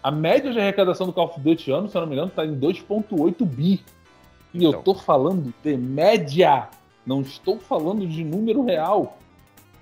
A 0.02 0.10
média 0.10 0.52
de 0.52 0.58
arrecadação 0.60 1.06
do 1.06 1.12
Call 1.12 1.26
of 1.26 1.40
Duty 1.40 1.70
ano, 1.70 1.88
se 1.88 1.96
eu 1.96 2.00
não 2.02 2.08
me 2.08 2.14
engano, 2.14 2.30
tá 2.34 2.44
em 2.44 2.54
2,8 2.54 3.44
bi. 3.44 3.80
E 4.54 4.62
eu 4.64 4.70
Então. 4.70 4.82
tô 4.82 4.94
falando 4.94 5.52
de 5.64 5.76
média. 5.76 6.68
Não 7.04 7.20
estou 7.20 7.58
falando 7.58 8.06
de 8.06 8.22
número 8.24 8.64
real. 8.64 9.18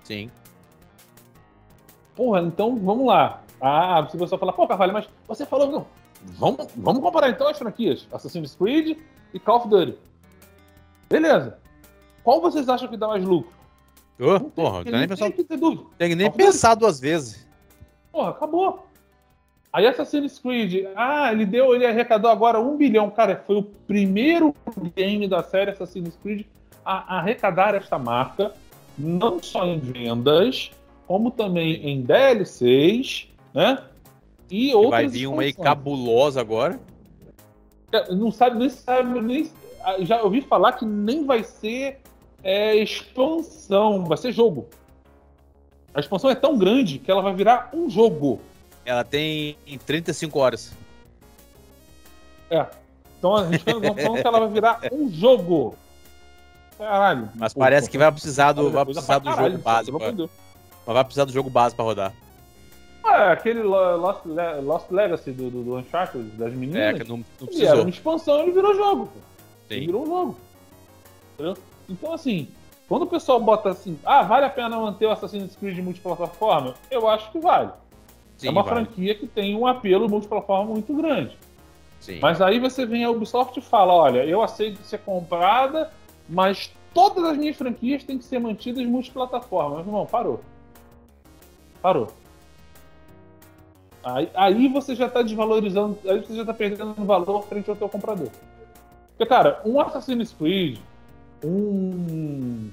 Sim. 0.04 0.30
Porra, 2.16 2.40
então 2.40 2.76
vamos 2.76 3.06
lá. 3.06 3.42
Ah, 3.60 4.06
se 4.10 4.16
você 4.16 4.36
falar, 4.38 4.52
pô, 4.52 4.66
Carvalho, 4.66 4.92
mas 4.92 5.08
você 5.28 5.44
falou. 5.44 5.70
Não. 5.70 5.86
Vamos, 6.22 6.68
vamos 6.76 7.02
comparar 7.02 7.30
então 7.30 7.48
as 7.48 7.58
franquias: 7.58 8.06
Assassin's 8.12 8.54
Creed 8.54 8.98
e 9.32 9.38
Call 9.38 9.56
of 9.58 9.68
Duty. 9.68 9.98
Beleza. 11.08 11.58
Qual 12.22 12.40
vocês 12.40 12.68
acham 12.68 12.88
que 12.88 12.96
dá 12.96 13.08
mais 13.08 13.24
lucro? 13.24 13.52
Ô, 14.18 14.38
tem- 14.38 14.50
porra, 14.50 14.76
não 14.78 14.84
tem 14.84 14.92
nem, 14.92 15.00
tem 15.00 15.08
pensar, 15.08 15.30
tem 15.98 16.08
que 16.10 16.14
nem 16.14 16.30
pensar 16.30 16.74
duas 16.74 17.00
vezes. 17.00 17.46
Porra, 18.12 18.30
acabou. 18.30 18.86
Aí 19.72 19.86
Assassin's 19.86 20.38
Creed, 20.38 20.86
ah, 20.96 21.32
ele 21.32 21.46
deu, 21.46 21.74
ele 21.74 21.86
arrecadou 21.86 22.30
agora 22.30 22.60
um 22.60 22.76
bilhão. 22.76 23.08
Cara, 23.10 23.42
foi 23.46 23.56
o 23.56 23.62
primeiro 23.62 24.54
game 24.96 25.28
da 25.28 25.42
série 25.42 25.70
Assassin's 25.70 26.16
Creed 26.16 26.44
a 26.90 27.18
arrecadar 27.18 27.74
esta 27.74 27.98
marca, 27.98 28.52
não 28.98 29.40
só 29.40 29.64
em 29.64 29.78
vendas, 29.78 30.70
como 31.06 31.30
também 31.30 31.74
em 31.86 32.02
DLCs, 32.02 33.28
né? 33.54 33.82
E 34.50 34.74
outras 34.74 34.90
vai 34.90 35.08
vir 35.08 35.26
uma 35.28 35.42
aí 35.42 35.52
cabulosa 35.52 36.40
agora. 36.40 36.80
Não 38.10 38.32
sabe, 38.32 38.58
nem 38.58 38.68
sabe, 38.68 39.20
nem, 39.20 39.50
já 40.00 40.22
ouvi 40.22 40.40
falar 40.40 40.72
que 40.72 40.84
nem 40.84 41.24
vai 41.24 41.44
ser 41.44 42.00
é, 42.42 42.76
expansão, 42.76 44.04
vai 44.04 44.18
ser 44.18 44.32
jogo. 44.32 44.68
A 45.94 46.00
expansão 46.00 46.30
é 46.30 46.34
tão 46.34 46.56
grande 46.56 46.98
que 46.98 47.10
ela 47.10 47.22
vai 47.22 47.34
virar 47.34 47.70
um 47.72 47.88
jogo. 47.88 48.40
Ela 48.84 49.04
tem 49.04 49.56
35 49.86 50.38
horas. 50.38 50.72
É. 52.50 52.66
Então 53.18 53.36
a 53.36 53.50
gente 53.50 53.64
tá 53.64 53.72
falando 53.72 54.20
que 54.20 54.26
ela 54.26 54.40
vai 54.40 54.48
virar 54.48 54.80
um 54.92 55.10
jogo. 55.10 55.76
Caralho. 56.80 57.28
Mas 57.34 57.52
Pô, 57.52 57.60
parece 57.60 57.86
pô, 57.88 57.92
que 57.92 57.98
vai 57.98 58.10
precisar 58.10 58.52
do, 58.52 58.70
vai 58.70 58.84
precisar 58.86 59.18
do 59.18 59.24
caralho, 59.28 59.60
jogo 59.86 59.98
Deus. 60.12 60.30
mas 60.86 60.94
vai 60.94 61.04
precisar 61.04 61.24
do 61.26 61.32
jogo 61.32 61.50
base 61.50 61.74
pra 61.74 61.84
rodar. 61.84 62.12
Ah, 63.04 63.32
aquele 63.32 63.62
Lo- 63.62 63.96
Lost, 63.96 64.24
Le- 64.24 64.60
Lost 64.62 64.90
Legacy 64.90 65.30
do, 65.32 65.50
do, 65.50 65.62
do 65.62 65.76
Uncharted, 65.76 66.24
das 66.38 66.52
É, 66.52 66.56
meninas, 66.56 67.02
que 67.02 67.08
não, 67.08 67.18
não 67.18 67.24
ele 67.24 67.26
era 67.40 67.46
precisou. 67.46 67.80
uma 67.82 67.90
expansão 67.90 68.40
ele 68.40 68.52
virou 68.52 68.74
jogo. 68.74 69.06
pô. 69.06 69.20
Ele 69.70 69.80
Sim. 69.80 69.86
virou 69.86 70.02
um 70.02 70.06
jogo. 70.06 70.36
Entendeu? 71.34 71.56
Então, 71.88 72.12
assim, 72.14 72.48
quando 72.88 73.02
o 73.02 73.06
pessoal 73.06 73.38
bota 73.40 73.70
assim, 73.70 73.98
ah, 74.04 74.22
vale 74.22 74.46
a 74.46 74.50
pena 74.50 74.78
manter 74.78 75.06
o 75.06 75.10
Assassin's 75.10 75.56
Creed 75.56 75.78
multiplataforma? 75.78 76.74
Eu 76.90 77.08
acho 77.08 77.30
que 77.30 77.38
vale. 77.38 77.70
Sim, 78.38 78.48
é 78.48 78.50
uma 78.50 78.62
vale. 78.62 78.86
franquia 78.86 79.14
que 79.14 79.26
tem 79.26 79.54
um 79.54 79.66
apelo 79.66 80.08
multiplataforma 80.08 80.64
muito 80.72 80.94
grande. 80.94 81.36
Sim. 82.00 82.18
Mas 82.20 82.40
aí 82.40 82.58
você 82.58 82.86
vem 82.86 83.04
a 83.04 83.10
Ubisoft 83.10 83.58
e 83.58 83.62
fala: 83.62 83.92
olha, 83.92 84.24
eu 84.24 84.40
aceito 84.42 84.82
ser 84.82 84.98
comprada, 84.98 85.90
mas 86.30 86.70
todas 86.94 87.24
as 87.24 87.36
minhas 87.36 87.56
franquias 87.56 88.04
têm 88.04 88.16
que 88.16 88.24
ser 88.24 88.38
mantidas 88.38 88.86
multiplataforma. 88.86 89.76
Meu 89.76 89.86
irmão, 89.86 90.06
parou. 90.06 90.40
Parou. 91.82 92.08
Aí, 94.02 94.30
aí 94.34 94.68
você 94.68 94.94
já 94.94 95.06
está 95.06 95.20
desvalorizando, 95.20 95.98
aí 96.06 96.20
você 96.20 96.34
já 96.34 96.42
está 96.42 96.54
perdendo 96.54 96.94
valor 97.04 97.42
frente 97.42 97.68
ao 97.68 97.76
teu 97.76 97.88
comprador. 97.88 98.28
Porque, 99.10 99.26
cara, 99.26 99.60
um 99.66 99.78
Assassin's 99.78 100.32
Creed, 100.32 100.78
um. 101.44 102.70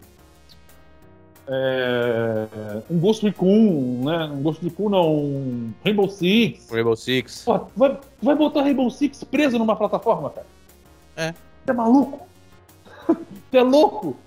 É, 1.50 2.48
um 2.90 3.00
Ghost 3.00 3.26
Recon, 3.26 4.04
né? 4.06 4.26
Um 4.26 4.42
Ghost 4.42 4.64
Recon 4.64 4.90
não, 4.90 5.16
um 5.16 5.74
Rainbow 5.84 6.10
Six. 6.10 6.70
Rainbow 6.70 6.96
Six. 6.96 7.44
Pô, 7.44 7.68
vai, 7.76 7.98
vai 8.22 8.36
botar 8.36 8.62
Rainbow 8.62 8.90
Six 8.90 9.24
preso 9.26 9.58
numa 9.58 9.76
plataforma, 9.76 10.30
cara? 10.30 10.48
É. 11.16 11.32
Você 11.32 11.72
é 11.72 11.74
maluco? 11.74 12.28
Você 13.50 13.58
é 13.58 13.64
louco? 13.64 14.18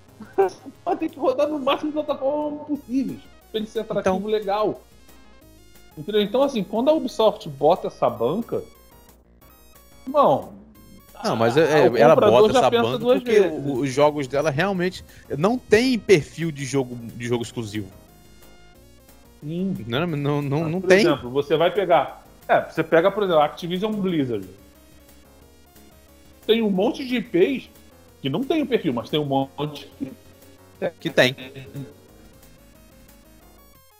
Vai 0.84 0.96
ter 0.96 1.08
que 1.08 1.18
rodar 1.18 1.48
no 1.48 1.58
máximo 1.58 1.90
de 1.90 1.94
plataformas 1.94 2.66
possíveis 2.66 3.20
pra 3.50 3.60
ele 3.60 3.66
ser 3.66 3.80
atrativo 3.80 4.16
então... 4.16 4.30
legal. 4.30 4.82
Entendeu? 5.96 6.22
Então, 6.22 6.42
assim, 6.42 6.62
quando 6.62 6.88
a 6.88 6.92
Ubisoft 6.92 7.48
bota 7.48 7.88
essa 7.88 8.08
banca. 8.08 8.62
Não. 10.06 10.52
Não, 11.22 11.36
mas 11.36 11.56
é, 11.56 11.86
ela 11.98 12.16
bota 12.16 12.58
essa 12.58 12.70
banca 12.70 12.98
porque 12.98 13.40
vezes. 13.40 13.62
os 13.66 13.92
jogos 13.92 14.26
dela 14.26 14.48
realmente 14.48 15.04
não 15.36 15.58
tem 15.58 15.98
perfil 15.98 16.50
de 16.50 16.64
jogo, 16.64 16.96
de 16.96 17.26
jogo 17.26 17.42
exclusivo. 17.42 17.88
Sim. 19.42 19.84
Não, 19.86 20.06
não, 20.06 20.42
não, 20.42 20.68
não 20.68 20.80
por 20.80 20.88
tem. 20.88 21.02
Por 21.02 21.10
exemplo, 21.10 21.30
você 21.30 21.56
vai 21.56 21.70
pegar. 21.70 22.24
É, 22.48 22.62
você 22.62 22.82
pega, 22.82 23.10
por 23.10 23.22
exemplo, 23.22 23.42
a 23.42 23.44
Activision 23.44 23.92
Blizzard. 23.92 24.48
Tem 26.46 26.62
um 26.62 26.70
monte 26.70 27.06
de 27.06 27.16
IPs 27.16 27.68
que 28.20 28.28
não 28.28 28.42
tem 28.42 28.62
o 28.62 28.66
perfil, 28.66 28.92
mas 28.92 29.08
tem 29.08 29.18
um 29.18 29.24
monte 29.24 29.90
que, 30.98 31.10
tem. 31.10 31.34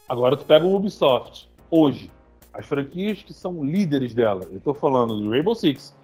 Agora 0.09 0.37
tu 0.37 0.45
pega 0.45 0.65
o 0.65 0.75
Ubisoft 0.75 1.49
hoje, 1.71 2.11
as 2.53 2.67
franquias 2.67 3.23
que 3.23 3.33
são 3.33 3.65
líderes 3.65 4.15
dela, 4.15 4.47
eu 4.51 4.61
tô 4.61 4.75
falando 4.75 5.21
de 5.21 5.29
Rainbow 5.29 5.55
Six, 5.55 5.95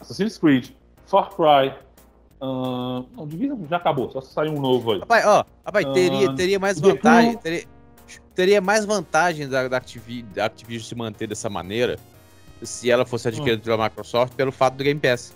Assassin's 0.00 0.36
Creed, 0.36 0.70
Far 1.06 1.30
Cry, 1.30 1.74
uh, 2.40 3.06
não, 3.16 3.26
Division 3.26 3.58
já 3.68 3.76
acabou, 3.76 4.10
só 4.10 4.20
saiu 4.20 4.52
um 4.52 4.60
novo 4.60 4.92
aí. 4.92 4.98
Rapaz, 5.00 5.26
ó, 5.26 5.44
rapaz, 5.64 5.86
teria, 5.92 6.30
uh, 6.30 6.34
teria 6.34 6.58
mais 6.58 6.80
vantagem, 6.80 7.36
teria, 7.38 7.64
teria, 8.34 8.60
mais 8.60 8.84
vantagem 8.84 9.48
da, 9.48 9.68
da, 9.68 9.76
Activision, 9.78 10.26
da 10.34 10.44
Activision 10.46 10.86
se 10.86 10.94
manter 10.94 11.26
dessa 11.26 11.48
maneira 11.48 11.98
se 12.62 12.90
ela 12.90 13.04
fosse 13.04 13.28
adquirida 13.28 13.60
uh. 13.60 13.64
pela 13.64 13.84
Microsoft 13.84 14.34
pelo 14.34 14.52
fato 14.52 14.74
do 14.74 14.84
Game 14.84 15.00
Pass. 15.00 15.34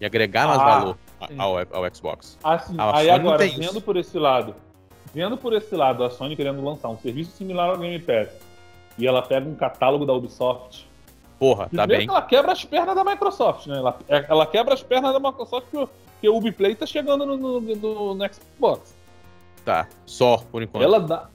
E 0.00 0.04
agregar 0.04 0.46
mais 0.46 0.60
ah, 0.60 0.64
valor 0.64 0.98
ao, 1.38 1.84
ao, 1.84 1.94
Xbox. 1.94 2.38
Assim, 2.42 2.74
aí 2.78 3.10
agora, 3.10 3.38
vendo 3.38 3.62
isso. 3.62 3.80
por 3.80 3.96
esse 3.96 4.18
lado, 4.18 4.54
vendo 5.14 5.36
por 5.36 5.52
esse 5.52 5.74
lado 5.74 6.04
a 6.04 6.10
Sony 6.10 6.36
querendo 6.36 6.62
lançar 6.64 6.88
um 6.88 6.98
serviço 6.98 7.30
similar 7.32 7.70
ao 7.70 7.78
Game 7.78 7.98
Pass 8.00 8.28
e 8.98 9.06
ela 9.06 9.22
pega 9.22 9.48
um 9.48 9.54
catálogo 9.54 10.04
da 10.04 10.12
Ubisoft. 10.12 10.86
Porra, 11.38 11.68
tá 11.74 11.86
bem. 11.86 12.08
ela 12.08 12.22
quebra 12.22 12.52
as 12.52 12.64
pernas 12.64 12.94
da 12.94 13.04
Microsoft, 13.04 13.66
né? 13.66 13.76
Ela, 13.76 13.98
é, 14.08 14.24
ela 14.28 14.46
quebra 14.46 14.74
as 14.74 14.82
pernas 14.82 15.12
da 15.12 15.20
Microsoft 15.20 15.66
porque, 15.70 16.28
o 16.28 16.36
Ubiplay 16.36 16.74
tá 16.74 16.86
chegando 16.86 17.26
no, 17.26 17.36
no, 17.36 17.60
no, 17.60 18.14
no 18.14 18.24
Xbox. 18.32 18.94
Tá, 19.64 19.88
só 20.06 20.38
por 20.50 20.62
enquanto. 20.62 20.82
Ela 20.82 21.00
dá, 21.00 21.28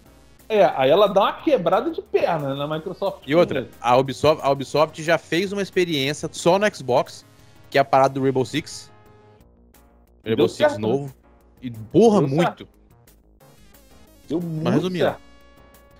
é, 0.47 0.63
aí 0.75 0.89
ela 0.89 1.07
dá 1.07 1.21
uma 1.21 1.33
quebrada 1.33 1.91
de 1.91 2.01
perna 2.01 2.55
na 2.55 2.67
Microsoft. 2.67 3.21
E 3.27 3.35
outra, 3.35 3.67
a 3.79 3.95
Ubisoft, 3.97 4.43
a 4.43 4.49
Ubisoft 4.49 5.03
já 5.03 5.17
fez 5.17 5.51
uma 5.51 5.61
experiência 5.61 6.27
só 6.31 6.57
no 6.57 6.75
Xbox, 6.75 7.23
que 7.69 7.77
é 7.77 7.81
a 7.81 7.85
parada 7.85 8.13
do 8.15 8.21
Rainbow 8.21 8.45
Six. 8.45 8.91
Rainbow 10.25 10.47
Six 10.47 10.57
certo, 10.57 10.81
né? 10.81 10.87
novo. 10.87 11.15
E 11.61 11.69
porra, 11.71 12.19
Deu 12.19 12.29
muito. 12.29 12.43
Certo. 12.43 12.67
Deu 14.27 14.41
muito 14.41 14.63
Mas 14.63 14.73
resumindo. 14.75 15.05
Certo. 15.05 15.29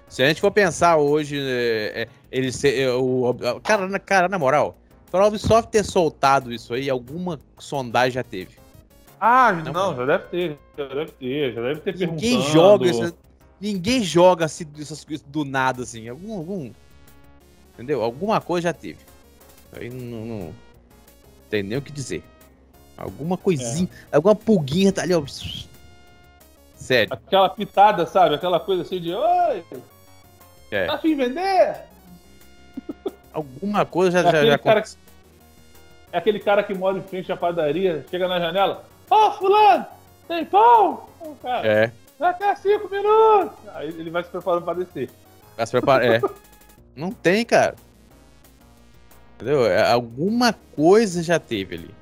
Se 0.10 0.24
a 0.24 0.28
gente 0.28 0.42
for 0.42 0.52
pensar 0.52 0.98
hoje, 0.98 1.40
é, 1.40 2.02
é, 2.02 2.08
ele 2.32 2.52
ser, 2.52 2.80
é, 2.80 2.92
o, 2.92 3.36
cara, 3.64 4.00
cara, 4.00 4.28
na 4.28 4.40
moral, 4.40 4.76
para 5.12 5.24
a 5.24 5.28
Ubisoft 5.28 5.70
ter 5.70 5.84
soltado 5.84 6.52
isso 6.52 6.74
aí, 6.74 6.90
alguma 6.90 7.40
sondagem 7.60 8.14
já 8.14 8.24
teve. 8.24 8.58
Ah, 9.22 9.52
não, 9.52 9.72
não 9.72 9.96
já 9.96 10.06
deve 10.06 10.24
ter, 10.26 10.58
já 10.76 10.88
deve 10.88 11.12
ter, 11.12 11.54
já 11.54 11.62
deve 11.62 11.80
ter 11.82 12.08
Ninguém 12.08 12.42
joga 12.42 12.88
isso, 12.88 13.14
ninguém 13.62 14.04
joga 14.04 14.46
assim, 14.46 14.66
essas 14.80 15.04
coisas 15.04 15.26
do 15.28 15.46
nada 15.46 15.84
assim, 15.84 16.08
algum, 16.08 16.38
algum, 16.38 16.72
entendeu? 17.74 18.02
Alguma 18.02 18.42
coisa 18.42 18.70
já 18.70 18.74
teve. 18.74 19.00
Aí 19.74 19.90
não, 19.90 20.26
não 20.26 20.54
tem 21.50 21.64
nem 21.64 21.78
o 21.78 21.82
que 21.82 21.92
dizer. 21.92 22.24
Alguma 22.98 23.38
coisinha, 23.38 23.90
é. 24.12 24.16
alguma 24.16 24.36
pulguinha 24.36 24.92
tá 24.92 25.04
ali, 25.04 25.14
ó. 25.14 25.24
Sério. 26.76 27.14
Aquela 27.14 27.50
pitada, 27.50 28.06
sabe? 28.06 28.36
Aquela 28.36 28.60
coisa 28.60 28.82
assim 28.82 29.00
de 29.00 29.14
oi! 29.14 29.64
É. 30.72 30.86
Tá 30.86 30.96
afim 30.96 31.10
de 31.10 31.16
vender? 31.16 31.76
Alguma 33.34 33.86
coisa 33.86 34.22
já, 34.22 34.30
é 34.30 34.32
já, 34.32 34.46
já 34.46 34.58
cara 34.58 34.82
que, 34.82 34.90
É 36.12 36.18
aquele 36.18 36.40
cara 36.40 36.64
que 36.64 36.74
mora 36.74 36.98
em 36.98 37.02
frente 37.02 37.32
à 37.32 37.38
padaria, 37.38 38.06
chega 38.10 38.28
na 38.28 38.40
janela, 38.40 38.84
ó, 39.10 39.28
oh, 39.28 39.32
fulano, 39.34 39.86
tem 40.28 40.46
pão? 40.46 41.08
Oh, 41.22 41.36
cara, 41.36 41.68
é. 41.68 41.92
Até 42.20 42.54
cinco 42.56 42.90
minutos! 42.90 43.58
Aí 43.76 43.88
ele 43.88 44.10
vai 44.10 44.24
se 44.24 44.30
preparando 44.30 44.64
pra 44.64 44.74
descer. 44.74 45.10
Vai 45.56 45.66
se 45.66 45.72
preparar, 45.72 46.06
é. 46.06 46.22
Não 46.96 47.12
tem, 47.12 47.46
cara. 47.46 47.76
Entendeu? 49.40 49.66
É, 49.66 49.90
alguma 49.90 50.52
coisa 50.76 51.24
já 51.24 51.40
teve 51.40 51.76
ali. 51.76 51.96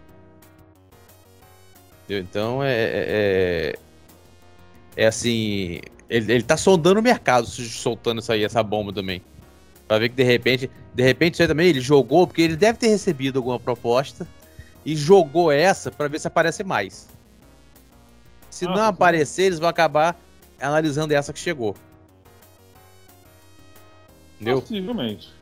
Entendeu? 2.03 2.23
Então 2.23 2.63
é, 2.63 2.73
é. 2.73 3.75
É, 4.97 5.03
é 5.03 5.05
assim. 5.05 5.79
Ele, 6.09 6.33
ele 6.33 6.43
tá 6.43 6.57
sondando 6.57 6.99
o 6.99 7.03
mercado, 7.03 7.45
soltando 7.45 8.21
isso 8.21 8.31
aí, 8.31 8.43
essa 8.43 8.63
bomba 8.63 8.91
também. 8.91 9.21
Pra 9.87 9.99
ver 9.99 10.09
que 10.09 10.15
de 10.15 10.23
repente. 10.23 10.71
De 10.95 11.03
repente 11.03 11.35
isso 11.35 11.43
aí 11.43 11.47
também 11.47 11.67
ele 11.67 11.79
jogou, 11.79 12.25
porque 12.25 12.41
ele 12.41 12.55
deve 12.55 12.79
ter 12.79 12.87
recebido 12.87 13.37
alguma 13.37 13.59
proposta. 13.59 14.27
E 14.83 14.95
jogou 14.95 15.51
essa 15.51 15.91
para 15.91 16.07
ver 16.07 16.19
se 16.19 16.27
aparece 16.27 16.63
mais. 16.63 17.07
Se 18.49 18.65
não 18.65 18.81
aparecer, 18.81 19.43
eles 19.43 19.59
vão 19.59 19.69
acabar 19.69 20.17
analisando 20.59 21.13
essa 21.13 21.31
que 21.31 21.39
chegou. 21.39 21.75
Entendeu? 24.37 24.61
Possivelmente. 24.61 25.36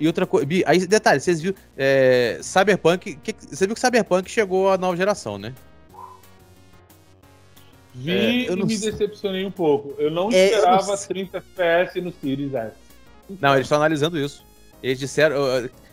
E 0.00 0.06
outra 0.06 0.26
coisa. 0.26 0.46
Aí, 0.66 0.86
detalhe, 0.86 1.20
vocês 1.20 1.40
viram. 1.40 1.56
É, 1.76 2.38
Cyberpunk. 2.42 3.16
Que, 3.16 3.34
você 3.34 3.66
viu 3.66 3.74
que 3.74 3.80
Cyberpunk 3.80 4.30
chegou 4.30 4.70
à 4.70 4.78
nova 4.78 4.96
geração, 4.96 5.38
né? 5.38 5.52
Vi 7.94 8.46
é, 8.46 8.50
eu 8.50 8.56
e 8.56 8.64
me 8.64 8.76
sei. 8.76 8.92
decepcionei 8.92 9.44
um 9.44 9.50
pouco. 9.50 9.94
Eu 10.00 10.10
não 10.10 10.30
é, 10.30 10.46
esperava 10.46 10.82
eu 10.82 10.86
não 10.86 10.96
30 10.96 11.38
FPS 11.38 12.00
no 12.00 12.12
Series 12.12 12.54
S. 12.54 12.74
Não, 13.40 13.54
eles 13.54 13.62
estão 13.62 13.78
analisando 13.78 14.18
isso. 14.18 14.44
Eles 14.82 14.98
disseram. 14.98 15.36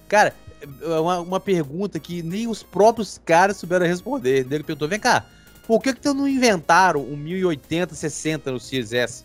Cara, 0.07 0.33
é 0.61 0.99
uma, 0.99 1.19
uma 1.19 1.39
pergunta 1.39 1.99
que 1.99 2.21
nem 2.21 2.47
os 2.47 2.61
próprios 2.61 3.19
caras 3.25 3.57
souberam 3.57 3.87
responder. 3.87 4.45
Ele 4.49 4.63
perguntou: 4.63 4.87
vem 4.87 4.99
cá, 4.99 5.25
por 5.65 5.81
que, 5.81 5.93
que 5.93 6.07
não 6.13 6.27
inventaram 6.27 7.01
um 7.01 7.17
1080, 7.17 7.95
60 7.95 8.51
no 8.51 8.59
Series 8.59 8.93
S? 8.93 9.23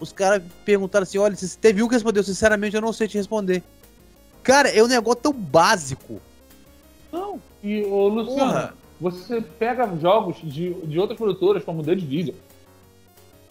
Os 0.00 0.12
caras 0.12 0.42
perguntaram 0.64 1.02
assim: 1.02 1.18
olha, 1.18 1.36
teve 1.60 1.82
um 1.82 1.88
que 1.88 1.94
respondeu, 1.94 2.22
sinceramente, 2.22 2.76
eu 2.76 2.82
não 2.82 2.92
sei 2.92 3.08
te 3.08 3.16
responder. 3.16 3.62
Cara, 4.42 4.68
é 4.68 4.82
um 4.82 4.86
negócio 4.86 5.20
tão 5.22 5.32
básico. 5.32 6.20
Não, 7.12 7.40
e 7.62 7.82
ô 7.82 8.08
Luciano, 8.08 8.52
Porra. 8.52 8.74
você 9.00 9.40
pega 9.40 9.86
jogos 10.00 10.36
de, 10.42 10.72
de 10.74 10.98
outras 10.98 11.18
produtoras, 11.18 11.64
como 11.64 11.82
The 11.82 11.94
Division. 11.94 12.34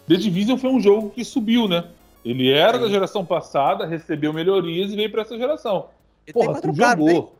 The 0.08 0.16
Division 0.16 0.56
foi 0.56 0.70
um 0.70 0.80
jogo 0.80 1.10
que 1.10 1.24
subiu, 1.24 1.68
né? 1.68 1.84
Ele 2.24 2.50
era 2.50 2.78
Sim. 2.78 2.84
da 2.84 2.90
geração 2.90 3.24
passada, 3.24 3.86
recebeu 3.86 4.32
melhorias 4.32 4.90
e 4.90 4.96
veio 4.96 5.10
para 5.10 5.22
essa 5.22 5.36
geração. 5.36 5.88
Ele 6.26 6.32
Porra, 6.32 6.60
tu 6.60 6.74
jogou. 6.74 7.36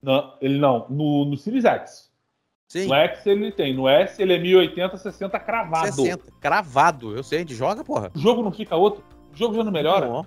Não, 0.00 0.32
ele 0.40 0.58
não, 0.58 0.86
no, 0.88 1.24
no 1.24 1.36
Series 1.36 1.64
X. 1.64 2.01
Sim. 2.72 2.86
No 2.86 2.94
X 2.94 3.26
ele 3.26 3.52
tem, 3.52 3.74
no 3.74 3.86
S 3.86 4.22
ele 4.22 4.32
é 4.32 4.38
1080, 4.38 4.96
60 4.96 5.38
cravado. 5.40 5.92
60, 5.92 6.24
cravado, 6.40 7.14
eu 7.14 7.22
sei, 7.22 7.36
a 7.36 7.40
gente 7.42 7.54
joga, 7.54 7.84
porra. 7.84 8.10
O 8.14 8.18
jogo 8.18 8.42
não 8.42 8.50
fica 8.50 8.74
outro? 8.74 9.04
O 9.30 9.36
jogo 9.36 9.54
já 9.54 9.62
não 9.62 9.70
melhora? 9.70 10.08
Não. 10.08 10.26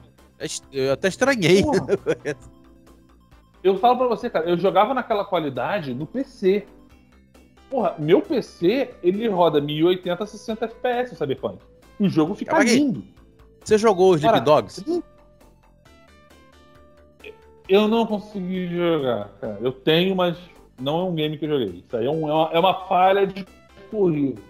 Eu 0.71 0.93
até 0.93 1.07
estranhei. 1.07 1.63
eu 3.63 3.79
falo 3.79 3.97
pra 3.97 4.07
você, 4.07 4.29
cara, 4.29 4.47
eu 4.47 4.55
jogava 4.59 4.93
naquela 4.93 5.25
qualidade 5.25 5.95
no 5.95 6.05
PC. 6.05 6.67
Porra, 7.67 7.95
meu 7.97 8.21
PC, 8.21 8.93
ele 9.01 9.27
roda 9.27 9.59
1080, 9.59 10.23
60 10.27 10.65
FPS, 10.65 11.13
o 11.13 11.17
Cyberpunk. 11.17 11.57
O 11.99 12.07
jogo 12.07 12.35
fica 12.35 12.61
lindo. 12.61 13.03
Você 13.63 13.75
jogou 13.75 14.11
o 14.11 14.15
Sleep 14.17 14.39
Dogs? 14.41 14.85
Eu 17.67 17.87
não 17.87 18.05
consegui 18.05 18.67
jogar, 18.67 19.29
cara. 19.41 19.57
Eu 19.59 19.71
tenho, 19.71 20.15
mas 20.15 20.37
não 20.79 20.99
é 20.99 21.03
um 21.03 21.15
game 21.15 21.37
que 21.37 21.45
eu 21.45 21.49
joguei. 21.49 21.83
Isso 21.85 21.97
aí 21.97 22.05
é, 22.05 22.09
um, 22.09 22.29
é, 22.29 22.33
uma, 22.33 22.49
é 22.53 22.59
uma, 22.59 22.87
falha 22.87 23.25
de 23.25 23.45
corrida. 23.89 24.41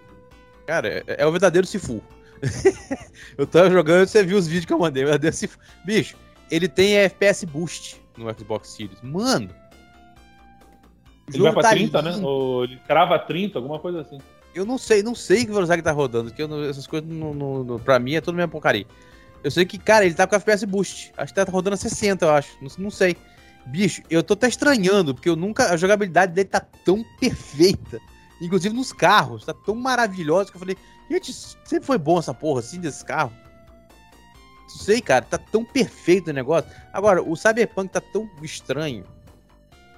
Cara, 0.65 0.87
é, 0.89 1.03
é 1.07 1.25
o 1.25 1.31
verdadeiro 1.31 1.67
Sifu. 1.67 2.01
eu 3.37 3.47
tava 3.47 3.69
jogando, 3.69 4.07
você 4.07 4.23
viu 4.23 4.37
os 4.37 4.47
vídeos 4.47 4.65
que 4.65 4.73
eu 4.73 4.79
mandei. 4.79 5.03
Verdadeiro 5.03 5.35
Sifu. 5.35 5.57
Bicho, 5.83 6.15
ele 6.49 6.67
tem 6.67 6.97
FPS 6.97 7.45
Boost 7.45 8.01
no 8.17 8.31
Xbox 8.33 8.69
Series. 8.69 9.01
Mano. 9.01 9.49
Ele 11.33 11.43
vai 11.43 11.53
pra 11.53 11.63
tá 11.63 11.69
30, 11.69 12.01
lindo. 12.01 12.17
né? 12.19 12.25
Ou 12.25 12.63
ele 12.63 12.79
crava 12.87 13.17
30, 13.17 13.57
alguma 13.57 13.79
coisa 13.79 14.01
assim. 14.01 14.19
Eu 14.53 14.65
não 14.65 14.77
sei, 14.77 15.03
não 15.03 15.15
sei 15.15 15.45
que 15.45 15.51
velocidade 15.51 15.81
tá 15.81 15.91
rodando, 15.91 16.29
porque 16.29 16.47
não, 16.47 16.63
essas 16.63 16.87
coisas, 16.87 17.09
no, 17.09 17.33
no, 17.33 17.63
no, 17.63 17.79
pra 17.79 17.99
mim, 17.99 18.15
é 18.15 18.21
tudo 18.21 18.35
mesmo 18.35 18.51
porcaria. 18.51 18.85
Eu 19.43 19.51
sei 19.51 19.65
que, 19.65 19.77
cara, 19.77 20.05
ele 20.05 20.15
tá 20.15 20.25
com 20.25 20.35
FPS 20.35 20.65
Boost. 20.65 21.11
Acho 21.17 21.33
que 21.33 21.45
tá 21.45 21.51
rodando 21.51 21.73
a 21.73 21.77
60, 21.77 22.25
eu 22.25 22.31
acho. 22.31 22.57
Não, 22.61 22.69
não 22.77 22.89
sei. 22.89 23.17
Bicho, 23.65 24.03
eu 24.09 24.21
tô 24.21 24.33
até 24.33 24.47
estranhando, 24.47 25.13
porque 25.13 25.29
eu 25.29 25.35
nunca. 25.35 25.71
A 25.71 25.77
jogabilidade 25.77 26.33
dele 26.33 26.49
tá 26.49 26.59
tão 26.59 27.03
perfeita. 27.19 27.99
Inclusive 28.41 28.75
nos 28.75 28.91
carros, 28.93 29.45
tá 29.45 29.53
tão 29.53 29.75
maravilhosa 29.75 30.51
que 30.51 30.57
eu 30.57 30.59
falei, 30.59 30.77
gente, 31.09 31.33
sempre 31.33 31.85
foi 31.85 31.97
bom 31.97 32.19
essa 32.19 32.33
porra 32.33 32.59
assim 32.59 32.79
desse 32.79 33.03
carro. 33.03 33.31
Não 34.63 34.69
sei, 34.69 35.01
cara, 35.01 35.23
tá 35.23 35.37
tão 35.37 35.63
perfeito 35.63 36.29
o 36.29 36.33
negócio. 36.33 36.69
Agora, 36.91 37.23
o 37.23 37.35
Cyberpunk 37.35 37.91
tá 37.91 38.01
tão 38.01 38.29
estranho 38.41 39.05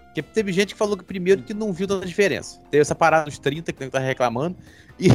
Porque 0.05 0.22
teve 0.22 0.51
gente 0.51 0.74
que 0.74 0.78
falou 0.78 0.95
que 0.95 1.03
primeiro 1.03 1.41
que 1.41 1.53
não 1.53 1.74
viu 1.74 1.88
tanta 1.88 2.05
diferença. 2.05 2.59
Teve 2.70 2.82
essa 2.82 2.93
parada 2.93 3.26
dos 3.26 3.39
30 3.39 3.74
que 3.74 3.89
tá 3.89 3.99
reclamando. 3.99 4.55
E, 4.99 5.07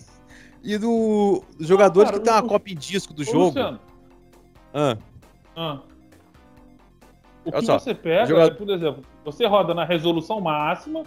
e 0.62 0.76
do 0.76 1.44
jogadores 1.60 2.08
ah, 2.08 2.12
cara, 2.12 2.22
que 2.22 2.28
tem 2.28 2.34
uma 2.34 2.48
cópia 2.48 2.72
em 2.72 2.76
disco 2.76 3.14
do 3.14 3.22
jogo. 3.22 3.46
Luciano. 3.46 3.80
Ah. 4.74 4.98
Ah. 5.56 5.82
O 7.46 7.50
Olha 7.50 7.60
que 7.60 7.66
só, 7.66 7.78
você 7.78 7.94
pega, 7.94 8.26
jogador... 8.26 8.52
é, 8.52 8.54
por 8.54 8.70
exemplo, 8.70 9.02
você 9.24 9.46
roda 9.46 9.72
na 9.72 9.84
resolução 9.84 10.40
máxima, 10.40 11.04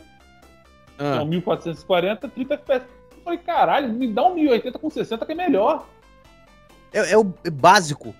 ah. 0.97 1.17
é 1.17 1.21
um 1.21 1.25
1440, 1.25 2.29
30 2.29 2.53
FPS. 2.53 2.85
Eu 3.17 3.23
falei, 3.23 3.39
caralho, 3.39 3.93
me 3.93 4.07
dá 4.07 4.25
um 4.25 4.35
1080 4.35 4.79
com 4.79 4.89
60 4.89 5.25
que 5.25 5.31
é 5.33 5.35
melhor. 5.35 5.85
É, 6.93 7.11
é 7.11 7.17
o 7.17 7.33
é 7.43 7.49
básico. 7.49 8.15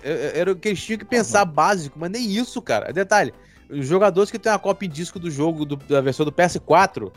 Era 0.00 0.52
o 0.52 0.56
que 0.56 0.68
eles 0.68 0.84
tinham 0.84 0.98
que 0.98 1.04
pensar 1.04 1.44
uhum. 1.44 1.52
básico, 1.52 1.98
mas 1.98 2.10
nem 2.10 2.24
isso, 2.30 2.62
cara. 2.62 2.92
Detalhe, 2.92 3.34
os 3.68 3.86
jogadores 3.86 4.30
que 4.30 4.38
tem 4.38 4.52
a 4.52 4.58
cópia 4.58 4.86
em 4.86 4.90
disco 4.90 5.18
do 5.18 5.30
jogo, 5.30 5.64
do, 5.64 5.76
da 5.76 6.00
versão 6.00 6.24
do 6.24 6.30
PS4, 6.30 7.10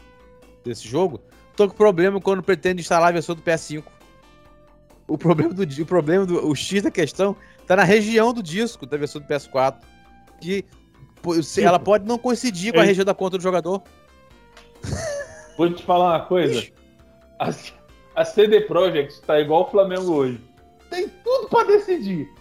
desse 0.64 0.88
jogo, 0.88 1.22
estão 1.52 1.68
com 1.68 1.76
problema 1.76 2.20
quando 2.20 2.42
pretende 2.42 2.82
instalar 2.82 3.10
a 3.10 3.12
versão 3.12 3.36
do 3.36 3.42
PS5. 3.44 3.84
O 5.08 5.18
problema 5.18 5.54
do 5.54 5.64
o 5.64 5.86
problema 5.86 6.26
do 6.26 6.48
o 6.48 6.56
X 6.56 6.82
da 6.82 6.92
questão 6.92 7.36
tá 7.68 7.76
na 7.76 7.84
região 7.84 8.34
do 8.34 8.42
disco 8.42 8.86
da 8.86 8.98
versão 8.98 9.22
do 9.22 9.28
PS4. 9.28 9.76
Que 10.40 10.66
ela 11.62 11.78
pode 11.78 12.06
não 12.06 12.18
coincidir 12.18 12.74
com 12.74 12.80
a 12.80 12.84
região 12.84 13.04
da 13.04 13.14
conta 13.14 13.38
do 13.38 13.44
jogador. 13.44 13.84
Vou 15.58 15.72
te 15.72 15.84
falar 15.84 16.18
uma 16.18 16.26
coisa. 16.26 16.66
A, 17.40 17.52
a 18.16 18.26
CD 18.26 18.62
Projekt 18.62 19.22
tá 19.22 19.40
igual 19.40 19.64
o 19.64 19.72
Flamengo 19.72 20.14
hoje. 20.14 20.42
Tem 20.90 21.10
tudo 21.24 21.50
para 21.50 21.68
decidir. 21.68 22.32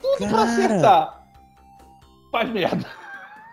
Tudo 0.00 0.18
cara... 0.18 0.30
pra 0.30 0.42
acertar. 0.42 1.26
Faz 2.30 2.50
merda. 2.50 2.86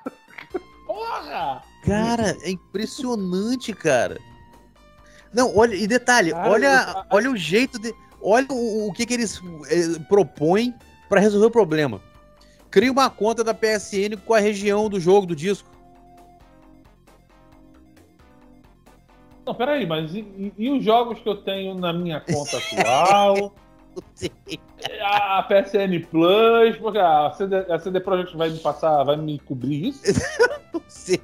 Porra! 0.86 1.63
Cara, 1.86 2.38
é 2.43 2.51
impressionante, 2.51 3.73
cara. 3.73 4.19
Não, 5.34 5.55
olha, 5.55 5.75
e 5.75 5.88
detalhe, 5.88 6.31
cara, 6.31 6.49
olha, 6.49 7.05
olha 7.09 7.31
o 7.31 7.36
jeito 7.36 7.79
de. 7.79 7.93
Olha 8.21 8.47
o, 8.51 8.88
o 8.88 8.93
que, 8.93 9.05
que 9.05 9.13
eles 9.15 9.41
eh, 9.69 9.99
propõem 10.07 10.73
para 11.09 11.19
resolver 11.19 11.47
o 11.47 11.51
problema. 11.51 12.01
Cria 12.69 12.91
uma 12.91 13.09
conta 13.09 13.43
da 13.43 13.53
PSN 13.53 14.17
com 14.25 14.33
a 14.33 14.39
região 14.39 14.89
do 14.89 14.99
jogo, 14.99 15.27
do 15.27 15.35
disco. 15.35 15.69
Não, 19.45 19.53
peraí, 19.53 19.85
mas 19.85 20.15
e, 20.15 20.53
e, 20.57 20.71
os 20.71 20.83
jogos 20.83 21.19
que 21.19 21.27
eu 21.27 21.35
tenho 21.35 21.75
na 21.75 21.91
minha 21.91 22.21
conta 22.21 22.57
atual? 22.79 23.53
a 25.01 25.43
PSN 25.43 26.07
Plus, 26.09 26.77
porque 26.77 26.97
a 26.97 27.31
CD, 27.31 27.57
a 27.57 27.77
CD 27.77 27.99
Projekt 27.99 28.35
vai 28.35 28.49
me 28.49 28.57
passar, 28.57 29.03
vai 29.03 29.17
me 29.17 29.37
cobrir 29.39 29.89
isso? 29.89 30.01
não 30.73 30.81
sei. 30.87 31.21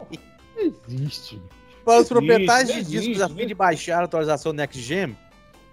Não 0.55 0.63
existe. 0.63 1.41
Para 1.83 2.01
os 2.01 2.09
proprietários 2.09 2.71
de 2.71 2.83
discos 2.83 3.21
a 3.21 3.29
fim 3.29 3.47
de 3.47 3.55
baixar 3.55 4.01
a 4.01 4.03
atualização 4.03 4.53
Next 4.53 4.79
Gen, 4.79 5.17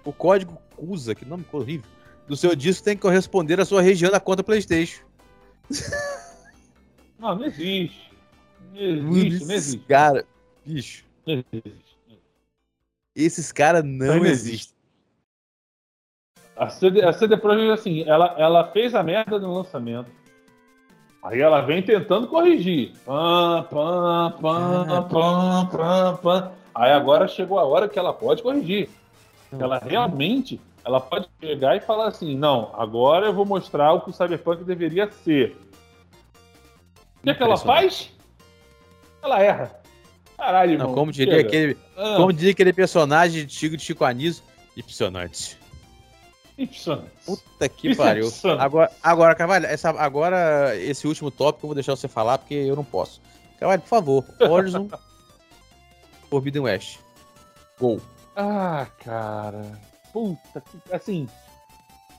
o 0.03 0.11
código 0.11 0.57
CUSA, 0.75 1.13
que 1.13 1.25
nome 1.25 1.45
horrível, 1.51 1.89
do 2.27 2.35
seu 2.35 2.55
disco 2.55 2.83
tem 2.83 2.95
que 2.95 3.01
corresponder 3.01 3.59
à 3.59 3.65
sua 3.65 3.81
região 3.81 4.11
da 4.11 4.19
conta 4.19 4.43
PlayStation. 4.43 5.03
Não, 7.19 7.35
não 7.35 7.45
existe. 7.45 8.11
Não 8.73 9.17
existe, 9.17 9.45
não 9.45 9.55
existe. 9.55 9.85
Cara, 9.87 10.25
bicho. 10.63 11.03
Não 11.25 11.43
existe. 11.51 11.97
Esses 13.15 13.51
caras 13.51 13.83
não, 13.83 14.17
não 14.17 14.25
existem. 14.25 14.77
A 16.55 16.69
CD, 16.69 17.03
a 17.03 17.13
CD 17.13 17.37
Projekt, 17.37 17.71
assim, 17.71 18.03
ela, 18.03 18.35
ela 18.37 18.71
fez 18.71 18.93
a 18.93 19.01
merda 19.01 19.39
no 19.39 19.55
lançamento. 19.55 20.11
Aí 21.23 21.41
ela 21.41 21.61
vem 21.61 21.81
tentando 21.81 22.27
corrigir. 22.27 22.93
Pam, 23.05 23.65
pam, 23.69 24.33
pam, 24.39 25.07
pam, 25.09 25.67
pam, 25.67 26.17
pam. 26.17 26.51
Aí 26.73 26.91
agora 26.91 27.27
chegou 27.27 27.57
a 27.57 27.65
hora 27.65 27.89
que 27.89 27.97
ela 27.97 28.13
pode 28.13 28.43
corrigir. 28.43 28.89
Ela 29.51 29.79
realmente 29.79 30.61
ela 30.87 31.01
pode 31.01 31.27
chegar 31.41 31.75
e 31.75 31.81
falar 31.81 32.07
assim: 32.07 32.35
não, 32.35 32.71
agora 32.73 33.27
eu 33.27 33.33
vou 33.33 33.45
mostrar 33.45 33.91
o 33.91 34.01
que 34.01 34.09
o 34.09 34.13
Cyberpunk 34.13 34.63
deveria 34.63 35.11
ser. 35.11 35.57
O 37.17 37.23
que, 37.23 37.29
é 37.29 37.33
que 37.33 37.43
ela 37.43 37.57
faz? 37.57 38.09
Ela 39.21 39.41
erra. 39.43 39.81
Caralho, 40.37 40.71
irmão. 40.71 40.87
Não, 40.87 40.95
como, 40.95 41.11
diria 41.11 41.41
aquele, 41.41 41.77
ah. 41.97 42.15
como 42.15 42.31
diria 42.31 42.51
aquele 42.51 42.71
personagem 42.71 43.45
de 43.45 43.53
Chico 43.53 43.75
de 43.75 43.83
Chico 43.83 44.05
Anísio, 44.05 44.41
impressionante. 44.77 45.57
Impressionante. 46.57 47.11
Puta 47.25 47.67
que 47.67 47.89
Isso 47.89 48.01
pariu. 48.01 48.27
É 48.27 48.51
agora, 48.61 48.91
agora, 49.03 49.35
Carvalho, 49.35 49.65
essa, 49.65 49.89
agora 49.89 50.73
esse 50.77 51.05
último 51.05 51.29
tópico 51.29 51.65
eu 51.65 51.67
vou 51.69 51.75
deixar 51.75 51.97
você 51.97 52.07
falar 52.07 52.37
porque 52.37 52.53
eu 52.53 52.77
não 52.77 52.85
posso. 52.85 53.21
Carvalho, 53.59 53.81
por 53.81 53.89
favor, 53.89 54.25
Horizon 54.39 54.87
Forbidden 56.29 56.61
West. 56.61 56.99
Gol. 57.77 57.99
Ah, 58.37 58.87
cara. 59.03 59.96
Puta. 60.17 60.63
Assim. 60.91 61.27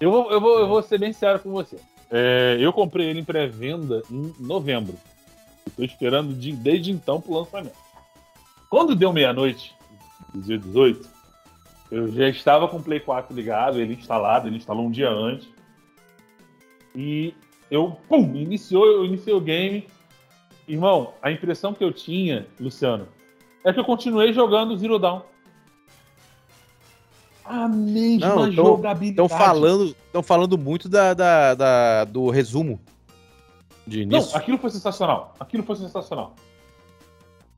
Eu 0.01 0.13
vou, 0.13 0.31
eu 0.31 0.41
vou, 0.41 0.61
eu 0.61 0.69
vou 0.69 0.83
ser 0.83 0.99
bem 0.99 1.13
sincero 1.13 1.41
com 1.41 1.51
você. 1.51 1.77
É, 2.09 2.57
eu 2.61 2.73
comprei 2.73 3.09
ele 3.09 3.21
em 3.21 3.25
pré-venda 3.25 4.03
em 4.09 4.33
novembro. 4.39 4.95
Estou 5.67 5.85
esperando 5.85 6.33
de, 6.33 6.53
desde 6.53 6.93
então 6.93 7.21
pro 7.21 7.35
lançamento. 7.35 7.77
Quando 8.71 8.95
deu 8.95 9.13
meia-noite, 9.13 9.75
dia 10.33 10.59
18, 10.59 11.09
eu 11.91 12.13
já 12.13 12.29
estava 12.29 12.69
com 12.69 12.77
o 12.77 12.83
Play 12.83 13.01
4 13.01 13.35
ligado, 13.35 13.81
ele 13.81 13.95
instalado, 13.95 14.47
ele 14.47 14.59
instalou 14.59 14.87
um 14.87 14.91
dia 14.91 15.11
antes. 15.11 15.49
E 16.95 17.35
eu, 17.69 17.99
pum, 18.09 18.37
iniciou, 18.37 18.87
eu 18.87 19.05
iniciei 19.05 19.35
o 19.35 19.41
game. 19.41 19.89
Irmão, 20.69 21.15
a 21.21 21.33
impressão 21.33 21.75
que 21.75 21.83
eu 21.83 21.93
tinha, 21.93 22.47
Luciano, 22.61 23.09
é 23.65 23.73
que 23.73 23.81
eu 23.81 23.85
continuei 23.85 24.33
jogando 24.33 24.77
Zero 24.77 25.01
Dawn. 25.01 25.23
A 27.49 27.67
mesma 27.67 28.29
Não, 28.29 28.37
tão, 28.37 28.53
jogabilidade. 28.53 29.11
Estão 29.11 29.29
falando, 29.29 29.97
falando 30.23 30.59
muito 30.59 30.87
da, 30.87 31.15
da, 31.15 31.55
da, 31.55 32.05
do 32.05 32.29
resumo 32.29 32.79
de 33.87 34.03
início. 34.03 34.33
Não, 34.33 34.39
aquilo 34.39 34.59
foi 34.59 34.69
sensacional. 34.69 35.35
Aquilo 35.41 35.63
foi 35.63 35.77
sensacional. 35.77 36.35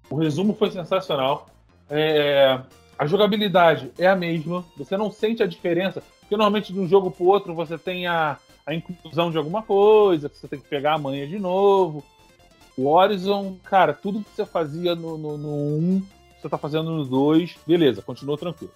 O 0.09 0.15
resumo 0.15 0.55
foi 0.55 0.71
sensacional. 0.71 1.47
É, 1.89 2.61
a 2.97 3.05
jogabilidade 3.05 3.91
é 3.99 4.07
a 4.07 4.15
mesma, 4.15 4.65
você 4.77 4.97
não 4.97 5.11
sente 5.11 5.43
a 5.43 5.47
diferença, 5.47 6.01
porque 6.21 6.37
normalmente 6.37 6.73
de 6.73 6.79
um 6.79 6.87
jogo 6.87 7.11
pro 7.11 7.25
outro 7.25 7.53
você 7.53 7.77
tem 7.77 8.07
a, 8.07 8.39
a 8.65 8.73
inclusão 8.73 9.33
de 9.33 9.39
alguma 9.39 9.63
coisa, 9.63 10.29
que 10.29 10.37
você 10.37 10.47
tem 10.47 10.61
que 10.61 10.69
pegar 10.69 10.95
a 10.95 10.99
manha 10.99 11.27
de 11.27 11.39
novo. 11.41 12.05
O 12.77 12.87
Horizon, 12.87 13.57
cara, 13.65 13.93
tudo 13.93 14.23
que 14.23 14.31
você 14.37 14.47
fazia 14.47 14.95
no, 14.95 15.19
no, 15.19 15.37
no 15.37 15.49
1, 15.51 16.03
você 16.41 16.49
tá 16.49 16.57
fazendo 16.57 16.93
no 16.93 17.05
2, 17.05 17.57
beleza, 17.67 18.03
continua 18.03 18.39
tranquilo. 18.39 18.73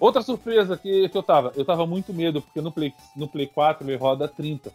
Outra 0.00 0.22
surpresa 0.22 0.76
que, 0.76 1.08
que 1.08 1.18
eu 1.18 1.22
tava, 1.22 1.52
eu 1.56 1.64
tava 1.64 1.86
muito 1.86 2.14
medo, 2.14 2.40
porque 2.40 2.60
no 2.60 2.70
Play, 2.70 2.92
no 3.16 3.26
Play 3.26 3.48
4 3.48 3.86
ele 3.86 3.96
roda 3.96 4.28
30. 4.28 4.70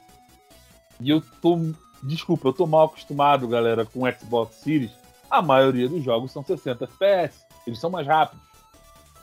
E 1.00 1.10
eu 1.10 1.22
tô. 1.42 1.58
Desculpa, 2.02 2.50
eu 2.50 2.54
tô 2.54 2.68
mal 2.68 2.88
acostumado, 2.88 3.48
galera, 3.48 3.86
com 3.86 4.12
Xbox 4.12 4.56
Series. 4.56 4.92
A 5.30 5.42
maioria 5.42 5.88
dos 5.88 6.04
jogos 6.04 6.32
são 6.32 6.44
60 6.44 6.84
FPS. 6.84 7.46
Eles 7.66 7.80
são 7.80 7.90
mais 7.90 8.06
rápidos. 8.06 8.44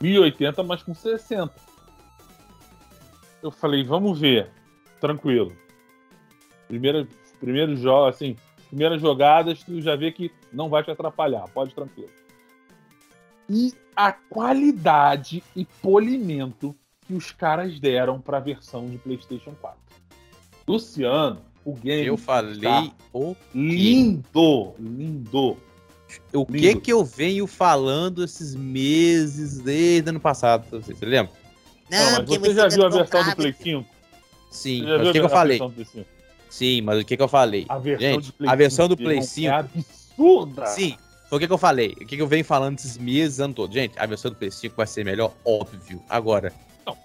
1080, 0.01 0.63
mas 0.63 0.83
com 0.83 0.95
60. 0.95 1.53
Eu 3.43 3.51
falei, 3.51 3.85
vamos 3.85 4.19
ver. 4.19 4.51
Tranquilo. 4.99 5.53
Primeira, 6.67 7.07
primeiro 7.39 7.77
jogo, 7.77 8.07
assim, 8.07 8.37
primeiras 8.69 9.01
jogadas, 9.01 9.63
tu 9.63 9.81
já 9.83 9.95
vê 9.95 10.11
que 10.11 10.33
não 10.51 10.71
vai 10.71 10.83
te 10.83 10.91
atrapalhar. 10.91 11.47
Pode 11.53 11.75
tranquilo. 11.75 12.11
E 13.49 13.75
a 14.01 14.13
qualidade 14.13 15.43
e 15.55 15.67
polimento 15.83 16.75
que 17.07 17.13
os 17.13 17.33
caras 17.33 17.79
deram 17.79 18.19
para 18.19 18.39
a 18.39 18.41
versão 18.41 18.89
de 18.89 18.97
PlayStation 18.97 19.53
4. 19.61 19.79
Luciano, 20.67 21.43
o 21.63 21.75
game. 21.75 22.07
Eu 22.07 22.17
falei 22.17 22.61
tá 22.61 22.91
o 23.13 23.37
lindo, 23.55 24.75
lindo. 24.79 25.59
O 26.33 26.47
que 26.47 26.77
que 26.77 26.91
eu 26.91 27.05
venho 27.05 27.47
falando 27.47 28.25
esses 28.25 28.55
meses 28.55 29.59
desde 29.59 30.09
ano 30.09 30.19
passado, 30.19 30.67
você, 30.71 30.95
você 30.95 31.05
lembra? 31.05 31.33
Não, 31.91 32.13
não 32.13 32.25
mas 32.27 32.39
você 32.39 32.55
já 32.55 32.69
viu 32.69 32.87
a 32.87 32.89
versão 32.89 33.23
do 33.23 33.37
Play 33.37 33.53
5? 33.53 33.91
Sim, 34.51 34.83
mas 34.83 35.01
o 35.09 35.13
que, 35.13 35.19
que 35.19 35.25
eu 35.27 35.29
falei? 35.29 35.61
Sim, 36.49 36.81
mas 36.81 37.01
o 37.01 37.05
que 37.05 37.17
que 37.19 37.23
eu 37.23 37.29
falei? 37.29 37.67
A 37.69 37.79
versão, 37.79 38.09
Gente, 38.09 38.35
a 38.47 38.55
versão 38.57 38.89
do 38.89 38.97
Play 38.97 39.21
5 39.21 39.47
é 39.47 39.51
absurda. 39.51 40.67
Sim, 40.67 40.97
foi 41.31 41.37
o 41.37 41.41
que, 41.41 41.47
que 41.47 41.53
eu 41.53 41.59
falei. 41.59 41.93
O 41.93 42.05
que, 42.05 42.17
que 42.17 42.21
eu 42.23 42.27
venho 42.27 42.45
falando 42.45 42.77
esses 42.77 42.99
meses, 42.99 43.39
ano 43.39 43.55
todo. 43.55 43.73
Gente, 43.73 43.97
a 43.97 44.05
versão 44.05 44.33
do 44.33 44.37
Play 44.37 44.51
5 44.51 44.75
vai 44.75 44.87
ser 44.87 45.05
melhor, 45.05 45.33
óbvio. 45.45 46.03
Agora, 46.09 46.53
não. 46.85 46.99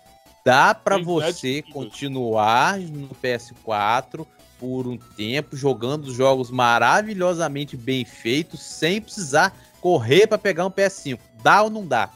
dá 0.43 0.73
para 0.73 0.97
você 0.97 1.61
continuar 1.61 2.79
no 2.79 3.09
PS4 3.09 4.25
por 4.59 4.87
um 4.87 4.97
tempo, 4.97 5.55
jogando 5.55 6.11
jogos 6.11 6.49
maravilhosamente 6.49 7.77
bem 7.77 8.03
feitos, 8.03 8.63
sem 8.63 8.99
precisar 8.99 9.55
correr 9.79 10.25
para 10.25 10.39
pegar 10.39 10.65
um 10.65 10.71
PS5. 10.71 11.19
Dá 11.43 11.61
ou 11.61 11.69
não 11.69 11.85
dá? 11.85 12.09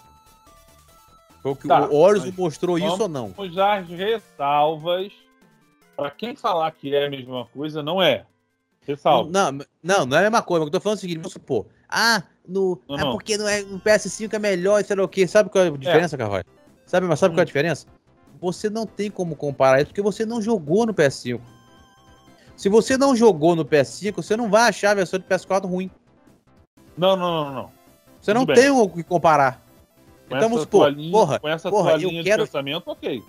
Foi 1.43 1.51
o 1.51 1.55
que 1.55 1.67
tá, 1.67 1.87
o 1.87 1.95
Horizon 1.95 2.33
mostrou 2.35 2.79
isso 2.79 3.03
ou 3.03 3.07
não? 3.07 3.35
Já 3.51 3.81
ressalvas. 3.81 5.13
Para 5.95 6.09
quem 6.09 6.35
falar 6.35 6.71
que 6.71 6.95
é 6.95 7.05
a 7.05 7.09
mesma 7.09 7.45
coisa, 7.53 7.83
não 7.83 8.01
é. 8.01 8.25
Ressalva. 8.87 9.29
Não, 9.29 9.63
não, 9.83 10.05
não 10.07 10.17
é 10.17 10.21
a 10.21 10.23
mesma 10.23 10.41
coisa. 10.41 10.65
Eu 10.65 10.71
tô 10.71 10.79
falando 10.79 10.97
o 10.97 11.01
seguinte, 11.01 11.17
vamos 11.17 11.33
supor. 11.33 11.67
Ah, 11.89 12.23
no, 12.47 12.79
Não, 12.87 12.95
é 12.95 12.99
não. 13.01 13.11
porque 13.11 13.37
no, 13.37 13.43
no 13.45 13.79
PS5 13.79 14.33
é 14.33 14.39
melhor 14.39 14.83
sei 14.83 14.95
lá 14.95 15.03
o 15.03 15.07
quê. 15.07 15.27
Sabe 15.27 15.49
qual 15.49 15.63
é 15.65 15.67
a 15.67 15.71
diferença, 15.71 16.17
Carroy? 16.17 16.43
Sabe, 16.85 17.07
mas 17.07 17.19
sabe 17.19 17.33
qual 17.33 17.39
é 17.39 17.41
a 17.41 17.43
Hum. 17.43 17.45
diferença? 17.45 17.87
Você 18.41 18.69
não 18.69 18.85
tem 18.85 19.09
como 19.11 19.35
comparar 19.35 19.79
isso 19.81 19.87
porque 19.87 20.01
você 20.01 20.25
não 20.25 20.41
jogou 20.41 20.85
no 20.85 20.93
PS5. 20.93 21.39
Se 22.55 22.69
você 22.69 22.97
não 22.97 23.15
jogou 23.15 23.55
no 23.55 23.65
PS5, 23.65 24.15
você 24.17 24.35
não 24.37 24.49
vai 24.49 24.69
achar 24.69 24.91
a 24.91 24.95
versão 24.95 25.19
de 25.19 25.25
PS4 25.25 25.65
ruim. 25.65 25.89
Não, 26.97 27.15
não, 27.15 27.45
não, 27.45 27.53
não. 27.53 27.71
Você 28.21 28.33
não 28.33 28.45
Tudo 28.45 28.55
tem 28.55 28.69
o 28.69 28.87
que 28.89 29.03
comparar. 29.03 29.61
Com 30.27 30.35
então 30.35 30.49
vamos 30.49 30.61
supor, 30.61 30.91
linha, 30.93 31.11
porra, 31.11 31.39
com 31.39 31.47
essa 31.47 31.69
porra, 31.69 31.93
eu 31.93 32.09
quero- 32.23 32.43
de 32.43 32.49
pensamento, 32.51 32.83
ok. 32.87 33.23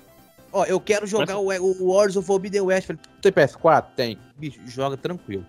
Ó, 0.52 0.64
eu 0.64 0.80
quero 0.80 1.06
jogar 1.06 1.38
o, 1.38 1.46
o 1.48 1.92
Wars 1.94 2.16
of 2.16 2.26
Forbidden 2.26 2.62
West. 2.62 2.88
Falei, 2.88 3.00
tem 3.22 3.32
PS4? 3.32 3.84
Tem. 3.96 4.18
Bicho, 4.36 4.60
joga 4.66 4.96
tranquilo. 4.96 5.46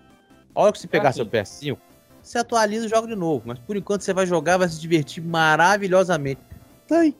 A 0.54 0.62
hora 0.62 0.72
que 0.72 0.78
você 0.78 0.86
pegar 0.86 1.08
assim. 1.08 1.16
seu 1.16 1.26
PS5, 1.26 1.76
você 2.22 2.38
atualiza 2.38 2.86
e 2.86 2.88
joga 2.88 3.06
de 3.08 3.14
novo. 3.16 3.42
Mas 3.46 3.58
por 3.58 3.76
enquanto 3.76 4.02
você 4.02 4.12
vai 4.12 4.26
jogar, 4.26 4.56
vai 4.58 4.68
se 4.68 4.80
divertir 4.80 5.22
maravilhosamente. 5.22 6.40
Tem. 6.86 7.14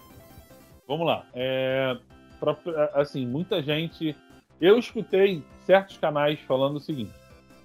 Vamos 0.87 1.07
lá. 1.07 1.25
É, 1.35 1.97
pra- 2.41 2.57
assim, 2.95 3.27
muita 3.27 3.63
gente. 3.63 4.17
Eu 4.61 4.79
escutei 4.79 5.43
certos 5.67 5.97
canais 5.99 6.39
falando 6.41 6.77
o 6.77 6.81
seguinte: 6.81 7.13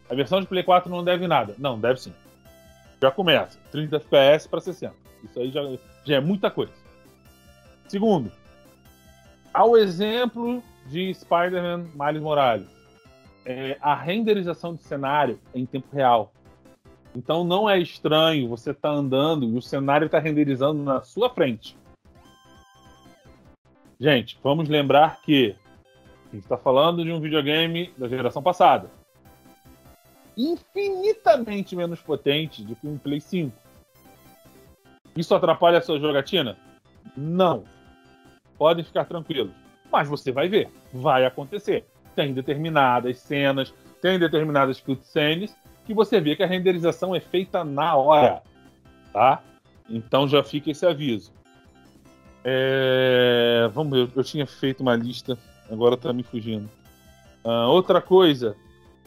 a 0.10 0.16
versão 0.16 0.40
de 0.42 0.48
Play 0.48 0.64
4 0.64 0.90
não 0.90 1.04
deve 1.04 1.28
nada. 1.28 1.54
Não, 1.58 1.80
deve 1.80 2.00
sim. 2.02 2.14
Já 3.02 3.12
começa. 3.12 3.60
30 3.72 3.98
FPS 3.98 4.48
para 4.48 4.60
60. 4.62 4.96
Isso 5.24 5.40
aí 5.40 5.52
já, 5.52 5.62
já 6.06 6.16
é 6.16 6.20
muita 6.20 6.50
coisa. 6.50 6.72
Segundo, 7.88 8.32
ao 9.54 9.78
exemplo 9.78 10.64
de 10.88 11.14
Spider-Man 11.14 11.88
Miles 11.96 12.22
Morales, 12.22 12.68
é, 13.46 13.78
a 13.82 13.96
renderização 13.96 14.76
de 14.76 14.84
cenário 14.84 15.40
é 15.54 15.60
em 15.60 15.66
tempo 15.66 15.88
real. 15.94 16.34
Então 17.18 17.44
não 17.44 17.68
é 17.68 17.80
estranho 17.80 18.48
você 18.48 18.70
estar 18.70 18.92
andando 18.92 19.44
e 19.44 19.58
o 19.58 19.62
cenário 19.62 20.06
está 20.06 20.20
renderizando 20.20 20.84
na 20.84 21.02
sua 21.02 21.32
frente. 21.32 21.76
Gente, 24.00 24.40
vamos 24.44 24.70
lembrar 24.70 25.20
que 25.24 25.56
a 26.28 26.36
gente 26.36 26.44
está 26.44 26.60
falando 26.60 27.04
de 27.04 27.12
um 27.12 27.20
videogame 27.20 27.92
da 27.98 28.08
geração 28.08 28.44
passada. 28.44 28.92
Infinitamente 30.38 31.76
menos 31.76 32.00
potente 32.00 32.62
do 32.64 32.76
que 32.76 32.88
um 32.88 33.00
Play 33.00 33.20
5. 33.20 33.52
Isso 35.16 35.34
atrapalha 35.34 35.80
a 35.80 35.82
sua 35.82 36.00
jogatina? 36.00 36.56
Não. 37.18 37.64
Podem 38.60 38.86
ficar 38.86 39.06
tranquilos. 39.06 39.52
Mas 39.92 40.08
você 40.08 40.32
vai 40.32 40.48
ver. 40.48 40.70
Vai 40.94 41.26
acontecer. 41.26 41.84
Tem 42.16 42.32
determinadas 42.32 43.18
cenas, 43.18 43.74
tem 44.00 44.20
determinadas 44.20 44.80
cutscenes 44.80 45.58
que 45.88 45.94
você 45.94 46.20
vê 46.20 46.36
que 46.36 46.44
a 46.44 46.48
renderização 46.48 47.16
é 47.16 47.20
feita 47.22 47.64
na 47.64 47.96
hora. 47.96 48.44
Tá? 49.14 49.42
Então 49.90 50.28
já 50.28 50.44
fica 50.44 50.70
esse 50.70 50.86
aviso. 50.86 51.32
É, 52.44 53.70
Vamos 53.74 53.98
ver, 53.98 54.12
eu 54.16 54.24
tinha 54.24 54.46
feito 54.46 54.82
uma 54.82 54.96
lista, 54.96 55.38
agora 55.72 55.96
tá 55.96 56.12
me 56.12 56.24
fugindo. 56.24 56.70
Ah, 57.44 57.68
outra 57.68 58.02
coisa, 58.02 58.56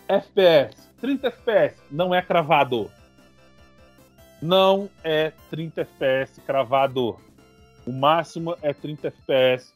FPS. 0.08 0.88
30 1.00 1.28
FPS 1.28 1.82
não 1.90 2.14
é 2.14 2.22
cravado. 2.22 2.90
Não 4.40 4.88
é 5.04 5.32
30 5.50 5.82
FPS 5.82 6.40
cravado. 6.46 7.18
O 7.86 7.92
máximo 7.92 8.56
é 8.62 8.72
30 8.72 9.08
FPS. 9.08 9.74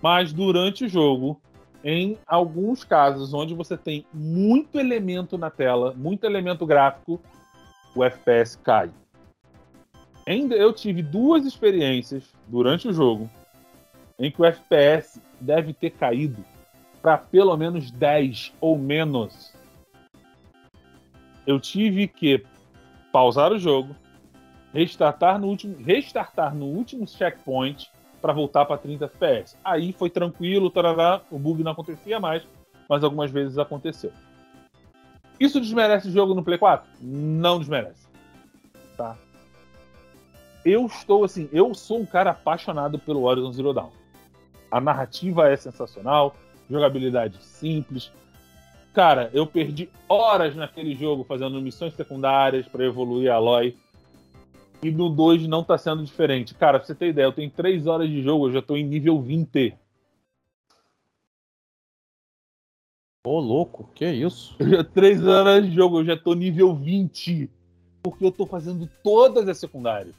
Mas 0.00 0.32
durante 0.32 0.86
o 0.86 0.88
jogo, 0.88 1.40
em 1.84 2.18
alguns 2.26 2.84
casos 2.84 3.32
onde 3.32 3.54
você 3.54 3.76
tem 3.76 4.04
muito 4.12 4.78
elemento 4.78 5.38
na 5.38 5.50
tela, 5.50 5.94
muito 5.96 6.24
elemento 6.24 6.66
gráfico, 6.66 7.20
o 7.94 8.02
FPS 8.04 8.56
cai. 8.56 8.90
Eu 10.26 10.72
tive 10.72 11.02
duas 11.02 11.46
experiências 11.46 12.24
durante 12.48 12.88
o 12.88 12.92
jogo 12.92 13.30
em 14.18 14.30
que 14.30 14.40
o 14.40 14.44
FPS 14.44 15.20
deve 15.40 15.72
ter 15.72 15.90
caído 15.90 16.44
para 17.00 17.18
pelo 17.18 17.56
menos 17.56 17.90
10 17.90 18.52
ou 18.60 18.76
menos. 18.76 19.52
Eu 21.46 21.60
tive 21.60 22.08
que 22.08 22.44
pausar 23.12 23.52
o 23.52 23.58
jogo, 23.58 23.94
restartar 24.72 25.38
no 25.38 25.46
último, 25.46 25.76
restartar 25.82 26.54
no 26.54 26.66
último 26.66 27.06
checkpoint 27.06 27.88
para 28.20 28.32
voltar 28.32 28.64
para 28.64 28.78
30 28.78 29.04
FPS. 29.06 29.56
Aí 29.64 29.92
foi 29.92 30.10
tranquilo, 30.10 30.70
tarará, 30.70 31.20
o 31.30 31.38
bug 31.38 31.62
não 31.62 31.72
acontecia 31.72 32.18
mais, 32.18 32.42
mas 32.88 33.04
algumas 33.04 33.30
vezes 33.30 33.58
aconteceu. 33.58 34.12
Isso 35.38 35.60
desmerece 35.60 36.08
o 36.08 36.12
jogo 36.12 36.34
no 36.34 36.42
Play 36.42 36.58
4? 36.58 36.88
Não 37.00 37.58
desmerece. 37.58 38.06
Tá? 38.96 39.16
eu 40.66 40.84
estou 40.86 41.22
assim, 41.22 41.48
eu 41.52 41.72
sou 41.74 42.00
um 42.00 42.04
cara 42.04 42.30
apaixonado 42.30 42.98
pelo 42.98 43.22
Horizon 43.22 43.52
Zero 43.52 43.72
Dawn. 43.72 43.90
A 44.68 44.80
narrativa 44.80 45.48
é 45.48 45.56
sensacional, 45.56 46.34
jogabilidade 46.68 47.38
simples. 47.40 48.10
Cara, 48.92 49.30
eu 49.32 49.46
perdi 49.46 49.88
horas 50.08 50.56
naquele 50.56 50.96
jogo 50.96 51.22
fazendo 51.22 51.62
missões 51.62 51.94
secundárias 51.94 52.66
para 52.66 52.84
evoluir 52.84 53.30
a 53.30 53.36
Aloy. 53.36 53.76
E 54.82 54.90
no 54.90 55.08
2 55.08 55.46
não 55.46 55.64
tá 55.64 55.76
sendo 55.78 56.04
diferente. 56.04 56.54
Cara, 56.54 56.78
pra 56.78 56.86
você 56.86 56.94
ter 56.94 57.08
ideia, 57.08 57.26
eu 57.26 57.32
tenho 57.32 57.50
3 57.50 57.86
horas 57.86 58.08
de 58.08 58.22
jogo, 58.22 58.48
eu 58.48 58.52
já 58.52 58.62
tô 58.62 58.76
em 58.76 58.84
nível 58.84 59.20
20. 59.20 59.74
Ô, 63.26 63.40
louco, 63.40 63.90
que 63.94 64.04
isso? 64.04 64.54
Eu 64.58 64.68
já 64.68 64.84
3 64.84 65.26
horas 65.26 65.66
de 65.66 65.74
jogo, 65.74 66.00
eu 66.00 66.04
já 66.04 66.16
tô 66.16 66.34
nível 66.34 66.74
20. 66.74 67.50
Porque 68.02 68.24
eu 68.24 68.30
tô 68.30 68.46
fazendo 68.46 68.88
todas 69.02 69.48
as 69.48 69.58
secundárias. 69.58 70.14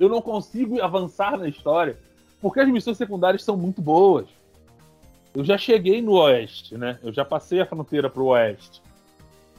Eu 0.00 0.08
não 0.08 0.22
consigo 0.22 0.80
avançar 0.80 1.36
na 1.36 1.48
história 1.48 1.98
porque 2.40 2.60
as 2.60 2.68
missões 2.68 2.96
secundárias 2.96 3.42
são 3.42 3.56
muito 3.56 3.82
boas. 3.82 4.26
Eu 5.34 5.44
já 5.44 5.58
cheguei 5.58 6.00
no 6.00 6.12
oeste, 6.12 6.78
né? 6.78 6.98
Eu 7.02 7.12
já 7.12 7.24
passei 7.24 7.60
a 7.60 7.66
fronteira 7.66 8.08
pro 8.08 8.26
oeste. 8.26 8.80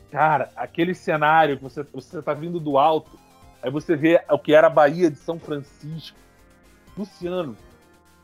Cara, 0.09 0.49
aquele 0.55 0.95
cenário 0.95 1.57
que 1.57 1.63
você, 1.63 1.83
você 1.83 2.21
tá 2.21 2.33
vindo 2.33 2.59
do 2.59 2.77
alto, 2.77 3.11
aí 3.67 3.71
você 3.71 3.95
vê 3.95 4.23
o 4.29 4.39
que 4.39 4.53
era 4.53 4.67
a 4.67 4.69
Bahia 4.69 5.11
de 5.11 5.17
São 5.17 5.37
Francisco. 5.37 6.17
Luciano, 6.97 7.55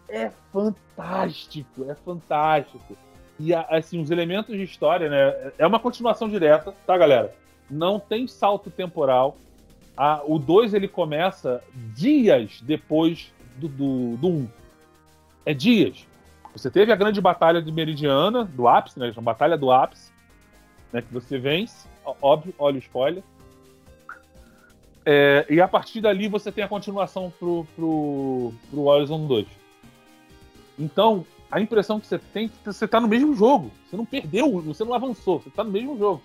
é 0.09 0.31
fantástico, 0.51 1.85
é 1.89 1.95
fantástico. 1.95 2.97
E 3.39 3.53
assim, 3.53 4.01
os 4.01 4.09
elementos 4.09 4.55
de 4.55 4.63
história, 4.63 5.09
né? 5.09 5.51
É 5.57 5.67
uma 5.67 5.79
continuação 5.79 6.29
direta, 6.29 6.73
tá, 6.85 6.97
galera? 6.97 7.35
Não 7.69 7.99
tem 7.99 8.27
salto 8.27 8.71
temporal. 8.71 9.37
O 10.25 10.39
2 10.39 10.73
ele 10.73 10.87
começa 10.87 11.63
dias 11.93 12.61
depois 12.61 13.31
do 13.57 13.67
1. 13.67 13.69
Do, 13.69 14.17
do 14.17 14.27
um. 14.27 14.47
É 15.45 15.53
dias. 15.53 16.07
Você 16.55 16.71
teve 16.71 16.91
a 16.91 16.95
grande 16.95 17.19
batalha 17.19 17.61
de 17.61 17.71
Meridiana, 17.71 18.45
do 18.45 18.67
ápice, 18.67 18.97
né? 18.97 19.11
A 19.15 19.21
batalha 19.21 19.57
do 19.57 19.71
ápice, 19.71 20.11
né? 20.91 21.01
Que 21.01 21.13
você 21.13 21.37
vence. 21.37 21.87
Óbvio, 22.21 22.53
olha 22.57 22.75
o 22.75 22.79
spoiler. 22.79 23.23
É, 25.05 25.45
e 25.49 25.59
a 25.59 25.67
partir 25.67 26.01
dali 26.01 26.27
você 26.27 26.51
tem 26.51 26.63
a 26.63 26.67
continuação 26.67 27.31
pro, 27.37 27.67
pro, 27.75 28.53
pro 28.69 28.81
Horizon 28.81 29.25
2. 29.27 29.47
Então, 30.79 31.25
a 31.51 31.59
impressão 31.59 31.99
que 31.99 32.07
você 32.07 32.17
tem 32.17 32.45
é 32.45 32.49
que 32.49 32.73
você 32.73 32.87
tá 32.87 32.99
no 32.99 33.07
mesmo 33.07 33.35
jogo. 33.35 33.71
Você 33.85 33.95
não 33.95 34.05
perdeu, 34.05 34.59
você 34.61 34.83
não 34.83 34.93
avançou, 34.93 35.39
você 35.39 35.49
tá 35.49 35.63
no 35.63 35.71
mesmo 35.71 35.97
jogo. 35.97 36.21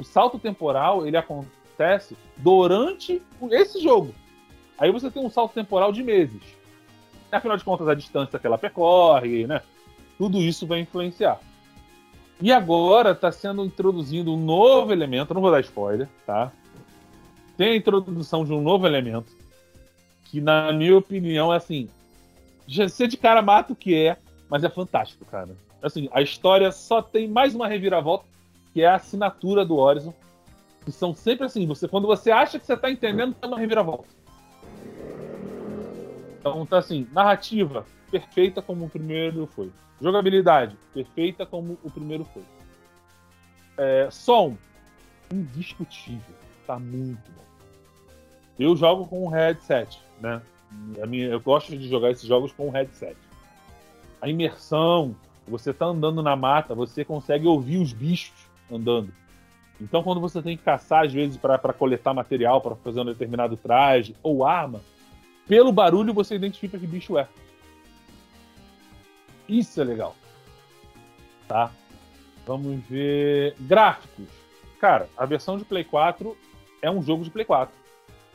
O 0.00 0.04
salto 0.04 0.38
temporal, 0.38 1.06
ele 1.06 1.16
acontece 1.16 2.16
durante 2.36 3.20
esse 3.50 3.80
jogo. 3.80 4.14
Aí 4.78 4.92
você 4.92 5.10
tem 5.10 5.24
um 5.24 5.30
salto 5.30 5.54
temporal 5.54 5.90
de 5.90 6.02
meses. 6.02 6.40
Afinal 7.32 7.56
de 7.56 7.64
contas, 7.64 7.88
a 7.88 7.94
distância 7.94 8.38
que 8.38 8.46
ela 8.46 8.56
percorre, 8.56 9.46
né? 9.46 9.62
Tudo 10.16 10.38
isso 10.38 10.66
vai 10.66 10.80
influenciar. 10.80 11.40
E 12.40 12.52
agora 12.52 13.10
está 13.10 13.32
sendo 13.32 13.64
introduzido 13.64 14.32
um 14.32 14.36
novo 14.36 14.92
elemento, 14.92 15.34
não 15.34 15.40
vou 15.40 15.50
dar 15.50 15.60
spoiler, 15.60 16.08
tá? 16.24 16.52
Tem 17.58 17.72
a 17.72 17.76
introdução 17.76 18.44
de 18.44 18.52
um 18.52 18.62
novo 18.62 18.86
elemento 18.86 19.32
que, 20.26 20.40
na 20.40 20.72
minha 20.72 20.96
opinião, 20.96 21.52
é 21.52 21.56
assim. 21.56 21.88
Sei 22.88 23.08
de 23.08 23.16
cara 23.16 23.42
mata 23.42 23.72
o 23.72 23.76
que 23.76 23.94
é, 23.96 24.16
mas 24.48 24.62
é 24.62 24.68
fantástico, 24.68 25.24
cara. 25.24 25.50
Assim, 25.82 26.08
a 26.12 26.22
história 26.22 26.70
só 26.70 27.02
tem 27.02 27.26
mais 27.26 27.56
uma 27.56 27.66
reviravolta, 27.66 28.24
que 28.72 28.80
é 28.80 28.86
a 28.86 28.94
assinatura 28.94 29.64
do 29.64 29.76
Horizon. 29.76 30.14
Que 30.84 30.92
são 30.92 31.12
sempre 31.12 31.46
assim, 31.46 31.66
você, 31.66 31.88
quando 31.88 32.06
você 32.06 32.30
acha 32.30 32.60
que 32.60 32.64
você 32.64 32.76
tá 32.76 32.88
entendendo, 32.90 33.34
tem 33.34 33.48
uma 33.48 33.58
reviravolta. 33.58 34.08
Então 36.38 36.64
tá 36.64 36.78
assim, 36.78 37.08
narrativa 37.12 37.84
perfeita 38.08 38.62
como 38.62 38.84
o 38.84 38.88
primeiro 38.88 39.46
foi. 39.48 39.72
Jogabilidade 40.00 40.76
perfeita 40.94 41.44
como 41.44 41.76
o 41.82 41.90
primeiro 41.90 42.24
foi. 42.24 42.44
É, 43.76 44.08
som 44.10 44.56
indiscutível, 45.32 46.34
tá 46.68 46.78
muito 46.78 47.32
bom. 47.32 47.44
Eu 48.58 48.76
jogo 48.76 49.06
com 49.06 49.24
um 49.24 49.28
headset, 49.28 49.98
né? 50.20 50.42
A 51.02 51.06
minha, 51.06 51.28
eu 51.28 51.40
gosto 51.40 51.74
de 51.76 51.88
jogar 51.88 52.10
esses 52.10 52.28
jogos 52.28 52.52
com 52.52 52.68
um 52.68 52.70
headset. 52.70 53.16
A 54.20 54.28
imersão, 54.28 55.16
você 55.46 55.72
tá 55.72 55.86
andando 55.86 56.22
na 56.22 56.36
mata, 56.36 56.74
você 56.74 57.06
consegue 57.06 57.46
ouvir 57.46 57.78
os 57.78 57.94
bichos 57.94 58.50
andando. 58.70 59.10
Então, 59.80 60.02
quando 60.02 60.20
você 60.20 60.42
tem 60.42 60.58
que 60.58 60.62
caçar, 60.62 61.06
às 61.06 61.12
vezes, 61.12 61.38
para 61.38 61.72
coletar 61.72 62.12
material, 62.12 62.60
para 62.60 62.76
fazer 62.76 63.00
um 63.00 63.06
determinado 63.06 63.56
traje 63.56 64.14
ou 64.22 64.44
arma, 64.44 64.82
pelo 65.46 65.72
barulho 65.72 66.12
você 66.12 66.34
identifica 66.34 66.78
que 66.78 66.86
bicho 66.86 67.16
é. 67.16 67.26
Isso 69.48 69.80
é 69.80 69.84
legal. 69.84 70.14
Tá? 71.46 71.70
Vamos 72.44 72.84
ver. 72.84 73.54
Gráficos. 73.60 74.28
Cara, 74.78 75.08
a 75.16 75.24
versão 75.24 75.56
de 75.56 75.64
Play 75.64 75.84
4 75.84 76.36
é 76.82 76.90
um 76.90 77.02
jogo 77.02 77.24
de 77.24 77.30
Play 77.30 77.44
4. 77.44 77.74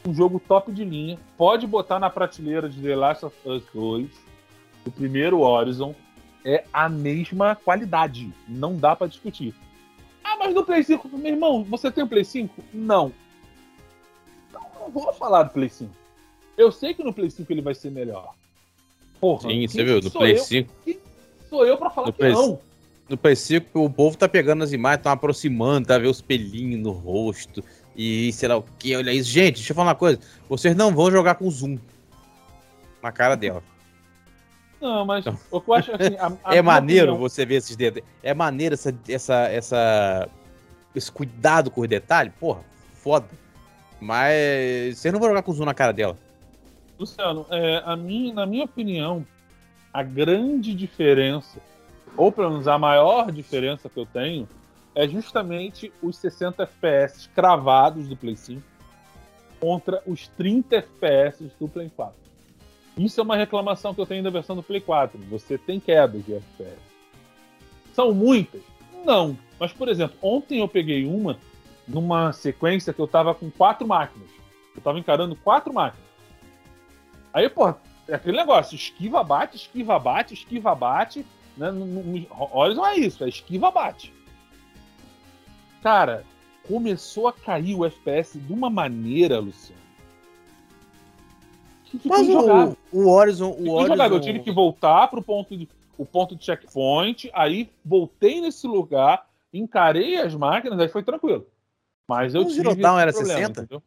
Um 0.05 0.13
jogo 0.13 0.39
top 0.39 0.71
de 0.71 0.83
linha. 0.83 1.17
Pode 1.37 1.65
botar 1.65 1.99
na 1.99 2.09
prateleira 2.09 2.67
de 2.67 2.81
The 2.81 2.95
Last 2.95 3.25
of 3.25 3.35
Us 3.45 3.63
2, 3.73 4.09
o 4.85 4.91
primeiro 4.91 5.39
Horizon. 5.39 5.95
É 6.45 6.65
a 6.73 6.89
mesma 6.89 7.55
qualidade. 7.55 8.29
Não 8.49 8.75
dá 8.75 8.95
para 8.95 9.07
discutir. 9.07 9.55
Ah, 10.21 10.35
mas 10.37 10.53
no 10.53 10.65
Play 10.65 10.83
5, 10.83 11.07
meu 11.17 11.33
irmão, 11.33 11.63
você 11.63 11.89
tem 11.89 12.03
o 12.03 12.07
Play 12.07 12.25
5? 12.25 12.61
Não. 12.73 13.13
Então 14.49 14.61
não 14.77 14.91
vou 14.91 15.13
falar 15.13 15.43
do 15.43 15.51
Play 15.51 15.69
5. 15.69 15.89
Eu 16.57 16.69
sei 16.69 16.93
que 16.93 17.03
no 17.03 17.13
Play 17.13 17.29
5 17.29 17.51
ele 17.51 17.61
vai 17.61 17.73
ser 17.73 17.91
melhor. 17.91 18.33
Porra, 19.21 19.49
Sim, 19.49 19.65
você 19.65 19.83
viu, 19.85 20.01
no 20.01 20.11
Play 20.11 20.33
eu, 20.33 20.39
5. 20.39 20.73
Quem 20.83 20.99
sou 21.49 21.65
eu 21.65 21.77
pra 21.77 21.89
falar 21.89 22.07
que 22.07 22.17
Play, 22.17 22.33
não? 22.33 22.59
No 23.07 23.17
Play 23.17 23.35
5, 23.37 23.79
o 23.79 23.89
povo 23.89 24.17
tá 24.17 24.27
pegando 24.27 24.65
as 24.65 24.73
imagens, 24.73 25.03
tá 25.03 25.13
aproximando, 25.13 25.87
tá 25.87 25.97
vendo 25.97 26.11
os 26.11 26.21
pelinhos 26.21 26.81
no 26.81 26.91
rosto 26.91 27.63
e 27.95 28.31
sei 28.33 28.49
lá 28.49 28.57
o 28.57 28.63
que. 28.79 28.95
Olha 28.95 29.11
isso. 29.11 29.29
Gente, 29.29 29.55
deixa 29.55 29.71
eu 29.71 29.75
falar 29.75 29.89
uma 29.89 29.95
coisa. 29.95 30.19
Vocês 30.49 30.75
não 30.75 30.93
vão 30.93 31.11
jogar 31.11 31.35
com 31.35 31.49
zoom 31.49 31.77
na 33.01 33.11
cara 33.11 33.35
dela. 33.35 33.63
Não, 34.81 35.05
mas 35.05 35.25
então, 35.25 35.39
o 35.49 35.61
que 35.61 35.69
eu 35.69 35.73
acho 35.73 35.91
assim. 35.91 36.15
A, 36.17 36.33
a 36.51 36.55
é 36.55 36.61
maneiro 36.61 37.13
opinião... 37.13 37.29
você 37.29 37.45
ver 37.45 37.55
esses 37.55 37.75
dedos. 37.75 38.03
É 38.21 38.33
maneiro 38.33 38.73
essa, 38.73 38.93
essa, 39.07 39.47
essa, 39.47 40.29
esse 40.93 41.11
cuidado 41.11 41.71
com 41.71 41.81
os 41.81 41.87
detalhes. 41.87 42.33
Porra, 42.39 42.61
foda. 42.93 43.27
Mas 43.99 44.97
você 44.97 45.11
não 45.11 45.19
vai 45.19 45.29
jogar 45.29 45.43
com 45.43 45.53
zoom 45.53 45.65
na 45.65 45.73
cara 45.73 45.93
dela. 45.93 46.17
Luciano, 46.99 47.45
é, 47.49 47.81
a 47.85 47.95
minha, 47.95 48.33
na 48.33 48.45
minha 48.45 48.65
opinião, 48.65 49.25
a 49.93 50.03
grande 50.03 50.73
diferença, 50.73 51.59
ou 52.17 52.31
pelo 52.31 52.51
menos 52.51 52.67
a 52.67 52.77
maior 52.77 53.31
diferença 53.31 53.89
que 53.89 53.99
eu 53.99 54.05
tenho, 54.05 54.47
é 54.95 55.07
justamente 55.07 55.91
os 56.01 56.17
60 56.17 56.63
FPS 56.63 57.27
cravados 57.29 58.07
do 58.07 58.15
Play 58.15 58.35
5 58.35 58.61
contra 59.59 60.01
os 60.05 60.27
30 60.29 60.75
FPS 60.75 61.51
do 61.59 61.67
Play 61.67 61.89
4. 61.95 62.15
Isso 62.97 63.19
é 63.19 63.23
uma 63.23 63.35
reclamação 63.35 63.93
que 63.93 64.01
eu 64.01 64.05
tenho 64.05 64.23
da 64.23 64.29
versão 64.29 64.55
do 64.55 64.61
Play 64.61 64.81
4. 64.81 65.19
Você 65.29 65.57
tem 65.57 65.79
quedas 65.79 66.23
de 66.25 66.33
FPS. 66.33 66.77
São 67.93 68.13
muitas? 68.13 68.61
Não. 69.05 69.37
Mas, 69.59 69.73
por 69.73 69.87
exemplo, 69.89 70.17
ontem 70.21 70.59
eu 70.59 70.67
peguei 70.67 71.05
uma 71.05 71.37
numa 71.87 72.31
sequência 72.31 72.93
que 72.93 72.99
eu 72.99 73.07
tava 73.07 73.33
com 73.33 73.49
quatro 73.49 73.87
máquinas. 73.87 74.29
Eu 74.75 74.81
tava 74.81 74.99
encarando 74.99 75.35
quatro 75.35 75.73
máquinas. 75.73 76.07
Aí, 77.33 77.49
pô, 77.49 77.73
é 78.07 78.15
aquele 78.15 78.37
negócio: 78.37 78.75
esquiva, 78.75 79.23
bate, 79.23 79.57
esquiva, 79.57 79.97
bate, 79.97 80.33
esquiva, 80.33 80.75
bate. 80.75 81.25
Né? 81.57 81.69
Horizon 82.51 82.85
é 82.85 82.95
isso, 82.97 83.23
é 83.23 83.29
esquiva, 83.29 83.71
bate. 83.71 84.13
Cara, 85.83 86.23
começou 86.65 87.27
a 87.27 87.33
cair 87.33 87.75
o 87.75 87.85
FPS 87.85 88.39
de 88.39 88.53
uma 88.53 88.69
maneira, 88.69 89.37
Luciano. 89.39 89.83
Mas 92.05 92.27
o, 92.27 92.77
o 92.93 93.07
Horizon. 93.09 93.51
O 93.59 93.71
Horizon... 93.71 94.03
Eu 94.05 94.21
tive 94.21 94.39
que 94.39 94.51
voltar 94.51 95.09
pro 95.09 95.21
ponto 95.21 95.55
de, 95.55 95.67
o 95.97 96.05
ponto 96.05 96.35
de 96.37 96.45
checkpoint, 96.45 97.29
aí 97.33 97.69
voltei 97.83 98.39
nesse 98.39 98.65
lugar, 98.65 99.27
encarei 99.53 100.15
as 100.15 100.33
máquinas, 100.33 100.79
aí 100.79 100.87
foi 100.87 101.03
tranquilo. 101.03 101.45
Mas 102.07 102.33
eu 102.33 102.41
o 102.41 102.45
tive. 102.45 102.67
O 102.67 102.73
Zero 102.73 102.97
era 102.97 103.11
problema, 103.11 103.39
60? 103.39 103.61
Entendeu? 103.61 103.83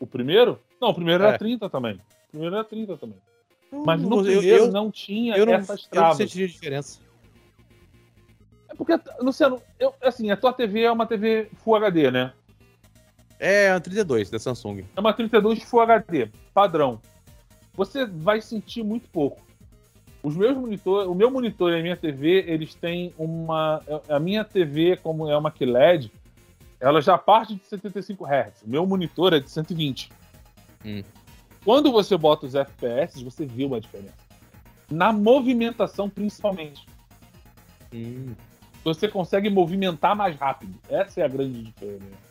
O 0.00 0.06
primeiro? 0.06 0.58
Não, 0.80 0.88
o 0.88 0.94
primeiro 0.94 1.22
é. 1.22 1.28
era 1.28 1.38
30 1.38 1.70
também. 1.70 1.94
O 1.94 2.30
primeiro 2.30 2.56
era 2.56 2.64
30 2.64 2.96
também. 2.96 3.18
Mas 3.72 4.02
no 4.02 4.18
eu, 4.18 4.24
primeiro 4.24 4.64
eu, 4.64 4.72
não 4.72 4.90
tinha 4.90 5.36
eu 5.36 5.46
não, 5.46 5.54
essas 5.54 5.86
travas. 5.86 6.18
Eu 6.18 6.24
não 6.24 6.30
senti 6.30 6.46
diferença. 6.48 7.00
É 8.80 8.84
porque, 8.84 8.98
Luciano, 9.20 9.60
eu, 9.78 9.94
assim, 10.02 10.30
a 10.30 10.36
tua 10.36 10.52
TV 10.52 10.82
é 10.82 10.90
uma 10.90 11.06
TV 11.06 11.50
Full 11.62 11.76
HD, 11.76 12.10
né? 12.10 12.32
É 13.38 13.70
a 13.70 13.80
32 13.80 14.30
da 14.30 14.38
Samsung. 14.38 14.84
É 14.96 15.00
uma 15.00 15.12
32 15.12 15.62
Full 15.62 15.80
HD, 15.82 16.30
padrão. 16.54 17.00
Você 17.74 18.06
vai 18.06 18.40
sentir 18.40 18.82
muito 18.82 19.08
pouco. 19.10 19.42
Os 20.22 20.36
meus 20.36 20.56
monitores, 20.56 21.08
o 21.08 21.14
meu 21.14 21.30
monitor 21.30 21.72
e 21.72 21.78
a 21.78 21.82
minha 21.82 21.96
TV, 21.96 22.44
eles 22.46 22.74
têm 22.74 23.14
uma. 23.18 23.82
A 24.08 24.18
minha 24.18 24.44
TV, 24.44 24.96
como 24.96 25.28
é 25.28 25.36
uma 25.36 25.50
QLED, 25.50 26.12
ela 26.78 27.00
já 27.00 27.16
parte 27.16 27.54
de 27.54 27.66
75 27.66 28.26
Hz. 28.26 28.62
O 28.62 28.68
meu 28.68 28.86
monitor 28.86 29.32
é 29.32 29.40
de 29.40 29.50
120. 29.50 30.10
Hum. 30.84 31.02
Quando 31.64 31.92
você 31.92 32.16
bota 32.16 32.46
os 32.46 32.54
FPS, 32.54 33.22
você 33.22 33.46
vê 33.46 33.64
uma 33.64 33.80
diferença. 33.80 34.14
Na 34.90 35.12
movimentação, 35.12 36.08
principalmente. 36.08 36.86
Hum. 37.94 38.34
Você 38.84 39.08
consegue 39.08 39.50
movimentar 39.50 40.16
mais 40.16 40.36
rápido. 40.36 40.74
Essa 40.88 41.20
é 41.20 41.24
a 41.24 41.28
grande 41.28 41.62
diferença. 41.62 42.30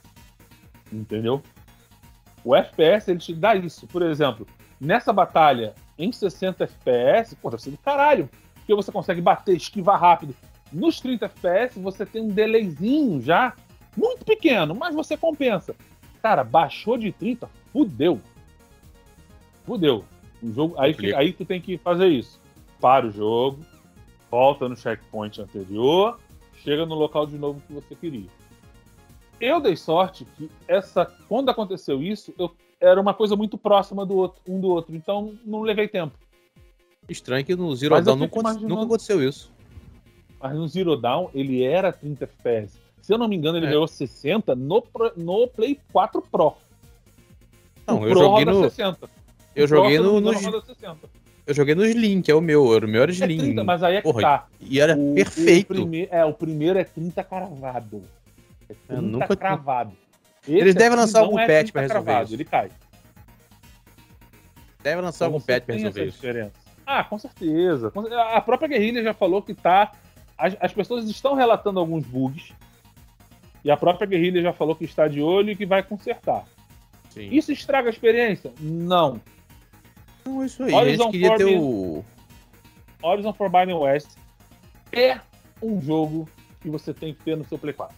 Entendeu? 0.92 1.42
O 2.44 2.56
FPS, 2.56 3.12
ele 3.12 3.20
te 3.20 3.34
dá 3.34 3.56
isso. 3.56 3.86
Por 3.88 4.02
exemplo, 4.02 4.48
nessa 4.80 5.14
batalha 5.14 5.76
em 5.98 6.12
60 6.12 6.64
FPS, 6.64 7.36
pô, 7.36 7.50
deve 7.50 7.62
ser 7.62 7.72
do 7.72 7.78
caralho. 7.78 8.30
Porque 8.56 8.74
você 8.74 8.92
consegue 8.92 9.22
bater, 9.22 9.56
esquivar 9.56 10.00
rápido. 10.00 10.36
Nos 10.72 11.00
30 11.00 11.26
FPS, 11.26 11.80
você 11.80 12.06
tem 12.06 12.24
um 12.24 12.30
delayzinho 12.30 13.22
já, 13.22 13.54
muito 13.96 14.24
pequeno, 14.24 14.74
mas 14.74 14.96
você 14.96 15.18
compensa. 15.18 15.76
Cara, 16.22 16.44
baixou 16.44 16.98
de 16.98 17.12
30, 17.12 17.50
fudeu 17.72 18.20
fudeu. 19.70 20.04
O 20.42 20.52
jogo, 20.52 20.76
aí, 20.80 20.96
aí 21.16 21.32
tu 21.32 21.46
tem 21.46 21.62
que 21.62 21.78
fazer 21.78 22.08
isso. 22.08 22.40
Para 22.82 23.06
o 23.06 23.12
jogo, 23.12 23.60
volta 24.32 24.68
no 24.68 24.76
checkpoint 24.76 25.40
anterior, 25.40 26.20
chega 26.64 26.86
no 26.86 26.96
local 26.96 27.26
de 27.26 27.38
novo 27.38 27.62
que 27.66 27.74
você 27.74 27.96
queria. 27.96 28.28
Eu 29.40 29.60
dei 29.60 29.76
sorte 29.76 30.26
que 30.38 30.50
essa, 30.68 31.06
quando 31.28 31.50
aconteceu 31.50 32.04
isso, 32.04 32.34
eu, 32.38 32.54
era 32.80 33.00
uma 33.00 33.14
coisa 33.14 33.36
muito 33.36 33.58
próxima 33.58 34.06
do 34.06 34.16
outro, 34.16 34.42
um 34.48 34.60
do 34.60 34.68
outro, 34.68 34.96
então 34.96 35.34
não 35.46 35.62
levei 35.62 35.88
tempo. 35.88 36.18
Estranho 37.08 37.46
que 37.46 37.56
no 37.56 37.76
Zero 37.76 38.02
Dawn 38.02 38.18
nunca, 38.18 38.40
imaginando... 38.40 38.68
nunca 38.68 38.84
aconteceu 38.84 39.28
isso. 39.28 39.52
Mas 40.40 40.54
no 40.54 40.68
Zero 40.68 40.96
Dawn 40.96 41.30
ele 41.34 41.64
era 41.64 41.92
30 41.92 42.24
FPS. 42.26 42.80
Se 43.02 43.14
eu 43.14 43.18
não 43.18 43.28
me 43.28 43.36
engano, 43.36 43.58
ele 43.58 43.66
é. 43.66 43.70
ganhou 43.70 43.88
60 43.88 44.56
no, 44.56 44.84
no 45.18 45.48
Play 45.48 45.80
4 45.92 46.22
Pro. 46.22 46.54
Não, 47.88 48.02
o 48.02 48.08
eu 48.08 48.12
Pro 48.12 48.20
joguei 48.20 48.46
no 48.46 48.62
60. 48.62 49.10
Eu 49.56 49.68
joguei 49.68 50.00
no, 50.00 50.22
no 50.22 50.32
Eu 51.50 51.56
joguei 51.56 51.74
no 51.74 51.84
Slim, 51.84 52.22
que 52.22 52.30
é 52.30 52.36
o 52.36 52.42
meu. 52.42 52.64
O 52.64 52.88
meu 52.88 53.02
era 53.02 53.12
Slim. 53.12 53.38
É 53.38 53.42
30, 53.42 53.64
mas 53.64 53.82
aí 53.82 53.96
é 53.96 53.98
que 53.98 54.04
Porra, 54.04 54.22
tá. 54.22 54.48
E 54.62 54.80
era 54.80 54.96
o, 54.96 55.16
perfeito. 55.16 55.72
O 55.72 55.76
prime... 55.78 56.08
É, 56.12 56.24
o 56.24 56.32
primeiro 56.32 56.78
é 56.78 56.84
30 56.84 57.24
cravado. 57.24 58.04
É 58.70 58.76
30 58.88 59.02
nunca... 59.02 59.36
cravado. 59.36 59.98
Esse 60.44 60.60
Eles 60.60 60.76
devem 60.76 60.96
lançar 60.96 61.22
algum 61.22 61.40
é 61.40 61.48
patch 61.48 61.72
pra 61.72 61.82
resolver 61.82 62.04
cravado, 62.04 62.26
isso. 62.26 62.36
Ele 62.36 62.46
cai. 62.46 62.70
Deve 64.84 65.02
lançar 65.02 65.26
então, 65.26 65.34
algum 65.34 65.44
patch 65.44 65.64
pra 65.64 65.74
resolver 65.74 66.06
isso. 66.06 66.18
Diferença. 66.18 66.54
Ah, 66.86 67.04
com 67.04 67.18
certeza. 67.18 67.92
A 68.32 68.42
própria 68.42 68.70
Guerrilha 68.70 69.02
já 69.02 69.16
falou 69.16 69.42
que 69.42 69.56
tá. 69.56 69.92
As, 70.38 70.56
as 70.60 70.72
pessoas 70.72 71.10
estão 71.10 71.34
relatando 71.34 71.80
alguns 71.80 72.06
bugs. 72.06 72.54
E 73.66 73.72
a 73.72 73.76
própria 73.76 74.06
Guerrilha 74.06 74.44
já 74.44 74.54
falou 74.54 74.76
que 74.76 74.86
está 74.86 75.08
de 75.08 75.20
olho 75.20 75.50
e 75.50 75.56
que 75.56 75.66
vai 75.66 75.82
consertar. 75.82 76.46
Sim. 77.10 77.28
Isso 77.32 77.52
estraga 77.52 77.90
a 77.90 77.92
experiência? 77.92 78.54
Não. 78.60 79.20
Então, 80.30 80.46
isso 80.46 80.64
aí. 80.64 80.74
Horizon 80.74 81.04
a 81.04 81.06
gente 81.06 81.12
queria 81.12 81.38
ter 81.38 81.58
o. 81.58 82.06
Horizon 83.02 83.34
Forbidden 83.34 83.76
West 83.76 84.10
é 84.92 85.20
um 85.62 85.82
jogo 85.82 86.28
que 86.62 86.70
você 86.70 86.94
tem 86.94 87.14
que 87.14 87.24
ter 87.24 87.36
no 87.36 87.46
seu 87.46 87.58
Play 87.58 87.74
4. 87.74 87.96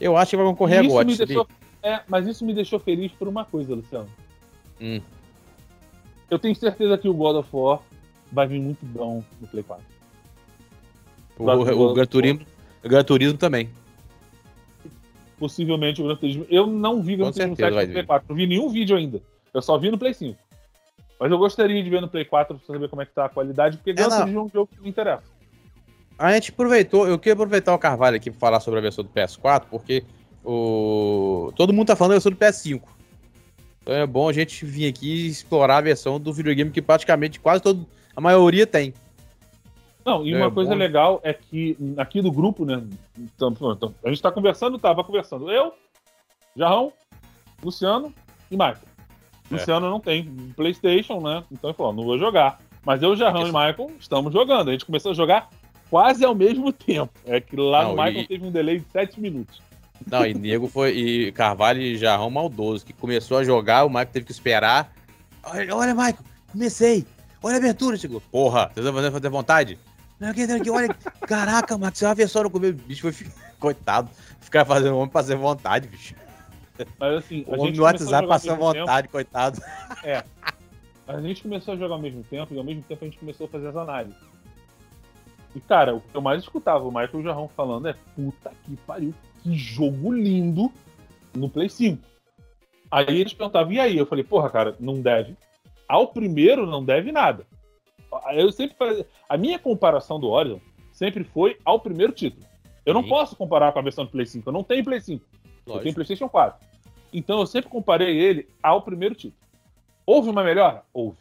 Eu 0.00 0.16
acho 0.16 0.30
que 0.30 0.36
vai 0.36 0.46
concorrer 0.46 0.80
agora. 0.80 1.04
Deixou... 1.04 1.48
É, 1.82 2.00
mas 2.08 2.26
isso 2.26 2.44
me 2.44 2.54
deixou 2.54 2.78
feliz 2.78 3.12
por 3.12 3.28
uma 3.28 3.44
coisa, 3.44 3.74
Luciano. 3.74 4.08
Hum. 4.80 5.00
Eu 6.30 6.38
tenho 6.38 6.54
certeza 6.54 6.96
que 6.96 7.08
o 7.08 7.14
God 7.14 7.36
of 7.36 7.48
War 7.52 7.80
vai 8.32 8.46
vir 8.46 8.60
muito 8.60 8.84
bom 8.86 9.22
no 9.40 9.46
Play 9.46 9.62
4. 9.62 9.84
O, 11.38 11.44
o, 11.44 11.90
o 11.90 11.94
Gran 11.94 12.06
Turismo, 12.06 12.46
Gran 12.82 13.04
Turismo 13.04 13.38
também. 13.38 13.68
Possivelmente 15.38 16.00
o 16.00 16.06
Gran 16.06 16.16
Turismo. 16.16 16.46
Eu 16.48 16.66
não 16.66 17.02
vi 17.02 17.16
Gran 17.16 17.32
Turismo 17.32 17.56
7 17.56 17.70
no 17.70 17.92
Play 17.92 18.06
4. 18.06 18.26
Não 18.28 18.36
vi 18.36 18.46
nenhum 18.46 18.68
vídeo 18.68 18.96
ainda. 18.96 19.20
Eu 19.52 19.60
só 19.60 19.76
vi 19.78 19.90
no 19.90 19.98
Play 19.98 20.14
5. 20.14 20.38
Mas 21.24 21.32
eu 21.32 21.38
gostaria 21.38 21.82
de 21.82 21.88
ver 21.88 22.02
no 22.02 22.08
Play 22.08 22.26
4 22.26 22.54
pra 22.54 22.66
saber 22.66 22.86
como 22.86 23.00
é 23.00 23.06
que 23.06 23.14
tá 23.14 23.24
a 23.24 23.28
qualidade, 23.30 23.78
porque 23.78 23.94
Gran 23.94 24.10
Turismo 24.10 24.40
é 24.40 24.42
um 24.42 24.48
jogo 24.50 24.68
que 24.70 24.82
me 24.82 24.90
interessa. 24.90 25.24
A 26.18 26.34
gente 26.34 26.50
aproveitou, 26.50 27.08
eu 27.08 27.18
queria 27.18 27.32
aproveitar 27.32 27.72
o 27.72 27.78
Carvalho 27.78 28.16
aqui 28.16 28.30
para 28.30 28.38
falar 28.38 28.60
sobre 28.60 28.78
a 28.78 28.82
versão 28.82 29.02
do 29.02 29.08
PS4, 29.08 29.62
porque 29.70 30.04
o... 30.44 31.50
todo 31.56 31.72
mundo 31.72 31.86
tá 31.86 31.96
falando 31.96 32.10
da 32.10 32.16
versão 32.16 32.30
do 32.30 32.36
PS5. 32.36 32.82
Então 33.80 33.94
é 33.94 34.06
bom 34.06 34.28
a 34.28 34.34
gente 34.34 34.66
vir 34.66 34.86
aqui 34.86 35.28
explorar 35.28 35.78
a 35.78 35.80
versão 35.80 36.20
do 36.20 36.30
videogame 36.30 36.70
que 36.70 36.82
praticamente 36.82 37.40
quase 37.40 37.62
todo, 37.62 37.86
a 38.14 38.20
maioria 38.20 38.66
tem. 38.66 38.92
Não, 40.04 40.26
e 40.26 40.34
É, 40.34 40.36
uma 40.36 40.50
coisa 40.50 40.72
bom. 40.72 40.76
legal 40.76 41.20
é 41.22 41.32
que 41.32 41.74
aqui 41.96 42.20
do 42.20 42.30
grupo, 42.30 42.66
né? 42.66 42.86
então, 43.18 43.50
então, 43.50 43.94
a 44.04 44.10
gente 44.10 44.20
tá 44.20 44.30
conversando, 44.30 44.78
tava 44.78 45.02
conversando. 45.02 45.50
Eu, 45.50 45.72
Jarrão, 46.54 46.92
Luciano 47.62 48.12
e 48.50 48.58
Michael. 48.58 48.93
É. 49.50 49.54
Luciano 49.54 49.88
não 49.90 50.00
tem 50.00 50.24
Playstation, 50.56 51.20
né? 51.20 51.44
Então 51.50 51.70
ele 51.70 51.76
falou, 51.76 51.92
não 51.92 52.04
vou 52.04 52.18
jogar. 52.18 52.58
Mas 52.84 53.02
eu, 53.02 53.16
Jarrão 53.16 53.42
e 53.42 53.52
Michael 53.52 53.90
estamos 53.98 54.32
jogando. 54.32 54.68
A 54.68 54.72
gente 54.72 54.84
começou 54.84 55.12
a 55.12 55.14
jogar 55.14 55.48
quase 55.90 56.24
ao 56.24 56.34
mesmo 56.34 56.72
tempo. 56.72 57.12
É 57.26 57.40
que 57.40 57.56
lá 57.56 57.82
Não, 57.84 57.90
no 57.90 58.02
Michael 58.02 58.22
e- 58.22 58.26
teve 58.26 58.46
um 58.46 58.50
delay 58.50 58.80
de 58.80 58.86
7 58.90 59.20
minutos. 59.20 59.62
Não, 60.10 60.26
e 60.26 60.34
nego 60.34 60.68
foi. 60.68 60.90
E 60.96 61.32
Carvalho 61.32 61.80
e 61.80 61.96
Jarrão 61.96 62.28
maldoso, 62.28 62.84
que 62.84 62.92
começou 62.92 63.38
a 63.38 63.44
jogar, 63.44 63.84
o 63.84 63.88
Michael 63.88 64.06
teve 64.12 64.26
que 64.26 64.32
esperar. 64.32 64.92
Olha, 65.42 65.74
olha 65.74 65.94
Michael, 65.94 66.18
comecei. 66.52 67.06
Olha 67.42 67.56
a 67.56 67.58
abertura, 67.58 67.96
chegou. 67.96 68.20
Porra, 68.20 68.70
você 68.74 68.82
tá 68.82 68.92
fazendo 68.92 69.12
fazer 69.12 69.28
vontade? 69.28 69.78
Não, 70.18 70.28
aqui, 70.30 70.42
aqui, 70.42 70.70
olha. 70.70 70.88
Caraca, 71.26 71.76
Michael, 71.76 71.94
você 71.94 72.04
vai 72.06 72.14
ver 72.14 72.28
só 72.28 72.42
no 72.42 72.50
começo. 72.50 72.74
O 72.74 72.76
bicho 72.76 73.12
foi. 73.12 73.26
Coitado. 73.58 74.10
Ficar 74.40 74.64
fazendo 74.64 74.96
homem 74.96 75.10
fazer 75.10 75.36
vontade, 75.36 75.88
bicho. 75.88 76.14
Mas 76.98 77.14
assim, 77.16 77.44
O 77.46 77.54
homem 77.60 77.72
no 77.72 77.82
WhatsApp 77.84 78.26
passando 78.26 78.56
mesmo 78.56 78.72
tempo. 78.72 78.86
vontade, 78.86 79.08
coitado. 79.08 79.60
A 81.06 81.20
gente 81.20 81.42
começou 81.42 81.74
a 81.74 81.76
jogar 81.76 81.94
ao 81.94 82.00
mesmo 82.00 82.24
tempo 82.24 82.54
e 82.54 82.58
ao 82.58 82.64
mesmo 82.64 82.82
tempo 82.82 83.04
a 83.04 83.08
gente 83.08 83.18
começou 83.18 83.46
a 83.46 83.48
fazer 83.48 83.68
as 83.68 83.76
análises. 83.76 84.18
E, 85.54 85.60
cara, 85.60 85.94
o 85.94 86.00
que 86.00 86.14
eu 86.14 86.20
mais 86.20 86.42
escutava 86.42 86.84
o 86.84 86.88
Michael 86.88 87.22
Jarrão 87.22 87.48
falando 87.48 87.86
é 87.86 87.94
puta 88.16 88.50
que 88.64 88.76
pariu, 88.78 89.14
que 89.42 89.54
jogo 89.54 90.12
lindo 90.12 90.72
no 91.34 91.48
Play 91.48 91.68
5. 91.68 92.02
Aí 92.90 93.20
eles 93.20 93.32
perguntavam, 93.34 93.72
e 93.72 93.78
aí? 93.78 93.96
Eu 93.96 94.06
falei, 94.06 94.24
porra, 94.24 94.50
cara, 94.50 94.74
não 94.80 95.00
deve. 95.00 95.36
Ao 95.88 96.08
primeiro 96.08 96.66
não 96.66 96.84
deve 96.84 97.12
nada. 97.12 97.46
Eu 98.32 98.50
sempre 98.50 98.76
fazia. 98.76 99.06
A 99.28 99.36
minha 99.36 99.58
comparação 99.58 100.18
do 100.18 100.28
Horizon 100.28 100.60
sempre 100.92 101.22
foi 101.24 101.56
ao 101.64 101.78
primeiro 101.78 102.12
título. 102.12 102.46
Eu 102.86 102.94
não 102.94 103.02
Sim. 103.02 103.08
posso 103.08 103.36
comparar 103.36 103.72
com 103.72 103.78
a 103.78 103.82
versão 103.82 104.04
do 104.04 104.10
Play 104.10 104.26
5. 104.26 104.48
Eu 104.48 104.52
não 104.52 104.62
tenho 104.64 104.84
Play 104.84 105.00
5. 105.00 105.24
Eu 105.66 105.72
tenho 105.72 105.76
Lógico. 105.76 105.94
PlayStation 105.94 106.28
4. 106.28 106.66
Então 107.12 107.40
eu 107.40 107.46
sempre 107.46 107.70
comparei 107.70 108.18
ele 108.18 108.48
ao 108.62 108.82
primeiro 108.82 109.14
título. 109.14 109.42
Houve 110.06 110.28
uma 110.28 110.44
melhora? 110.44 110.82
Houve. 110.92 111.18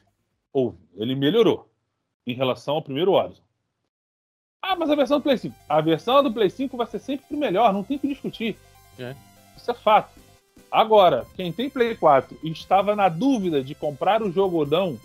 Houve. 0.51 0.77
Ele 0.95 1.15
melhorou 1.15 1.69
em 2.25 2.33
relação 2.33 2.75
ao 2.75 2.81
primeiro 2.81 3.13
Horizon. 3.13 3.41
Ah, 4.61 4.75
mas 4.75 4.89
a 4.89 4.95
versão 4.95 5.19
do 5.19 5.23
Play 5.23 5.37
5. 5.37 5.55
A 5.67 5.81
versão 5.81 6.23
do 6.23 6.31
Play 6.31 6.49
5 6.49 6.75
vai 6.77 6.87
ser 6.87 6.99
sempre 6.99 7.35
melhor, 7.35 7.73
não 7.73 7.83
tem 7.83 7.97
o 7.97 7.99
que 7.99 8.07
discutir. 8.07 8.57
É. 8.97 9.15
Isso 9.57 9.69
é 9.69 9.73
fato. 9.73 10.19
Agora, 10.71 11.25
quem 11.35 11.51
tem 11.51 11.69
Play 11.69 11.95
4 11.95 12.37
e 12.41 12.49
estava 12.51 12.95
na 12.95 13.09
dúvida 13.09 13.63
de 13.63 13.75
comprar 13.75 14.23
o 14.23 14.31
jogo 14.31 14.57
ou 14.57 14.65
não, 14.65 14.99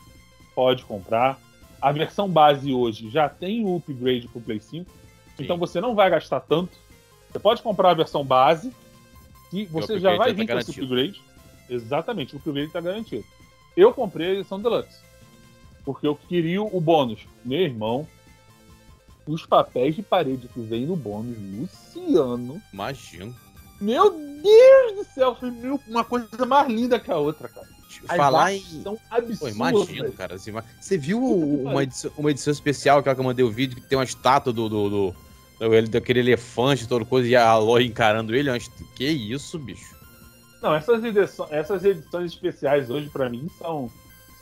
pode 0.55 0.85
comprar. 0.85 1.39
A 1.81 1.93
versão 1.93 2.29
base 2.29 2.73
hoje 2.73 3.11
já 3.11 3.29
tem 3.29 3.65
o 3.65 3.77
upgrade 3.77 4.27
para 4.29 4.39
o 4.39 4.43
Play 4.43 4.61
5. 4.61 4.91
Então 5.39 5.57
você 5.57 5.81
não 5.81 5.95
vai 5.95 6.11
gastar 6.11 6.41
tanto. 6.41 6.77
Você 7.31 7.39
pode 7.39 7.63
comprar 7.63 7.91
a 7.91 7.95
versão 7.95 8.25
base 8.25 8.73
e 9.53 9.65
você 9.67 9.95
upgrade 9.95 10.03
já 10.03 10.17
vai 10.17 10.29
tá 10.29 10.35
vir 10.35 10.47
com 10.47 10.59
esse 10.59 10.71
upgrade. 10.81 11.23
Exatamente, 11.71 12.35
o 12.35 12.39
upgrade 12.39 12.67
está 12.69 12.81
garantido. 12.81 13.25
Eu 13.77 13.93
comprei 13.93 14.29
a 14.31 14.35
edição 14.35 14.61
Deluxe. 14.61 14.99
Porque 15.85 16.07
eu 16.07 16.17
queria 16.17 16.63
o 16.63 16.81
bônus. 16.81 17.21
Meu 17.45 17.61
irmão, 17.61 18.07
os 19.27 19.45
papéis 19.47 19.95
de 19.97 20.03
parede 20.03 20.49
que 20.49 20.61
vem 20.61 20.87
no 20.87 20.97
bônus, 20.97 21.37
Luciano. 21.39 22.61
Imagino. 22.73 23.35
Meu 23.81 24.11
Deus 24.11 24.97
do 24.97 25.05
céu, 25.15 25.35
foi 25.35 25.51
uma 25.87 26.05
coisa 26.05 26.45
mais 26.47 26.69
linda 26.69 26.99
que 26.99 27.11
a 27.11 27.17
outra, 27.17 27.49
cara. 27.49 27.67
As 28.09 28.17
Falar 28.17 28.53
em. 28.55 28.61
são 28.83 28.95
Pô, 28.97 29.01
absurdas. 29.11 29.55
imagino, 29.57 30.03
velho. 30.05 30.13
cara. 30.13 30.35
Assim, 30.37 30.53
você 30.81 30.97
viu 30.99 31.21
que 31.21 31.27
uma 31.69 31.83
edição, 31.83 32.13
uma 32.17 32.31
edição 32.31 32.53
especial, 32.53 32.99
aquela 32.99 33.15
que 33.15 33.21
eu 33.21 33.25
mandei 33.25 33.45
o 33.45 33.51
vídeo, 33.51 33.77
que 33.77 33.83
tem 33.89 33.97
uma 33.99 34.05
estátua 34.05 34.53
do. 34.53 34.69
do, 34.69 34.89
do- 34.91 35.15
ele- 35.61 35.89
daquele 35.89 36.21
elefante, 36.21 36.87
toda 36.89 37.05
coisa, 37.05 37.29
e 37.29 37.35
a 37.37 37.49
Aloy 37.49 37.87
encarando 37.87 38.35
ele. 38.35 38.51
est- 38.57 38.71
Que 38.95 39.07
isso, 39.09 39.59
bicho? 39.59 39.97
Não, 40.63 40.75
essas 40.75 41.03
edições, 41.05 41.53
essas 41.53 41.85
edições 41.85 42.33
especiais 42.33 42.91
hoje, 42.91 43.09
pra 43.11 43.29
mim, 43.31 43.49
são, 43.59 43.91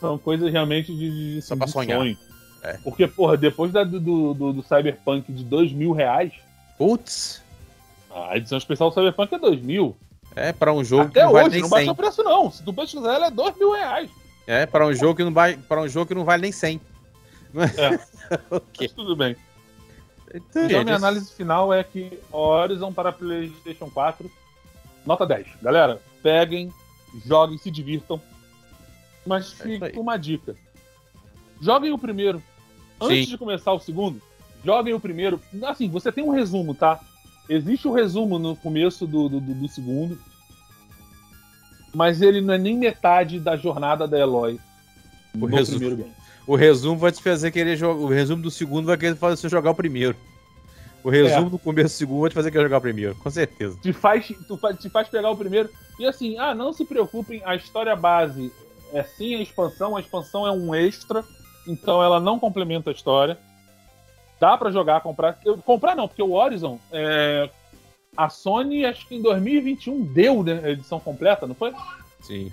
são 0.01 0.17
coisas 0.19 0.51
realmente 0.51 0.95
de, 0.95 1.35
de, 1.37 1.43
Só 1.43 1.55
de 1.55 1.59
pra 1.61 1.69
sonhar. 1.69 1.99
sonho. 1.99 2.17
É. 2.63 2.73
Porque, 2.83 3.07
porra, 3.07 3.37
depois 3.37 3.71
da, 3.73 3.85
do, 3.85 4.01
do, 4.01 4.53
do- 4.53 4.63
Cyberpunk 4.63 5.31
de 5.33 5.45
dois 5.45 5.73
mil 5.73 5.93
reais, 5.93 6.33
Putz, 6.79 7.43
a 8.15 8.37
edição 8.37 8.59
especial 8.59 8.91
do 8.91 8.95
Cyberpunk 8.95 9.35
é 9.35 9.39
dois 9.39 9.61
mil. 9.63 9.97
é 10.35 10.53
pra 10.53 10.73
um 10.73 10.83
jogo 10.85 11.11
que 11.11 11.19
Até 11.19 11.25
não 11.27 11.33
vale 11.33 11.47
hoje, 11.47 11.53
nem 11.55 11.63
não 11.63 11.69
baixa 11.71 11.85
100. 11.85 11.93
o 11.93 11.95
preço 11.97 12.23
não. 12.23 12.51
Se 12.51 12.63
tu 12.63 12.73
pesquisar, 12.73 13.15
ela 13.15 13.27
é 13.29 13.31
dois 13.31 13.57
mil 13.57 13.73
reais. 13.73 14.11
É, 14.47 14.65
pra 14.67 14.87
um 14.87 14.93
jogo 14.95 15.15
que 15.17 15.25
não 15.25 15.33
vale, 15.33 15.57
para 15.59 15.81
um 15.83 15.89
jogo 15.89 16.07
que 16.07 16.15
não 16.15 16.25
vale 16.25 16.43
nem 16.43 16.53
100. 16.53 16.81
É. 17.55 18.37
ok. 18.51 18.67
Mas 18.81 18.93
tudo 18.93 19.15
bem. 19.17 19.37
Então, 20.35 20.85
minha 20.85 20.97
análise 20.97 21.33
final 21.33 21.73
é 21.73 21.83
que 21.85 22.19
Horizon 22.33 22.93
para 22.93 23.13
PlayStation 23.13 23.89
4, 23.91 24.31
nota 25.07 25.25
10. 25.27 25.47
Galera, 25.63 26.01
peguem, 26.23 26.73
joguem, 27.25 27.57
se 27.59 27.71
divirtam. 27.71 28.21
Mas 29.25 29.59
É 29.61 29.65
fica 29.65 30.01
uma 30.01 30.17
dica: 30.17 30.57
joguem 31.61 31.93
o 31.93 31.99
primeiro. 31.99 32.43
Antes 33.01 33.25
Sim. 33.27 33.31
de 33.33 33.39
começar 33.39 33.73
o 33.73 33.79
segundo, 33.79 34.21
joguem 34.65 34.95
o 34.95 35.01
primeiro. 35.01 35.41
Assim, 35.65 35.89
você 35.89 36.11
tem 36.11 36.25
um 36.25 36.31
resumo, 36.31 36.75
tá? 36.75 36.99
Existe 37.49 37.87
o 37.87 37.93
resumo 37.93 38.39
no 38.39 38.57
começo 38.57 39.07
do, 39.07 39.29
do, 39.29 39.41
do- 39.41 39.55
do 39.55 39.69
segundo. 39.69 40.19
Mas 41.95 42.21
ele 42.21 42.41
não 42.41 42.55
é 42.55 42.59
nem 42.59 42.77
metade 42.77 43.39
da 43.41 43.57
jornada 43.57 44.07
da 44.07 44.19
Eloy 44.19 44.59
O 45.39 45.47
resumo. 45.47 45.79
primeiro 45.79 45.97
game. 46.03 46.17
O 46.47 46.55
resumo 46.55 46.99
vai 46.99 47.11
te 47.13 47.23
fazer 47.23 47.51
querer 47.51 47.77
jogar. 47.77 48.01
O 48.01 48.09
resumo 48.09 48.43
do 48.43 48.51
segundo 48.51 48.87
vai 48.87 48.97
querer 48.97 49.17
fazer 49.17 49.37
você 49.37 49.49
jogar 49.49 49.71
o 49.71 49.75
primeiro. 49.75 50.17
O 51.03 51.11
resumo 51.11 51.47
É. 51.47 51.51
do 51.51 51.59
começo 51.59 51.95
do 51.95 51.99
segundo 51.99 52.21
vai 52.23 52.31
te 52.31 52.35
fazer 52.35 52.51
querer 52.51 52.65
jogar 52.65 52.79
o 52.79 52.81
primeiro, 52.81 53.15
com 53.17 53.31
certeza. 53.31 53.79
te 53.81 53.93
faz, 53.93 54.27
tu 54.49 54.59
te 54.81 54.89
faz 54.91 55.09
pegar 55.09 55.31
o 55.31 55.37
primeiro. 55.37 55.71
E 55.99 56.07
assim, 56.07 56.37
ah, 56.39 56.55
não 56.55 56.73
se 56.73 56.85
preocupem, 56.85 57.43
a 57.45 57.55
história 57.55 57.95
base 57.95 58.53
é 58.93 59.03
sim 59.03 59.35
a 59.37 59.43
expansão, 59.43 59.97
a 59.97 60.01
expansão 60.01 60.47
é 60.47 60.51
um 60.51 60.75
extra, 60.75 61.25
então 61.67 62.03
ela 62.03 62.19
não 62.21 62.39
complementa 62.39 62.91
a 62.91 62.93
história. 62.93 63.39
Dá 64.41 64.57
pra 64.59 64.71
jogar, 64.71 65.01
comprar. 65.01 65.39
Eu, 65.45 65.57
comprar 65.59 65.95
não, 65.97 66.07
porque 66.07 66.23
o 66.23 66.33
Horizon, 66.33 66.79
é, 66.93 67.49
a 68.17 68.29
Sony, 68.29 68.85
acho 68.85 69.07
que 69.07 69.15
em 69.15 69.23
2021 69.23 70.05
deu 70.05 70.43
né, 70.43 70.61
a 70.65 70.71
edição 70.71 71.01
completa, 71.01 71.47
não 71.47 71.55
foi? 71.55 71.73
Sim. 72.21 72.53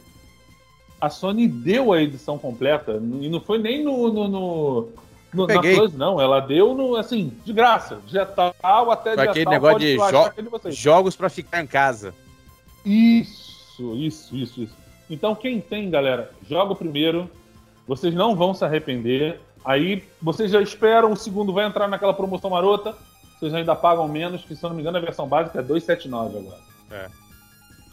A 1.05 1.09
Sony 1.09 1.47
deu 1.47 1.91
a 1.91 2.01
edição 2.01 2.37
completa, 2.37 2.93
e 3.21 3.29
não 3.29 3.41
foi 3.41 3.57
nem 3.57 3.83
no. 3.83 4.11
no, 4.13 4.27
no- 4.27 4.89
no- 5.33 5.47
na. 5.47 5.61
Plus, 5.61 5.93
não. 5.93 6.21
Ela 6.21 6.39
deu 6.39 6.73
no, 6.73 6.95
assim, 6.95 7.33
de 7.43 7.51
graça. 7.51 7.97
Dia 8.07 8.25
tal 8.25 8.89
até 8.91 9.13
Foi 9.15 9.23
dia 9.23 9.31
aquele 9.31 9.45
tal, 9.45 9.53
negócio 9.53 9.79
de 9.79 9.95
jo- 9.97 10.49
vocês. 10.49 10.75
Jogos 10.77 11.15
pra 11.15 11.29
ficar 11.29 11.61
em 11.61 11.67
casa. 11.67 12.13
Isso, 12.85 13.95
isso, 13.95 14.35
isso, 14.35 14.61
isso. 14.63 14.75
Então, 15.09 15.35
quem 15.35 15.59
tem, 15.59 15.89
galera, 15.89 16.31
joga 16.49 16.73
o 16.73 16.75
primeiro. 16.75 17.29
Vocês 17.87 18.13
não 18.13 18.35
vão 18.35 18.53
se 18.53 18.63
arrepender. 18.63 19.39
Aí, 19.65 20.03
vocês 20.21 20.51
já 20.51 20.61
esperam, 20.61 21.11
o 21.11 21.17
segundo 21.17 21.51
vai 21.51 21.65
entrar 21.65 21.87
naquela 21.87 22.13
promoção 22.13 22.49
marota. 22.49 22.95
Vocês 23.39 23.53
ainda 23.53 23.75
pagam 23.75 24.07
menos, 24.07 24.41
que 24.43 24.55
se 24.55 24.63
eu 24.63 24.69
não 24.69 24.75
me 24.75 24.81
engano, 24.81 24.97
a 24.97 25.01
versão 25.01 25.27
básica 25.27 25.59
é 25.59 25.61
279 25.63 26.37
agora. 26.37 26.61
É. 26.91 27.22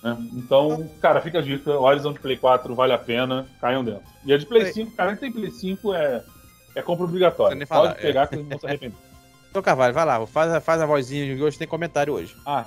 Né? 0.02 0.16
Então, 0.34 0.88
cara, 1.00 1.20
fica 1.20 1.38
a 1.38 1.42
dica. 1.42 1.70
Horizon 1.78 2.12
de 2.12 2.20
Play 2.20 2.36
4 2.36 2.74
vale 2.74 2.92
a 2.92 2.98
pena. 2.98 3.46
Caiam 3.60 3.84
dentro. 3.84 4.02
E 4.24 4.32
a 4.32 4.38
de 4.38 4.46
Play 4.46 4.64
Oi. 4.64 4.72
5, 4.72 4.90
cara, 4.96 5.16
quem 5.16 5.30
tem 5.30 5.40
Play 5.40 5.50
5 5.50 5.94
é, 5.94 6.22
é 6.74 6.82
compra 6.82 7.04
obrigatória. 7.04 7.56
Pode 7.56 7.66
falar, 7.66 7.90
é. 7.90 7.94
pegar 7.94 8.26
que 8.26 8.34
vocês 8.36 8.42
não 8.44 8.50
vão 8.50 8.58
se 8.60 8.66
arrepender. 8.66 8.96
Então, 9.50 9.62
Carvalho, 9.62 9.92
vai 9.92 10.04
lá, 10.04 10.24
faz, 10.28 10.52
a- 10.52 10.60
faz 10.60 10.80
a 10.80 10.86
vozinha 10.86 11.34
de 11.34 11.42
hoje, 11.42 11.58
tem 11.58 11.66
comentário 11.66 12.12
hoje. 12.12 12.36
Ah, 12.46 12.66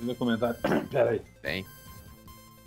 ainda 0.00 0.14
comentário. 0.14 0.54
Pera 0.88 1.10
aí. 1.10 1.20
Tem. 1.42 1.66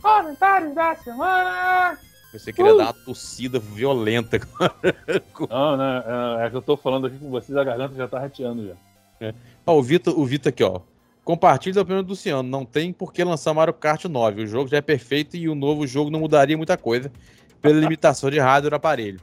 Comentários 0.02 0.76
da 0.76 0.94
semana! 0.98 1.98
Você 2.34 2.52
queria 2.52 2.74
Uh! 2.76 2.78
dar 2.78 2.84
uma 2.88 2.94
tossida 2.94 3.58
violenta. 3.58 4.38
Não, 5.50 5.78
né? 5.78 6.04
É 6.42 6.46
é 6.46 6.50
que 6.50 6.58
eu 6.58 6.62
tô 6.62 6.76
falando 6.76 7.08
aqui 7.08 7.18
com 7.18 7.30
vocês, 7.30 7.58
a 7.58 7.64
garganta 7.64 7.96
já 7.96 8.06
tá 8.06 8.20
rateando 8.20 8.68
já. 8.68 9.34
Ó, 9.66 9.78
o 9.78 9.82
Vitor, 9.82 10.20
o 10.20 10.26
Vitor 10.26 10.50
aqui, 10.50 10.64
ó. 10.66 10.82
Compartilhe 11.28 11.78
a 11.78 11.82
opinião 11.82 12.02
do 12.02 12.12
Luciano. 12.12 12.48
Não 12.48 12.64
tem 12.64 12.94
por 12.94 13.12
que 13.12 13.22
lançar 13.22 13.54
Mario 13.54 13.74
Kart 13.74 14.06
9. 14.06 14.44
O 14.44 14.48
jogo 14.48 14.70
já 14.70 14.78
é 14.78 14.82
perfeito 14.82 15.36
e 15.36 15.50
o 15.50 15.56
novo 15.56 15.86
jogo 15.86 16.10
não 16.10 16.22
mudaria 16.22 16.56
muita 16.56 16.78
coisa 16.78 17.12
pela 17.62 17.78
limitação 17.78 18.30
de 18.30 18.40
hardware 18.40 18.70
do 18.70 18.76
aparelho. 18.78 19.20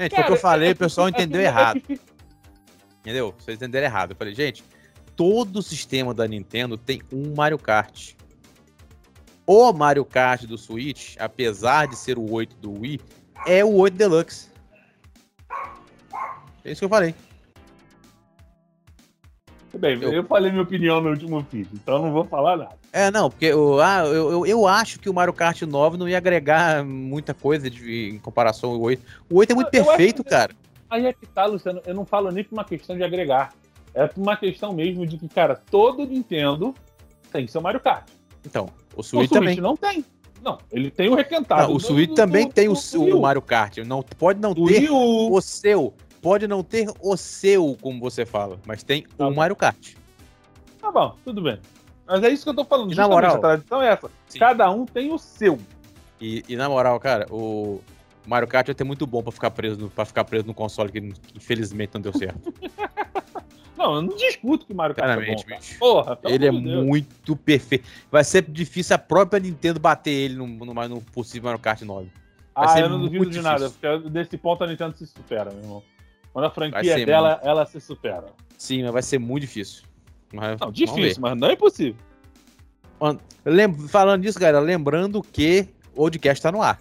Gente, 0.00 0.14
foi 0.14 0.24
o 0.24 0.26
que 0.28 0.32
eu 0.32 0.36
falei, 0.38 0.70
o 0.72 0.76
pessoal 0.76 1.10
entendeu 1.10 1.42
errado. 1.42 1.82
Entendeu? 3.00 3.34
Vocês 3.38 3.58
entenderam 3.58 3.86
errado. 3.86 4.12
Eu 4.12 4.16
falei, 4.16 4.34
gente, 4.34 4.64
todo 5.14 5.58
o 5.58 5.62
sistema 5.62 6.14
da 6.14 6.26
Nintendo 6.26 6.78
tem 6.78 7.02
um 7.12 7.34
Mario 7.34 7.58
Kart. 7.58 8.14
O 9.46 9.74
Mario 9.74 10.06
Kart 10.06 10.44
do 10.46 10.56
Switch, 10.56 11.16
apesar 11.18 11.86
de 11.86 11.96
ser 11.96 12.16
o 12.16 12.32
8 12.32 12.56
do 12.56 12.80
Wii, 12.80 12.98
é 13.46 13.62
o 13.62 13.74
8 13.74 13.94
Deluxe. 13.94 14.48
É 16.64 16.72
isso 16.72 16.80
que 16.80 16.84
eu 16.86 16.88
falei. 16.88 17.14
Bem, 19.76 20.00
Eu- 20.02 20.12
eu... 20.12 20.24
falei 20.24 20.50
minha 20.50 20.62
opinião 20.62 21.00
no 21.00 21.10
último 21.10 21.40
vídeo, 21.50 21.70
então 21.74 22.00
não 22.00 22.10
vou 22.12 22.24
falar 22.24 22.56
nada. 22.56 22.70
É, 22.92 23.10
não, 23.10 23.28
porque 23.28 23.44
eu, 23.46 23.80
ah, 23.80 24.02
eu, 24.06 24.30
eu, 24.32 24.46
eu 24.46 24.66
acho 24.66 24.98
que 24.98 25.10
o 25.10 25.14
Mario 25.14 25.32
Kart 25.34 25.60
9 25.62 25.96
não 25.98 26.08
ia 26.08 26.16
agregar 26.16 26.82
muita 26.84 27.34
coisa 27.34 27.68
de- 27.68 28.10
em 28.14 28.18
comparação 28.18 28.70
ao 28.70 28.80
8. 28.80 29.02
O 29.30 29.36
8 29.38 29.50
é 29.50 29.54
muito 29.54 29.68
Eu 29.74 29.80
acho 29.82 29.88
perfeito, 29.90 30.24
que- 30.24 30.30
cara. 30.30 30.54
Aí 30.88 31.04
é 31.06 31.12
que 31.12 31.26
tá, 31.26 31.44
Luciano. 31.44 31.82
Eu 31.86 31.94
não 31.94 32.06
falo 32.06 32.30
nem 32.30 32.42
por 32.42 32.54
uma 32.54 32.64
questão 32.64 32.96
de 32.96 33.04
agregar. 33.04 33.52
É 33.94 34.06
por 34.06 34.22
uma 34.22 34.36
questão 34.36 34.72
mesmo 34.72 35.06
de 35.06 35.18
que, 35.18 35.28
cara, 35.28 35.60
todo 35.70 36.06
Nintendo 36.06 36.74
tem 37.30 37.46
seu 37.46 37.60
Mario 37.60 37.80
Kart. 37.80 38.08
Então, 38.46 38.70
o 38.96 39.00
O 39.00 39.02
Switch 39.02 39.28
Switch 39.28 39.30
também. 39.30 39.56
não 39.60 39.76
tem. 39.76 40.02
Não, 40.42 40.56
ele 40.72 40.90
tem 40.90 41.10
o 41.10 41.14
requentado. 41.14 41.68
Não, 41.68 41.76
o 41.76 41.80
Switch 41.80 42.08
do- 42.10 42.14
também 42.14 42.46
do- 42.46 42.52
tem 42.54 42.68
o, 42.68 42.72
do- 42.72 43.02
o 43.02 43.16
U. 43.18 43.20
Mario 43.20 43.42
Kart. 43.42 43.76
Não, 43.78 44.02
pode 44.02 44.40
não 44.40 44.54
ter 44.54 44.88
o 44.90 45.38
seu. 45.42 45.92
Pode 46.20 46.46
não 46.48 46.62
ter 46.62 46.90
o 47.00 47.16
seu, 47.16 47.76
como 47.80 48.00
você 48.00 48.26
fala. 48.26 48.58
Mas 48.66 48.82
tem 48.82 49.02
Tá 49.16 49.26
o 49.26 49.30
bom. 49.30 49.36
Mario 49.36 49.56
Kart. 49.56 49.94
Tá 50.80 50.90
bom, 50.90 51.14
tudo 51.24 51.42
bem. 51.42 51.58
Mas 52.06 52.22
é 52.22 52.30
isso 52.30 52.44
que 52.44 52.50
eu 52.50 52.54
tô 52.54 52.64
falando. 52.64 52.92
E 52.92 52.94
na 52.96 53.06
moral- 53.08 53.36
a 53.36 53.38
tradição 53.38 53.82
é 53.82 53.88
essa. 53.92 54.10
Sim. 54.28 54.38
Cada 54.38 54.70
um 54.70 54.84
tem 54.86 55.12
o 55.12 55.18
seu. 55.18 55.58
E, 56.20 56.42
e 56.48 56.56
na 56.56 56.68
moral, 56.68 56.98
cara, 56.98 57.26
o 57.30 57.80
Mario 58.26 58.48
Kart 58.48 58.66
vai 58.66 58.74
ter 58.74 58.84
muito 58.84 59.06
bom 59.06 59.22
pra 59.22 59.30
ficar 59.30 59.50
preso 59.50 59.78
no, 59.78 59.90
pra 59.90 60.04
ficar 60.04 60.24
preso 60.24 60.46
no 60.46 60.54
console 60.54 60.90
que 60.90 60.98
infelizmente 61.36 61.90
não 61.94 62.00
deu 62.00 62.12
certo. 62.12 62.52
Não, 63.76 63.94
eu 63.94 64.02
não 64.02 64.16
discuto 64.16 64.66
que 64.66 64.74
Mario 64.74 64.92
Kart 64.96 65.08
é 65.08 65.14
bom. 65.14 65.20
Claramente, 65.22 65.46
cara. 65.46 65.60
Porra, 65.78 66.16
pelo 66.16 66.34
Ele 66.34 66.46
é 66.48 66.50
Deus. 66.50 66.84
muito 66.84 67.36
perfeito. 67.36 67.88
Vai 68.10 68.24
ser 68.24 68.42
difícil 68.42 68.96
a 68.96 68.98
própria 68.98 69.38
Nintendo 69.38 69.78
bater 69.78 70.10
ele 70.10 70.34
no, 70.34 70.48
no, 70.48 70.74
no 70.88 71.00
possível 71.00 71.44
Mario 71.44 71.60
Kart 71.60 71.80
9. 71.82 72.10
vai 72.56 72.66
Ah, 72.66 72.80
eu 72.80 72.88
não 72.88 73.00
duvido 73.00 73.30
de 73.30 73.40
nada, 73.40 73.68
difícil. 73.68 74.10
desse 74.10 74.36
ponto 74.36 74.64
a 74.64 74.66
Nintendo 74.66 74.96
se 74.98 75.06
supera, 75.06 75.52
meu 75.52 75.60
irmão. 75.62 75.82
Quando 76.32 76.44
a 76.44 76.50
franquia 76.50 76.82
ser 76.94 77.00
é 77.02 77.06
dela, 77.06 77.40
ela 77.42 77.66
se 77.66 77.80
supera. 77.80 78.26
Sim, 78.56 78.82
mas 78.84 78.92
vai 78.92 79.02
ser 79.02 79.18
muito 79.18 79.42
difícil. 79.42 79.82
Mas 80.32 80.58
Não, 80.60 80.70
difícil, 80.70 81.20
mas 81.22 81.36
não 81.38 81.48
é 81.48 81.52
impossível. 81.54 81.96
Lem- 83.44 83.72
Falando 83.88 84.22
disso, 84.22 84.38
galera, 84.38 84.60
lembrando 84.60 85.22
que 85.22 85.68
o 85.94 86.02
Oddcast 86.04 86.42
tá 86.42 86.52
no 86.52 86.62
ar. 86.62 86.78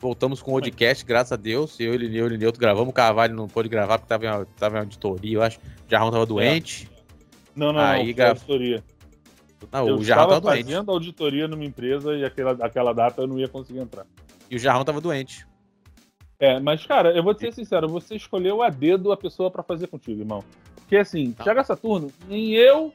Voltamos 0.00 0.40
com 0.40 0.52
o 0.52 0.54
Oddcast, 0.56 1.04
graças 1.04 1.32
a 1.32 1.36
Deus. 1.36 1.78
Eu, 1.80 1.92
ele, 1.92 2.16
eu, 2.16 2.26
ele, 2.26 2.46
outro 2.46 2.60
gravamos. 2.60 2.90
O 2.90 2.92
Carvalho 2.92 3.34
não 3.34 3.48
pôde 3.48 3.68
gravar 3.68 3.98
porque 3.98 4.08
tava 4.08 4.26
em, 4.26 4.44
tava 4.56 4.76
em 4.76 4.80
auditoria, 4.80 5.36
eu 5.38 5.42
acho. 5.42 5.58
O 5.58 5.90
Jarrão 5.90 6.10
tava 6.10 6.24
doente. 6.24 6.88
Não, 7.56 7.72
não, 7.72 7.80
Aí, 7.80 8.06
não, 8.08 8.14
gra- 8.14 8.28
auditoria. 8.28 8.84
Não, 9.72 9.88
eu 9.88 9.96
o 9.96 10.04
Jarrão 10.04 10.24
estava 10.24 10.40
tava 10.40 10.54
doente. 10.54 10.66
fazendo 10.70 10.92
auditoria 10.92 11.48
numa 11.48 11.64
empresa 11.64 12.14
e 12.14 12.24
aquela, 12.24 12.52
aquela 12.64 12.92
data 12.92 13.22
eu 13.22 13.26
não 13.26 13.40
ia 13.40 13.48
conseguir 13.48 13.80
entrar. 13.80 14.06
E 14.48 14.54
o 14.54 14.58
Jarrão 14.58 14.84
tava 14.84 15.00
doente. 15.00 15.44
É, 16.40 16.60
mas, 16.60 16.86
cara, 16.86 17.10
eu 17.16 17.22
vou 17.22 17.34
te 17.34 17.40
ser 17.40 17.52
sincero, 17.52 17.88
você 17.88 18.14
escolheu 18.14 18.62
a 18.62 18.70
dedo 18.70 19.10
a 19.10 19.16
pessoa 19.16 19.50
pra 19.50 19.62
fazer 19.62 19.88
contigo, 19.88 20.20
irmão. 20.20 20.44
Porque 20.76 20.96
assim, 20.96 21.34
Não. 21.36 21.44
chega 21.44 21.64
Saturno, 21.64 22.12
nem 22.28 22.52
eu, 22.54 22.94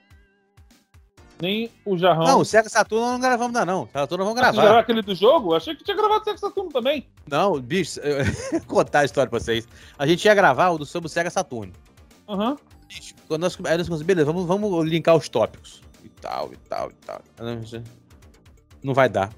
nem 1.41 1.69
o 1.85 1.97
Jarrão. 1.97 2.23
Não, 2.25 2.39
o 2.39 2.45
Sega 2.45 2.69
Saturno 2.69 3.05
não 3.11 3.19
gravamos 3.19 3.55
ainda, 3.55 3.65
não. 3.69 3.87
Saturno 3.91 4.23
vamos 4.23 4.39
você 4.39 4.45
gravar. 4.45 4.61
gravou 4.61 4.79
aquele 4.79 5.01
do 5.01 5.13
jogo? 5.13 5.53
Achei 5.53 5.75
que 5.75 5.83
tinha 5.83 5.97
gravado 5.97 6.23
Sega 6.23 6.37
Saturno 6.37 6.71
também. 6.71 7.05
Não, 7.29 7.59
bicho, 7.59 7.99
eu 7.99 8.23
vou 8.51 8.61
contar 8.61 8.99
a 9.01 9.05
história 9.05 9.29
pra 9.29 9.39
vocês. 9.39 9.67
A 9.99 10.07
gente 10.07 10.23
ia 10.25 10.33
gravar 10.33 10.69
o 10.69 10.77
do 10.77 10.85
sobre 10.85 11.07
o 11.07 11.09
Sega 11.09 11.29
Saturno. 11.29 11.73
Aham. 12.29 12.55
Bicho, 12.87 13.13
Quando 13.27 13.41
nós, 13.41 13.55
aí 13.65 13.77
nós 13.77 13.89
conseguimos, 13.89 14.01
beleza, 14.03 14.25
vamos, 14.31 14.45
vamos 14.47 14.85
linkar 14.87 15.15
os 15.17 15.27
tópicos. 15.27 15.81
E 16.03 16.09
tal, 16.09 16.53
e 16.53 16.57
tal, 16.69 16.89
e 16.89 16.93
tal. 17.05 17.21
Não 18.81 18.93
vai 18.93 19.09
dar. 19.09 19.29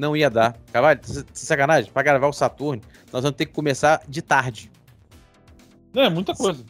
Não 0.00 0.16
ia 0.16 0.30
dar. 0.30 0.56
Carvalho, 0.72 0.98
s- 1.02 1.26
sacanagem, 1.34 1.92
pra 1.92 2.02
gravar 2.02 2.26
o 2.26 2.32
Saturno, 2.32 2.80
nós 3.12 3.22
vamos 3.22 3.36
ter 3.36 3.44
que 3.44 3.52
começar 3.52 4.00
de 4.08 4.22
tarde. 4.22 4.70
Não, 5.92 6.02
é 6.02 6.08
muita 6.08 6.34
coisa. 6.34 6.64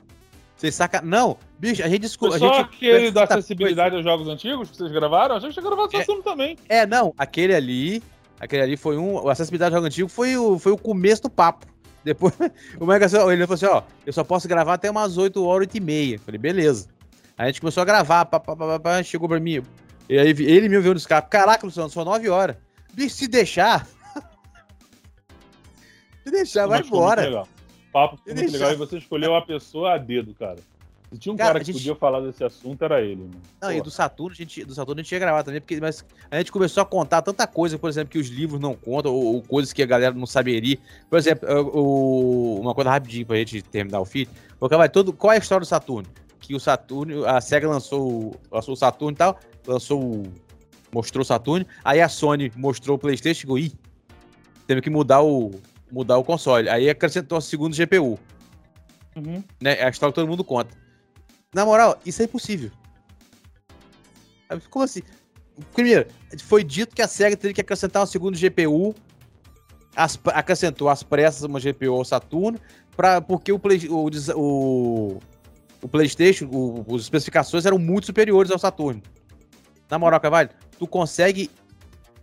Vocês 0.56 0.74
saca... 0.74 1.00
Não, 1.00 1.36
bicho, 1.56 1.80
a 1.82 1.88
gente 1.88 2.00
descobriu. 2.00 2.34
A 2.36 2.38
só 2.40 2.54
gente 2.54 2.64
aquele 2.74 3.10
da 3.12 3.22
acessibilidade 3.22 3.94
aos 3.94 4.02
jogos 4.04 4.26
antigos 4.26 4.68
que 4.70 4.76
vocês 4.76 4.90
gravaram? 4.90 5.36
Achei 5.36 5.48
que 5.48 5.54
tinha 5.54 5.64
gravado 5.64 5.94
É. 5.94 6.00
Saturno 6.00 6.22
também. 6.24 6.58
É, 6.68 6.84
não, 6.84 7.14
aquele 7.16 7.54
ali, 7.54 8.02
aquele 8.40 8.62
ali 8.62 8.76
foi 8.76 8.98
um, 8.98 9.14
o 9.14 9.28
acessibilidade 9.30 9.72
ao 9.74 9.78
jogo 9.78 9.86
antigo 9.86 10.08
foi 10.08 10.36
o, 10.36 10.58
foi 10.58 10.72
o 10.72 10.76
começo 10.76 11.22
do 11.22 11.30
papo. 11.30 11.66
Depois, 12.02 12.34
o 12.80 12.84
Mega 12.84 13.04
ele 13.06 13.46
falou 13.46 13.54
assim, 13.54 13.66
ó, 13.66 13.82
eu 14.04 14.12
só 14.12 14.24
posso 14.24 14.48
gravar 14.48 14.74
até 14.74 14.90
umas 14.90 15.16
8 15.16 15.42
horas, 15.44 15.68
8 15.68 15.76
e 15.76 15.80
meia. 15.80 16.18
Falei, 16.18 16.38
beleza. 16.38 16.88
Aí 17.38 17.44
a 17.44 17.46
gente 17.46 17.60
começou 17.60 17.80
a 17.80 17.86
gravar, 17.86 18.24
pá, 18.24 18.40
pá, 18.40 18.80
pá, 18.80 19.02
chegou 19.04 19.28
pra 19.28 19.38
mim, 19.38 19.62
e 20.08 20.18
aí 20.18 20.28
ele 20.30 20.68
me 20.68 20.80
viu 20.80 20.92
no 20.92 20.98
escape, 20.98 21.30
caraca, 21.30 21.64
Luciano, 21.64 21.88
só 21.88 22.04
9 22.04 22.28
horas. 22.28 22.56
Bicho, 22.94 23.14
se 23.14 23.28
deixar... 23.28 23.86
se 26.24 26.30
deixar, 26.30 26.66
vai 26.66 26.80
embora. 26.80 27.44
papo 27.92 28.18
E 28.26 28.34
muito 28.34 28.52
legal 28.52 28.72
e 28.72 28.76
você 28.76 28.98
escolheu 28.98 29.34
a 29.34 29.42
pessoa 29.42 29.94
a 29.94 29.98
dedo, 29.98 30.34
cara. 30.34 30.56
Se 31.12 31.18
tinha 31.18 31.32
um 31.32 31.36
Cara, 31.36 31.54
cara, 31.54 31.64
que 31.64 31.72
gente- 31.72 31.82
podia 31.82 31.96
falar 31.96 32.20
desse 32.20 32.44
assunto, 32.44 32.84
era 32.84 33.00
ele. 33.02 33.22
Mano. 33.22 33.40
Não, 33.60 33.72
e 33.72 33.78
Pô, 33.78 33.84
do 33.84 33.90
Saturno, 33.90 34.32
a 34.32 34.36
gente, 34.36 34.64
do 34.64 34.72
Saturno 34.72 35.00
a 35.00 35.02
gente 35.02 35.10
ia 35.10 35.18
gravar 35.18 35.42
também, 35.42 35.60
porque 35.60 35.80
mas 35.80 36.04
a 36.30 36.38
gente 36.38 36.52
começou 36.52 36.84
a 36.84 36.86
contar 36.86 37.20
tanta 37.20 37.48
coisa, 37.48 37.76
por 37.76 37.90
exemplo, 37.90 38.10
que 38.12 38.18
os 38.18 38.28
livros 38.28 38.60
não 38.60 38.76
contam, 38.76 39.12
ou, 39.12 39.34
ou 39.34 39.42
coisas 39.42 39.72
que 39.72 39.82
a 39.82 39.86
galera 39.86 40.14
não 40.14 40.24
saberia. 40.26 40.78
Por 41.08 41.18
exemplo, 41.18 41.48
o- 41.74 42.60
uma 42.60 42.72
coisa 42.76 42.90
rapidinho 42.90 43.26
pra 43.26 43.36
gente 43.38 43.60
terminar 43.62 43.98
o 43.98 44.04
feed. 44.04 44.30
Porque 44.58 44.76
vai 44.76 44.88
todo. 44.88 45.12
Qual 45.12 45.32
é 45.32 45.36
a 45.36 45.40
história 45.40 45.64
do 45.64 45.66
Saturno? 45.66 46.08
Que 46.38 46.54
o 46.54 46.60
Saturno, 46.60 47.26
a 47.26 47.40
SEGA 47.40 47.68
lançou, 47.68 48.36
lançou 48.52 48.74
o 48.74 48.76
Saturno 48.76 49.12
e 49.12 49.16
tal, 49.18 49.36
lançou 49.66 50.00
o. 50.00 50.32
Mostrou 50.92 51.22
o 51.22 51.24
Saturno, 51.24 51.64
aí 51.84 52.00
a 52.00 52.08
Sony 52.08 52.50
mostrou 52.56 52.96
o 52.96 52.98
Playstation 52.98 53.30
e 53.38 53.40
chegou, 53.40 53.58
ih, 53.58 53.72
teve 54.66 54.80
que 54.80 54.90
mudar 54.90 55.22
o, 55.22 55.52
mudar 55.90 56.18
o 56.18 56.24
console. 56.24 56.68
Aí 56.68 56.90
acrescentou 56.90 57.38
a 57.38 57.40
segunda 57.40 57.76
GPU 57.76 58.18
Uhum. 59.16 59.42
né? 59.60 59.78
É 59.80 59.84
a 59.84 59.88
história 59.90 60.12
que 60.12 60.20
todo 60.20 60.28
mundo 60.28 60.42
conta. 60.44 60.76
Na 61.54 61.64
moral, 61.64 61.98
isso 62.06 62.22
é 62.22 62.24
impossível. 62.26 62.70
Como 64.68 64.84
assim? 64.84 65.02
Primeiro, 65.74 66.06
foi 66.44 66.64
dito 66.64 66.94
que 66.94 67.02
a 67.02 67.08
SEGA 67.08 67.36
teria 67.36 67.54
que 67.54 67.60
acrescentar 67.60 68.00
uma 68.00 68.06
segunda 68.06 68.36
GPU. 68.38 68.94
as- 69.96 70.18
acrescentou 70.26 70.88
as 70.88 71.02
pressas 71.02 71.42
uma 71.42 71.58
GPU 71.58 71.92
ao 71.94 72.04
Saturno, 72.04 72.58
pra, 72.96 73.20
porque 73.20 73.50
o, 73.52 73.58
Play- 73.58 73.88
o, 73.88 74.08
o, 74.36 75.18
o 75.82 75.88
PlayStation, 75.88 76.46
o- 76.50 76.84
as 76.94 77.02
especificações 77.02 77.66
eram 77.66 77.76
muito 77.78 78.06
superiores 78.06 78.50
ao 78.52 78.58
Saturno. 78.58 79.02
Na 79.90 79.98
moral, 79.98 80.20
Cavalho, 80.20 80.50
tu 80.78 80.86
consegue 80.86 81.50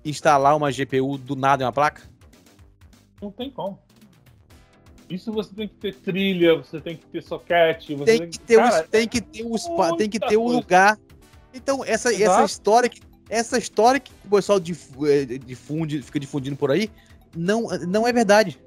instalar 0.06 0.56
uma 0.56 0.72
GPU 0.72 1.18
do 1.18 1.36
nada 1.36 1.64
em 1.64 1.66
uma 1.66 1.74
placa? 1.74 2.02
Não 3.22 3.32
tem 3.32 3.52
como. 3.52 3.78
Isso 5.10 5.32
você 5.32 5.54
tem 5.54 5.68
que 5.68 5.76
ter 5.76 5.96
trilha, 5.96 6.56
você 6.56 6.82
tem 6.82 6.96
que 6.96 7.06
ter 7.06 7.24
soquete, 7.24 7.96
você 7.96 8.18
tem 8.18 8.30
que 8.30 8.40
ter, 8.40 8.58
Cara, 8.58 8.84
o, 8.84 8.88
tem 8.88 9.08
que 9.08 9.22
ter 9.22 9.44
o 9.46 9.58
spa, 9.58 9.96
tem 9.96 10.10
que 10.10 10.20
ter 10.20 10.38
o 10.38 10.44
coisa. 10.44 10.56
lugar. 10.56 11.00
Então, 11.54 11.84
essa, 11.84 12.10
essa 12.10 12.24
Exato. 12.24 12.46
história 12.46 12.90
que 12.90 13.02
essa 13.30 13.58
história 13.58 14.00
que 14.00 14.12
o 14.26 14.30
pessoal 14.30 14.60
eh, 14.60 15.38
difunde, 15.38 16.02
fica 16.02 16.20
difundindo 16.20 16.56
por 16.56 16.72
aí, 16.72 16.90
não, 17.36 17.68
não 17.88 18.08
é 18.08 18.14
verdade. 18.14 18.60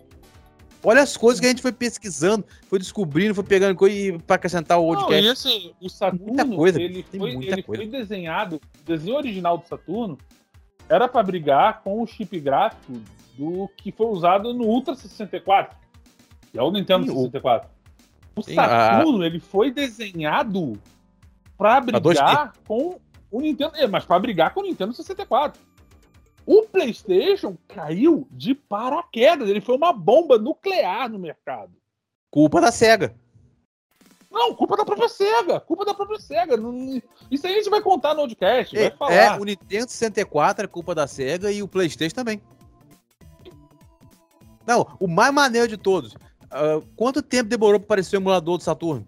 Olha 0.82 1.02
as 1.02 1.16
coisas 1.16 1.38
que 1.40 1.46
a 1.46 1.50
gente 1.50 1.60
foi 1.60 1.72
pesquisando, 1.72 2.44
foi 2.68 2.78
descobrindo, 2.78 3.34
foi 3.34 3.44
pegando 3.44 3.76
coisa 3.76 3.94
e 3.94 4.18
para 4.18 4.36
acrescentar 4.36 4.78
o 4.80 4.92
Não, 4.94 5.00
podcast. 5.02 5.26
e 5.26 5.28
assim, 5.30 5.72
o 5.80 5.88
Saturno, 5.90 6.26
Muita 6.28 6.46
coisa, 6.46 6.80
ele, 6.80 7.02
foi, 7.02 7.34
muita 7.34 7.52
ele 7.52 7.62
coisa. 7.62 7.82
foi 7.82 7.90
desenhado, 7.90 8.56
o 8.56 8.84
desenho 8.86 9.16
original 9.16 9.58
do 9.58 9.66
Saturno 9.68 10.16
era 10.88 11.06
para 11.06 11.22
brigar 11.22 11.82
com 11.82 12.02
o 12.02 12.06
chip 12.06 12.40
gráfico 12.40 12.94
do 13.36 13.68
que 13.76 13.92
foi 13.92 14.06
usado 14.06 14.54
no 14.54 14.64
Ultra 14.64 14.94
64, 14.94 15.76
que 16.50 16.58
é 16.58 16.62
o 16.62 16.70
Nintendo 16.70 17.04
Sim, 17.06 17.12
o- 17.12 17.22
64. 17.24 17.68
O 18.36 18.42
Sim, 18.42 18.54
Saturno, 18.54 19.24
ele 19.24 19.38
foi 19.38 19.70
desenhado 19.70 20.80
para 21.58 21.82
Pra 21.82 22.00
2D. 22.00 22.14
brigar 22.14 22.52
com 22.66 22.98
o 23.30 23.40
Nintendo, 23.40 23.72
é, 23.76 23.86
mas 23.86 24.04
para 24.06 24.18
brigar 24.18 24.54
com 24.54 24.60
o 24.60 24.62
Nintendo 24.62 24.92
64. 24.94 25.60
O 26.52 26.62
PlayStation 26.62 27.56
caiu 27.68 28.26
de 28.32 28.56
paraquedas, 28.56 29.48
ele 29.48 29.60
foi 29.60 29.76
uma 29.76 29.92
bomba 29.92 30.36
nuclear 30.36 31.08
no 31.08 31.16
mercado. 31.16 31.70
Culpa 32.28 32.60
da 32.60 32.72
SEGA. 32.72 33.14
Não, 34.28 34.52
culpa 34.56 34.76
da 34.76 34.84
própria 34.84 35.08
SEGA. 35.08 35.60
Culpa 35.60 35.84
da 35.84 35.94
própria 35.94 36.18
SEGA. 36.18 36.56
Isso 37.30 37.46
aí 37.46 37.52
a 37.52 37.56
gente 37.56 37.70
vai 37.70 37.80
contar 37.80 38.14
no 38.14 38.22
podcast. 38.22 38.74
Vai 38.74 38.84
É, 38.86 38.90
falar. 38.90 39.12
é, 39.14 39.30
o 39.38 39.44
Nintendo 39.44 39.88
64 39.88 40.64
é 40.64 40.66
culpa 40.66 40.92
da 40.92 41.06
SEGA 41.06 41.52
e 41.52 41.62
o 41.62 41.68
PlayStation 41.68 42.16
também. 42.16 42.42
Não, 44.66 44.88
o 44.98 45.06
mais 45.06 45.32
maneiro 45.32 45.68
de 45.68 45.76
todos. 45.76 46.16
ah, 46.50 46.80
quanto 46.96 47.22
tempo 47.22 47.48
demorou 47.48 47.78
para 47.78 47.86
aparecer 47.86 48.16
o 48.16 48.18
emulador 48.18 48.58
do 48.58 48.64
Saturno? 48.64 49.06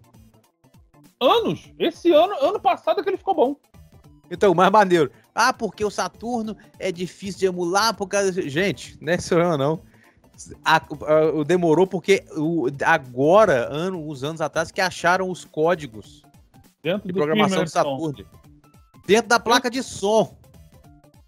Anos. 1.19 1.73
Esse 1.77 2.09
ano, 2.13 2.35
ano 2.39 2.59
passado 2.61 3.01
é 3.01 3.03
que 3.03 3.09
ele 3.09 3.17
ficou 3.17 3.33
bom. 3.35 3.55
Então, 4.31 4.49
o 4.51 4.55
mais 4.55 4.71
maneiro. 4.71 5.11
Ah, 5.35 5.51
porque 5.51 5.83
o 5.83 5.89
Saturno 5.89 6.55
é 6.79 6.91
difícil 6.91 7.39
de 7.39 7.45
emular 7.47 7.95
por 7.95 8.07
causa. 8.07 8.31
Gente, 8.47 8.97
não 9.01 9.13
é 9.13 9.15
isso 9.15 9.35
não, 9.37 9.57
não. 9.57 9.81
A- 10.63 10.77
a- 10.77 11.31
o 11.33 11.43
demorou 11.43 11.85
porque 11.87 12.23
o, 12.35 12.67
agora, 12.85 13.67
ano, 13.71 14.07
uns 14.09 14.23
anos 14.23 14.41
atrás, 14.41 14.71
que 14.71 14.81
acharam 14.81 15.29
os 15.29 15.45
códigos 15.45 16.23
Dentro 16.83 17.07
de 17.07 17.13
programação 17.13 17.63
do 17.63 17.69
som. 17.69 17.73
Saturno. 17.73 18.25
Dentro 19.07 19.27
da 19.29 19.39
placa 19.39 19.69
de 19.69 19.81
som. 19.83 20.35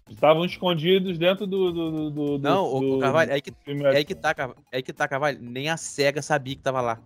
Estavam 0.08 0.44
escondidos 0.44 1.18
dentro 1.18 1.46
do. 1.46 1.72
do, 1.72 2.10
do, 2.10 2.38
Não, 2.38 2.78
do, 2.80 2.96
o 2.96 2.98
Carvalho, 3.00 3.32
é 3.32 3.40
que, 3.40 3.50
é 3.66 3.96
aí 3.96 4.04
que 4.04 4.14
tá, 4.14 4.32
Carvalho. 4.32 4.60
É 4.70 4.76
aí 4.76 4.82
que 4.82 4.92
tá, 4.92 5.08
Carvalho. 5.08 5.38
Nem 5.40 5.68
a 5.68 5.76
SEGA 5.76 6.22
sabia 6.22 6.54
que 6.54 6.62
tava 6.62 6.80
lá. 6.80 7.00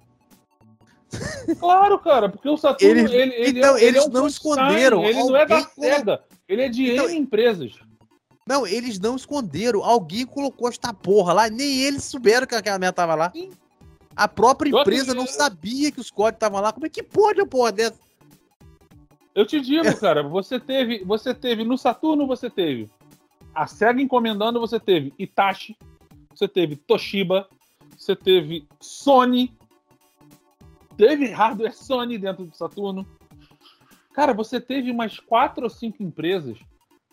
Claro, 1.59 1.99
cara, 1.99 2.29
porque 2.29 2.49
o 2.49 2.57
Saturno. 2.57 3.01
Eles- 3.01 3.11
ele, 3.11 3.35
ele 3.35 3.59
então, 3.59 3.77
é, 3.77 3.79
ele 3.79 3.87
eles 3.89 4.05
é 4.05 4.09
um 4.09 4.13
não 4.13 4.27
esconderam. 4.27 5.05
Ele 5.05 5.19
não 5.19 5.37
é 5.37 5.47
da 5.47 5.61
SEGA. 5.63 6.23
Ele 6.51 6.63
é 6.63 6.69
de 6.69 6.91
Então, 6.91 7.09
N 7.09 7.17
empresas. 7.17 7.79
Não, 8.45 8.67
eles 8.67 8.99
não 8.99 9.15
esconderam. 9.15 9.85
Alguém 9.85 10.27
colocou 10.27 10.69
esta 10.69 10.93
porra 10.93 11.33
lá. 11.33 11.49
Nem 11.49 11.83
eles 11.83 12.03
souberam 12.03 12.45
que 12.45 12.57
aquela 12.57 12.77
merda 12.77 12.95
tava 12.95 13.15
lá. 13.15 13.33
A 14.17 14.27
própria 14.27 14.69
empresa 14.69 15.15
não 15.15 15.29
sabia 15.29 15.93
que 15.93 16.01
os 16.01 16.11
códigos 16.11 16.39
estavam 16.39 16.61
lá. 16.61 16.73
Como 16.73 16.85
é 16.85 16.89
que 16.89 17.05
pode 17.05 17.41
uma 17.41 17.47
porra 17.47 17.71
dessa? 17.71 18.01
Eu 19.33 19.47
te 19.47 19.61
digo, 19.61 19.85
cara, 20.01 20.25
você 20.25 20.59
teve, 20.59 21.05
você 21.05 21.33
teve 21.33 21.63
no 21.63 21.79
Saturno, 21.79 22.27
você 22.27 22.51
teve 22.51 22.91
a 23.55 23.69
SEGA 23.69 24.03
encomendando, 24.03 24.59
você 24.59 24.81
teve 24.81 25.15
Itachi, 25.17 25.77
você 26.35 26.49
teve 26.49 26.75
Toshiba, 26.75 27.49
você 27.97 28.17
teve 28.17 28.67
Sony, 28.81 29.57
teve 30.97 31.31
hardware 31.31 31.77
Sony 31.77 32.19
dentro 32.19 32.45
do 32.45 32.57
Saturno. 32.57 33.07
Cara, 34.13 34.33
você 34.33 34.61
teve 34.61 34.91
umas 34.91 35.19
quatro 35.19 35.65
ou 35.65 35.71
cinco 35.71 36.03
empresas 36.03 36.59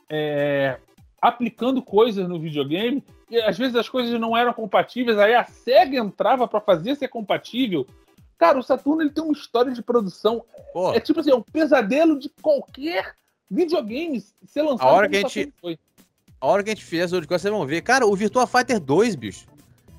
é, 0.10 0.80
aplicando 1.22 1.82
coisas 1.82 2.28
no 2.28 2.40
videogame 2.40 3.04
e 3.30 3.38
às 3.42 3.58
vezes 3.58 3.76
as 3.76 3.90
coisas 3.90 4.20
não 4.20 4.36
eram 4.36 4.54
compatíveis, 4.54 5.18
aí 5.18 5.34
a 5.36 5.44
SEGA 5.44 5.98
entrava 5.98 6.48
para 6.48 6.62
fazer 6.62 6.96
ser 6.96 7.08
compatível. 7.08 7.86
Cara, 8.38 8.58
o 8.58 8.64
Saturno 8.64 9.02
ele 9.02 9.10
tem 9.10 9.24
uma 9.24 9.34
história 9.34 9.72
de 9.72 9.82
produção. 9.82 10.44
Pô. 10.72 10.94
É 10.94 11.00
tipo 11.00 11.20
assim, 11.20 11.32
é 11.32 11.36
um 11.36 11.42
pesadelo 11.42 12.20
de 12.20 12.30
qualquer 12.42 13.16
videogame 13.50 14.24
ser 14.46 14.62
lançado. 14.62 14.88
A 14.88 14.92
hora 14.92 15.10
que 15.10 15.18
a 15.18 15.22
gente 15.22 15.54
foi. 15.60 15.80
A 16.40 16.48
hora 16.48 16.64
que 16.64 16.70
a 16.70 16.74
gente 16.74 16.86
fez 16.86 17.12
o 17.12 17.22
vocês 17.22 17.52
vão 17.52 17.66
ver. 17.66 17.82
Cara, 17.82 18.06
o 18.06 18.16
Virtua 18.16 18.46
Fighter 18.46 18.80
2, 18.80 19.16
bicho. 19.16 19.48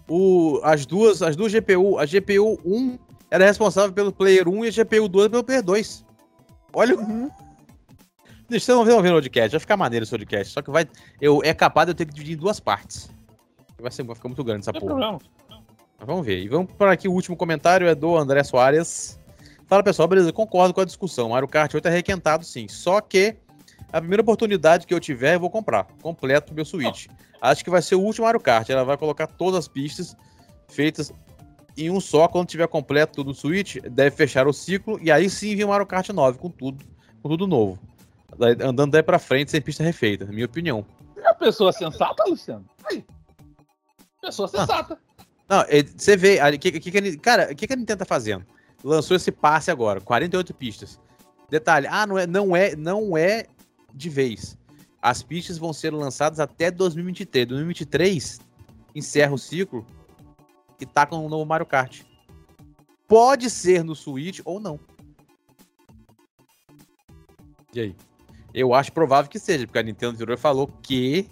O, 0.08 0.60
as 0.62 0.86
duas, 0.86 1.20
as 1.20 1.34
duas 1.34 1.52
GPU, 1.52 1.98
a 1.98 2.06
GPU 2.06 2.58
1 2.64 2.98
era 3.30 3.44
responsável 3.44 3.92
pelo 3.92 4.12
Player 4.12 4.48
1 4.48 4.64
e 4.64 4.68
a 4.68 4.70
GPU 4.70 5.08
2 5.08 5.28
pelo 5.28 5.44
Player 5.44 5.62
2. 5.62 6.06
Olha. 6.72 6.96
Uhum. 6.96 7.30
Deixa 8.48 8.64
vocês 8.64 8.94
vão 8.94 9.02
ver 9.02 9.10
no 9.10 9.16
podcast, 9.16 9.50
vai 9.50 9.60
ficar 9.60 9.76
maneiro 9.76 10.04
esse 10.04 10.10
podcast. 10.10 10.54
Só 10.54 10.62
que 10.62 10.70
vai. 10.70 10.88
Eu, 11.20 11.42
é 11.44 11.52
capaz 11.52 11.86
de 11.86 11.90
eu 11.90 11.94
ter 11.94 12.06
que 12.06 12.14
dividir 12.14 12.34
em 12.34 12.38
duas 12.38 12.58
partes. 12.58 13.10
Vai, 13.78 13.90
ser, 13.90 14.02
vai 14.04 14.16
ficar 14.16 14.28
muito 14.28 14.42
grande 14.42 14.60
essa 14.60 14.72
Não 14.72 14.80
porra. 14.80 14.92
Problema. 14.92 15.18
Mas 15.98 16.06
vamos 16.06 16.24
ver. 16.24 16.38
E 16.38 16.48
vamos 16.48 16.72
para 16.72 16.92
aqui 16.92 17.08
o 17.08 17.12
último 17.12 17.36
comentário, 17.36 17.86
é 17.86 17.94
do 17.94 18.16
André 18.16 18.42
Soares. 18.42 19.20
Fala 19.66 19.82
pessoal, 19.82 20.08
beleza, 20.08 20.32
concordo 20.32 20.72
com 20.72 20.80
a 20.80 20.84
discussão. 20.84 21.28
Mario 21.28 21.46
Kart 21.46 21.74
8 21.74 21.86
é 21.88 21.90
requentado 21.90 22.42
sim. 22.44 22.66
Só 22.68 23.02
que 23.02 23.36
a 23.92 24.00
primeira 24.00 24.22
oportunidade 24.22 24.86
que 24.86 24.94
eu 24.94 25.00
tiver, 25.00 25.34
eu 25.34 25.40
vou 25.40 25.50
comprar. 25.50 25.86
Completo 26.00 26.54
meu 26.54 26.64
Switch. 26.64 27.06
Acho 27.40 27.62
que 27.62 27.70
vai 27.70 27.82
ser 27.82 27.96
o 27.96 28.00
último 28.00 28.24
Mario 28.24 28.40
Kart. 28.40 28.68
Ela 28.70 28.84
vai 28.84 28.96
colocar 28.96 29.26
todas 29.26 29.58
as 29.58 29.68
pistas 29.68 30.16
feitas 30.68 31.12
em 31.78 31.90
um 31.90 32.00
só. 32.00 32.28
Quando 32.28 32.48
tiver 32.48 32.68
completo 32.68 33.14
tudo 33.14 33.28
no 33.28 33.34
Switch, 33.34 33.76
deve 33.90 34.14
fechar 34.14 34.46
o 34.46 34.52
ciclo. 34.52 34.98
E 35.02 35.10
aí 35.10 35.30
sim 35.30 35.56
vir 35.56 35.64
o 35.64 35.68
Mario 35.68 35.86
Kart 35.86 36.08
9 36.08 36.38
com 36.38 36.50
tudo, 36.50 36.84
com 37.22 37.28
tudo 37.28 37.46
novo 37.46 37.78
andando 38.64 38.92
daí 38.92 39.02
pra 39.02 39.18
frente 39.18 39.50
sem 39.50 39.60
pista 39.60 39.82
refeita, 39.82 40.24
na 40.24 40.32
minha 40.32 40.46
opinião. 40.46 40.84
É 41.16 41.28
a 41.28 41.34
pessoa 41.34 41.72
sensata, 41.72 42.24
Luciano? 42.24 42.64
Aí. 42.84 43.04
Pessoa 44.20 44.48
ah. 44.52 44.58
sensata. 44.58 44.98
Não, 45.48 45.60
é, 45.62 45.82
você 45.82 46.16
vê, 46.16 46.38
que, 46.58 46.78
que, 46.78 46.90
que, 46.90 47.16
cara, 47.16 47.50
o 47.50 47.56
que, 47.56 47.66
que 47.66 47.72
a 47.72 47.76
Nintendo 47.76 48.00
tá 48.00 48.04
fazendo? 48.04 48.44
Lançou 48.84 49.16
esse 49.16 49.32
passe 49.32 49.70
agora, 49.70 50.00
48 50.00 50.54
pistas. 50.54 51.00
Detalhe, 51.48 51.86
ah, 51.90 52.06
não 52.06 52.18
é, 52.18 52.26
não 52.26 52.56
é, 52.56 52.76
não 52.76 53.16
é 53.16 53.46
de 53.94 54.10
vez. 54.10 54.58
As 55.00 55.22
pistas 55.22 55.56
vão 55.56 55.72
ser 55.72 55.92
lançadas 55.92 56.38
até 56.38 56.70
2023. 56.70 57.46
2023 57.46 58.40
encerra 58.94 59.32
o 59.32 59.38
ciclo 59.38 59.86
e 60.80 60.86
tá 60.86 61.06
com 61.06 61.24
o 61.24 61.28
novo 61.28 61.44
Mario 61.44 61.66
Kart. 61.66 62.02
Pode 63.06 63.48
ser 63.48 63.82
no 63.82 63.94
Switch 63.94 64.40
ou 64.44 64.60
não. 64.60 64.78
E 67.74 67.80
aí? 67.80 67.96
Eu 68.52 68.74
acho 68.74 68.92
provável 68.92 69.30
que 69.30 69.38
seja, 69.38 69.66
porque 69.66 69.78
a 69.78 69.82
Nintendo 69.82 70.16
virou 70.16 70.34
e 70.34 70.38
falou 70.38 70.66
que 70.82 71.28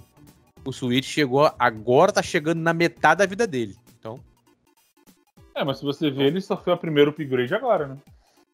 o 0.64 0.72
Switch 0.72 1.06
chegou 1.06 1.50
agora, 1.58 2.12
tá 2.12 2.22
chegando 2.22 2.60
na 2.60 2.72
metade 2.72 3.18
da 3.18 3.26
vida 3.26 3.46
dele. 3.46 3.76
Então. 3.98 4.20
É, 5.54 5.64
mas 5.64 5.78
se 5.78 5.84
você 5.84 6.10
ver, 6.10 6.26
ele 6.26 6.40
só 6.40 6.56
foi 6.56 6.72
o 6.72 6.78
primeiro 6.78 7.10
upgrade 7.10 7.54
agora, 7.54 7.86
né? 7.88 7.98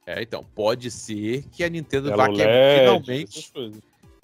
É, 0.06 0.22
então, 0.22 0.44
pode 0.44 0.90
ser 0.90 1.44
que 1.50 1.62
a 1.62 1.68
Nintendo 1.68 2.10
Ela 2.10 2.26
vá 2.26 2.32
quebrar 2.32 2.78
finalmente. 2.78 3.52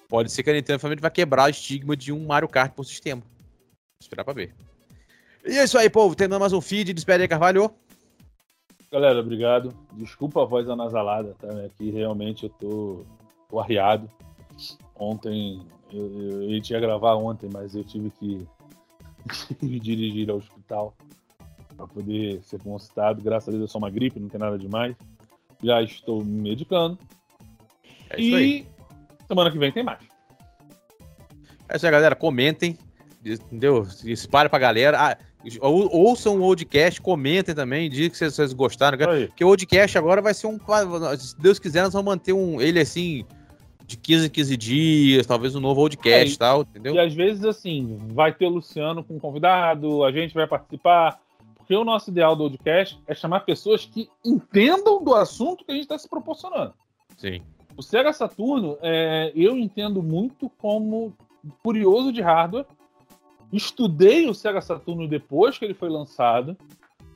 Pode 0.07 0.31
ser 0.31 0.43
que 0.43 0.49
a 0.49 0.53
Nintendo 0.53 0.79
finalmente 0.79 1.01
vai 1.01 1.11
quebrar 1.11 1.45
o 1.45 1.49
estigma 1.49 1.95
de 1.95 2.11
um 2.11 2.25
Mario 2.25 2.49
Kart 2.49 2.73
por 2.73 2.83
sistema. 2.83 3.21
Vou 3.21 4.01
esperar 4.01 4.23
pra 4.23 4.33
ver. 4.33 4.55
E 5.49 5.57
é 5.57 5.63
isso 5.63 5.79
aí, 5.79 5.89
povo. 5.89 6.15
Tendo 6.15 6.39
mais 6.39 6.53
um 6.53 6.61
feed. 6.61 6.93
Despede 6.93 7.23
aí, 7.23 7.27
Carvalho. 7.27 7.71
Galera, 8.91 9.19
obrigado. 9.19 9.73
Desculpa 9.93 10.43
a 10.43 10.45
voz 10.45 10.69
anasalada, 10.69 11.35
tá? 11.39 11.47
Aqui 11.65 11.89
realmente 11.89 12.43
eu 12.43 12.49
tô, 12.49 13.05
tô 13.49 13.59
arriado. 13.59 14.07
Ontem, 14.95 15.59
eu, 15.91 16.05
eu, 16.05 16.43
eu 16.43 16.51
ia 16.51 16.79
gravar 16.79 17.15
ontem, 17.15 17.49
mas 17.51 17.73
eu 17.73 17.83
tive 17.83 18.11
que 18.11 18.47
me 19.65 19.79
dirigir 19.79 20.29
ao 20.29 20.37
hospital 20.37 20.93
para 21.75 21.87
poder 21.87 22.43
ser 22.43 22.61
consultado. 22.61 23.19
Graças 23.23 23.49
a 23.49 23.57
Deus 23.57 23.69
é 23.69 23.71
só 23.71 23.79
uma 23.79 23.89
gripe, 23.89 24.19
não 24.19 24.29
tem 24.29 24.39
nada 24.39 24.57
demais. 24.57 24.95
Já 25.63 25.81
estou 25.81 26.23
me 26.23 26.41
medicando. 26.41 26.95
É 28.11 28.21
e 28.21 28.35
aí. 28.35 28.67
semana 29.27 29.49
que 29.49 29.57
vem 29.57 29.71
tem 29.71 29.83
mais. 29.83 29.99
É 31.67 31.75
isso 31.75 31.87
aí, 31.87 31.91
galera. 31.91 32.15
Comentem. 32.15 32.77
Entendeu? 33.25 33.87
Espalhe 34.05 34.47
pra 34.47 34.59
galera. 34.59 34.97
Ah, 34.99 35.17
ouçam 35.61 36.37
o 36.37 36.39
podcast, 36.39 36.99
comentem 37.01 37.55
também, 37.55 37.89
digam 37.89 38.09
que 38.09 38.17
vocês, 38.17 38.35
vocês 38.35 38.53
gostaram. 38.53 38.97
Porque 38.97 39.43
o 39.43 39.49
podcast 39.49 39.97
agora 39.97 40.21
vai 40.21 40.33
ser 40.33 40.47
um. 40.47 40.59
Se 41.17 41.39
Deus 41.39 41.59
quiser, 41.59 41.83
nós 41.83 41.93
vamos 41.93 42.11
manter 42.11 42.33
um, 42.33 42.61
ele 42.61 42.79
assim 42.79 43.25
de 43.89 43.97
15 43.97 44.27
em 44.27 44.29
15 44.29 44.57
dias, 44.57 45.25
talvez 45.25 45.55
um 45.55 45.59
novo 45.59 45.81
podcast 45.81 46.31
e 46.31 46.35
é, 46.35 46.37
tal, 46.37 46.61
entendeu? 46.61 46.93
E 46.93 46.99
às 46.99 47.11
vezes, 47.11 47.43
assim, 47.43 47.97
vai 48.13 48.31
ter 48.31 48.45
o 48.45 48.49
Luciano 48.49 49.03
com 49.03 49.19
convidado, 49.19 50.03
a 50.03 50.11
gente 50.11 50.31
vai 50.35 50.45
participar, 50.45 51.19
porque 51.55 51.75
o 51.75 51.83
nosso 51.83 52.11
ideal 52.11 52.35
do 52.35 52.51
podcast 52.51 52.99
é 53.07 53.15
chamar 53.15 53.39
pessoas 53.41 53.85
que 53.85 54.07
entendam 54.23 55.03
do 55.03 55.15
assunto 55.15 55.65
que 55.65 55.71
a 55.71 55.73
gente 55.73 55.85
está 55.85 55.97
se 55.97 56.07
proporcionando. 56.07 56.73
Sim. 57.17 57.41
O 57.75 57.81
Sega 57.81 58.13
Saturno, 58.13 58.77
é, 58.79 59.31
eu 59.35 59.57
entendo 59.57 60.03
muito 60.03 60.49
como 60.59 61.11
curioso 61.63 62.13
de 62.13 62.21
hardware. 62.21 62.65
Estudei 63.51 64.27
o 64.27 64.33
Sega 64.33 64.61
Saturno 64.61 65.07
depois 65.07 65.57
que 65.57 65.65
ele 65.65 65.73
foi 65.73 65.89
lançado, 65.89 66.55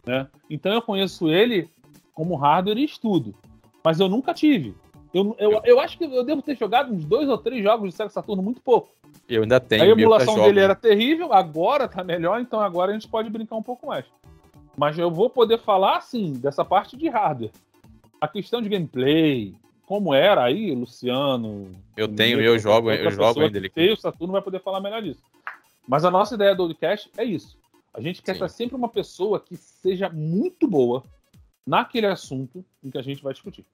né? 0.06 0.28
Então 0.50 0.74
eu 0.74 0.82
conheço 0.82 1.30
ele 1.30 1.70
como 2.14 2.36
hardware 2.36 2.78
e 2.78 2.86
estudo. 2.86 3.34
Mas 3.84 4.00
eu 4.00 4.08
nunca 4.08 4.34
tive. 4.34 4.76
Eu, 5.14 5.36
eu, 5.38 5.62
eu 5.64 5.80
acho 5.80 5.98
que 5.98 6.06
eu 6.06 6.24
devo 6.24 6.42
ter 6.42 6.58
jogado 6.58 6.92
uns 6.92 7.06
dois 7.06 7.30
ou 7.30 7.38
três 7.38 7.62
jogos 7.64 7.90
de 7.90 7.96
Sega 7.96 8.10
Saturno 8.10 8.42
muito 8.42 8.62
pouco. 8.62 8.90
Eu 9.30 9.44
ainda 9.44 9.60
tenho. 9.60 9.84
A 9.84 9.88
emulação 9.88 10.36
dele 10.36 10.60
era 10.60 10.76
terrível, 10.76 11.32
agora 11.32 11.88
tá 11.88 12.04
melhor, 12.04 12.42
então 12.42 12.60
agora 12.60 12.92
a 12.92 12.94
gente 12.94 13.08
pode 13.08 13.30
brincar 13.30 13.56
um 13.56 13.64
pouco 13.64 13.88
mais. 13.88 14.06
Mas 14.76 14.98
eu 14.98 15.12
vou 15.12 15.30
poder 15.30 15.60
falar, 15.60 15.98
assim, 15.98 16.34
dessa 16.34 16.66
parte 16.66 16.98
de 16.98 17.08
hardware. 17.08 17.52
A 18.20 18.28
questão 18.28 18.60
de 18.60 18.70
gameplay, 18.70 19.54
como 19.86 20.14
era 20.14 20.44
aí, 20.44 20.74
Luciano. 20.74 21.68
Eu 21.96 22.08
tenho, 22.08 22.42
eu 22.42 22.58
jogo, 22.58 22.90
eu 22.90 23.12
jogo 23.12 23.42
ainda 23.42 23.58
ele. 23.76 23.92
O 23.92 23.98
Saturno 23.98 24.34
vai 24.34 24.42
poder 24.42 24.60
falar 24.62 24.80
melhor 24.80 25.02
disso. 25.02 25.22
Mas 25.88 26.06
a 26.06 26.12
nossa 26.12 26.36
ideia 26.36 26.56
do 26.56 26.68
podcast 26.68 27.12
é 27.18 27.24
isso. 27.24 27.58
A 27.94 28.02
gente 28.02 28.22
quer 28.22 28.34
Sim. 28.34 28.40
ter 28.40 28.50
sempre 28.50 28.76
uma 28.76 28.90
pessoa 28.90 29.40
que 29.40 29.56
seja 29.56 30.10
muito 30.10 30.68
boa 30.68 31.04
naquele 31.66 32.08
assunto 32.08 32.66
em 32.84 32.90
que 32.90 32.98
a 32.98 33.02
gente 33.02 33.22
vai 33.22 33.34
discutir. 33.34 33.66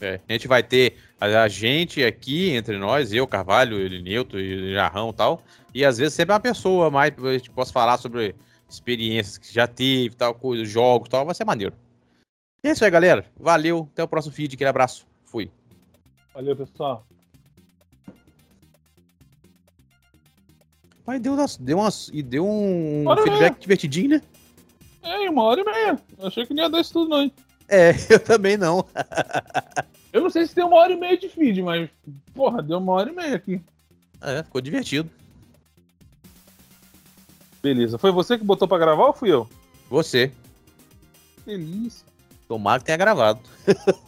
É, 0.00 0.20
a 0.28 0.32
gente 0.32 0.46
vai 0.46 0.62
ter 0.62 0.96
a, 1.20 1.48
gente 1.48 2.04
aqui 2.04 2.50
entre 2.50 2.78
nós, 2.78 3.12
eu, 3.12 3.26
Carvalho, 3.26 3.80
ele, 3.80 4.00
Newton 4.00 4.38
e 4.38 4.72
Jarrão 4.72 5.10
e 5.10 5.12
tal. 5.12 5.42
E 5.74 5.84
às 5.84 5.98
vezes 5.98 6.14
sempre 6.14 6.32
uma 6.32 6.40
pessoa 6.40 6.88
mais, 6.88 7.12
a 7.18 7.32
gente 7.32 7.50
possa 7.50 7.72
falar 7.72 7.98
sobre 7.98 8.36
experiências 8.68 9.38
que 9.38 9.52
já 9.52 9.66
teve, 9.66 10.14
tal 10.14 10.34
coisa, 10.34 10.64
jogos 10.64 11.08
tal, 11.08 11.26
vai 11.26 11.34
ser 11.34 11.44
maneiro. 11.44 11.74
E 12.62 12.68
é 12.68 12.72
isso 12.72 12.84
aí, 12.84 12.90
galera. 12.90 13.24
Valeu, 13.36 13.88
até 13.92 14.02
o 14.02 14.08
próximo 14.08 14.34
feed, 14.34 14.54
aquele 14.54 14.70
abraço. 14.70 15.04
Fui. 15.24 15.50
Valeu, 16.32 16.54
pessoal. 16.56 17.04
Mas 21.08 21.22
deu, 21.22 21.34
deu, 21.60 21.78
umas, 21.78 22.10
e 22.12 22.22
deu 22.22 22.46
um 22.46 23.02
feedback 23.22 23.58
divertidinho, 23.58 24.10
né? 24.10 24.22
É, 25.02 25.30
uma 25.30 25.42
hora 25.42 25.62
e 25.62 25.64
meia. 25.64 25.98
Eu 26.18 26.26
achei 26.26 26.44
que 26.44 26.52
não 26.52 26.64
ia 26.64 26.68
dar 26.68 26.82
isso 26.82 26.92
tudo, 26.92 27.08
não, 27.08 27.22
hein? 27.22 27.32
É, 27.66 27.92
eu 28.12 28.20
também 28.20 28.58
não. 28.58 28.84
eu 30.12 30.20
não 30.20 30.28
sei 30.28 30.46
se 30.46 30.54
tem 30.54 30.62
uma 30.62 30.76
hora 30.76 30.92
e 30.92 31.00
meia 31.00 31.16
de 31.16 31.30
feed, 31.30 31.62
mas, 31.62 31.88
porra, 32.34 32.62
deu 32.62 32.76
uma 32.76 32.92
hora 32.92 33.10
e 33.10 33.14
meia 33.14 33.36
aqui. 33.36 33.58
É, 34.20 34.42
ficou 34.42 34.60
divertido. 34.60 35.08
Beleza. 37.62 37.96
Foi 37.96 38.12
você 38.12 38.36
que 38.36 38.44
botou 38.44 38.68
pra 38.68 38.76
gravar 38.76 39.06
ou 39.06 39.14
fui 39.14 39.32
eu? 39.32 39.48
Você. 39.88 40.30
Delícia. 41.46 42.06
Tomara 42.46 42.80
que 42.80 42.84
tenha 42.84 42.98
gravado. 42.98 43.40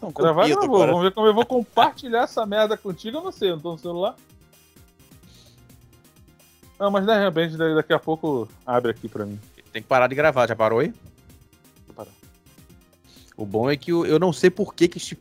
Não, 0.02 0.12
gravar 0.12 0.46
não 0.52 0.66
vou. 0.66 0.86
Vamos 0.86 1.02
ver 1.02 1.14
como 1.14 1.26
eu 1.26 1.34
vou 1.34 1.46
compartilhar 1.46 2.24
essa 2.24 2.44
merda 2.44 2.76
contigo 2.76 3.16
ou 3.16 3.22
você. 3.22 3.48
Não 3.48 3.58
tô 3.58 3.72
no 3.72 3.78
celular. 3.78 4.16
Não, 6.80 6.90
mas 6.90 7.04
de 7.04 7.18
repente 7.18 7.58
daqui 7.58 7.92
a 7.92 7.98
pouco 7.98 8.48
abre 8.66 8.90
aqui 8.90 9.06
pra 9.06 9.26
mim. 9.26 9.38
Tem 9.70 9.82
que 9.82 9.88
parar 9.88 10.06
de 10.06 10.14
gravar. 10.14 10.48
Já 10.48 10.56
parou 10.56 10.78
aí? 10.78 10.94
Vou 11.86 11.94
parar. 11.94 12.10
O 13.36 13.44
bom 13.44 13.70
é 13.70 13.76
que 13.76 13.92
eu, 13.92 14.06
eu 14.06 14.18
não 14.18 14.32
sei 14.32 14.48
por 14.48 14.74
que, 14.74 14.88
que 14.88 14.96
este 14.96 15.14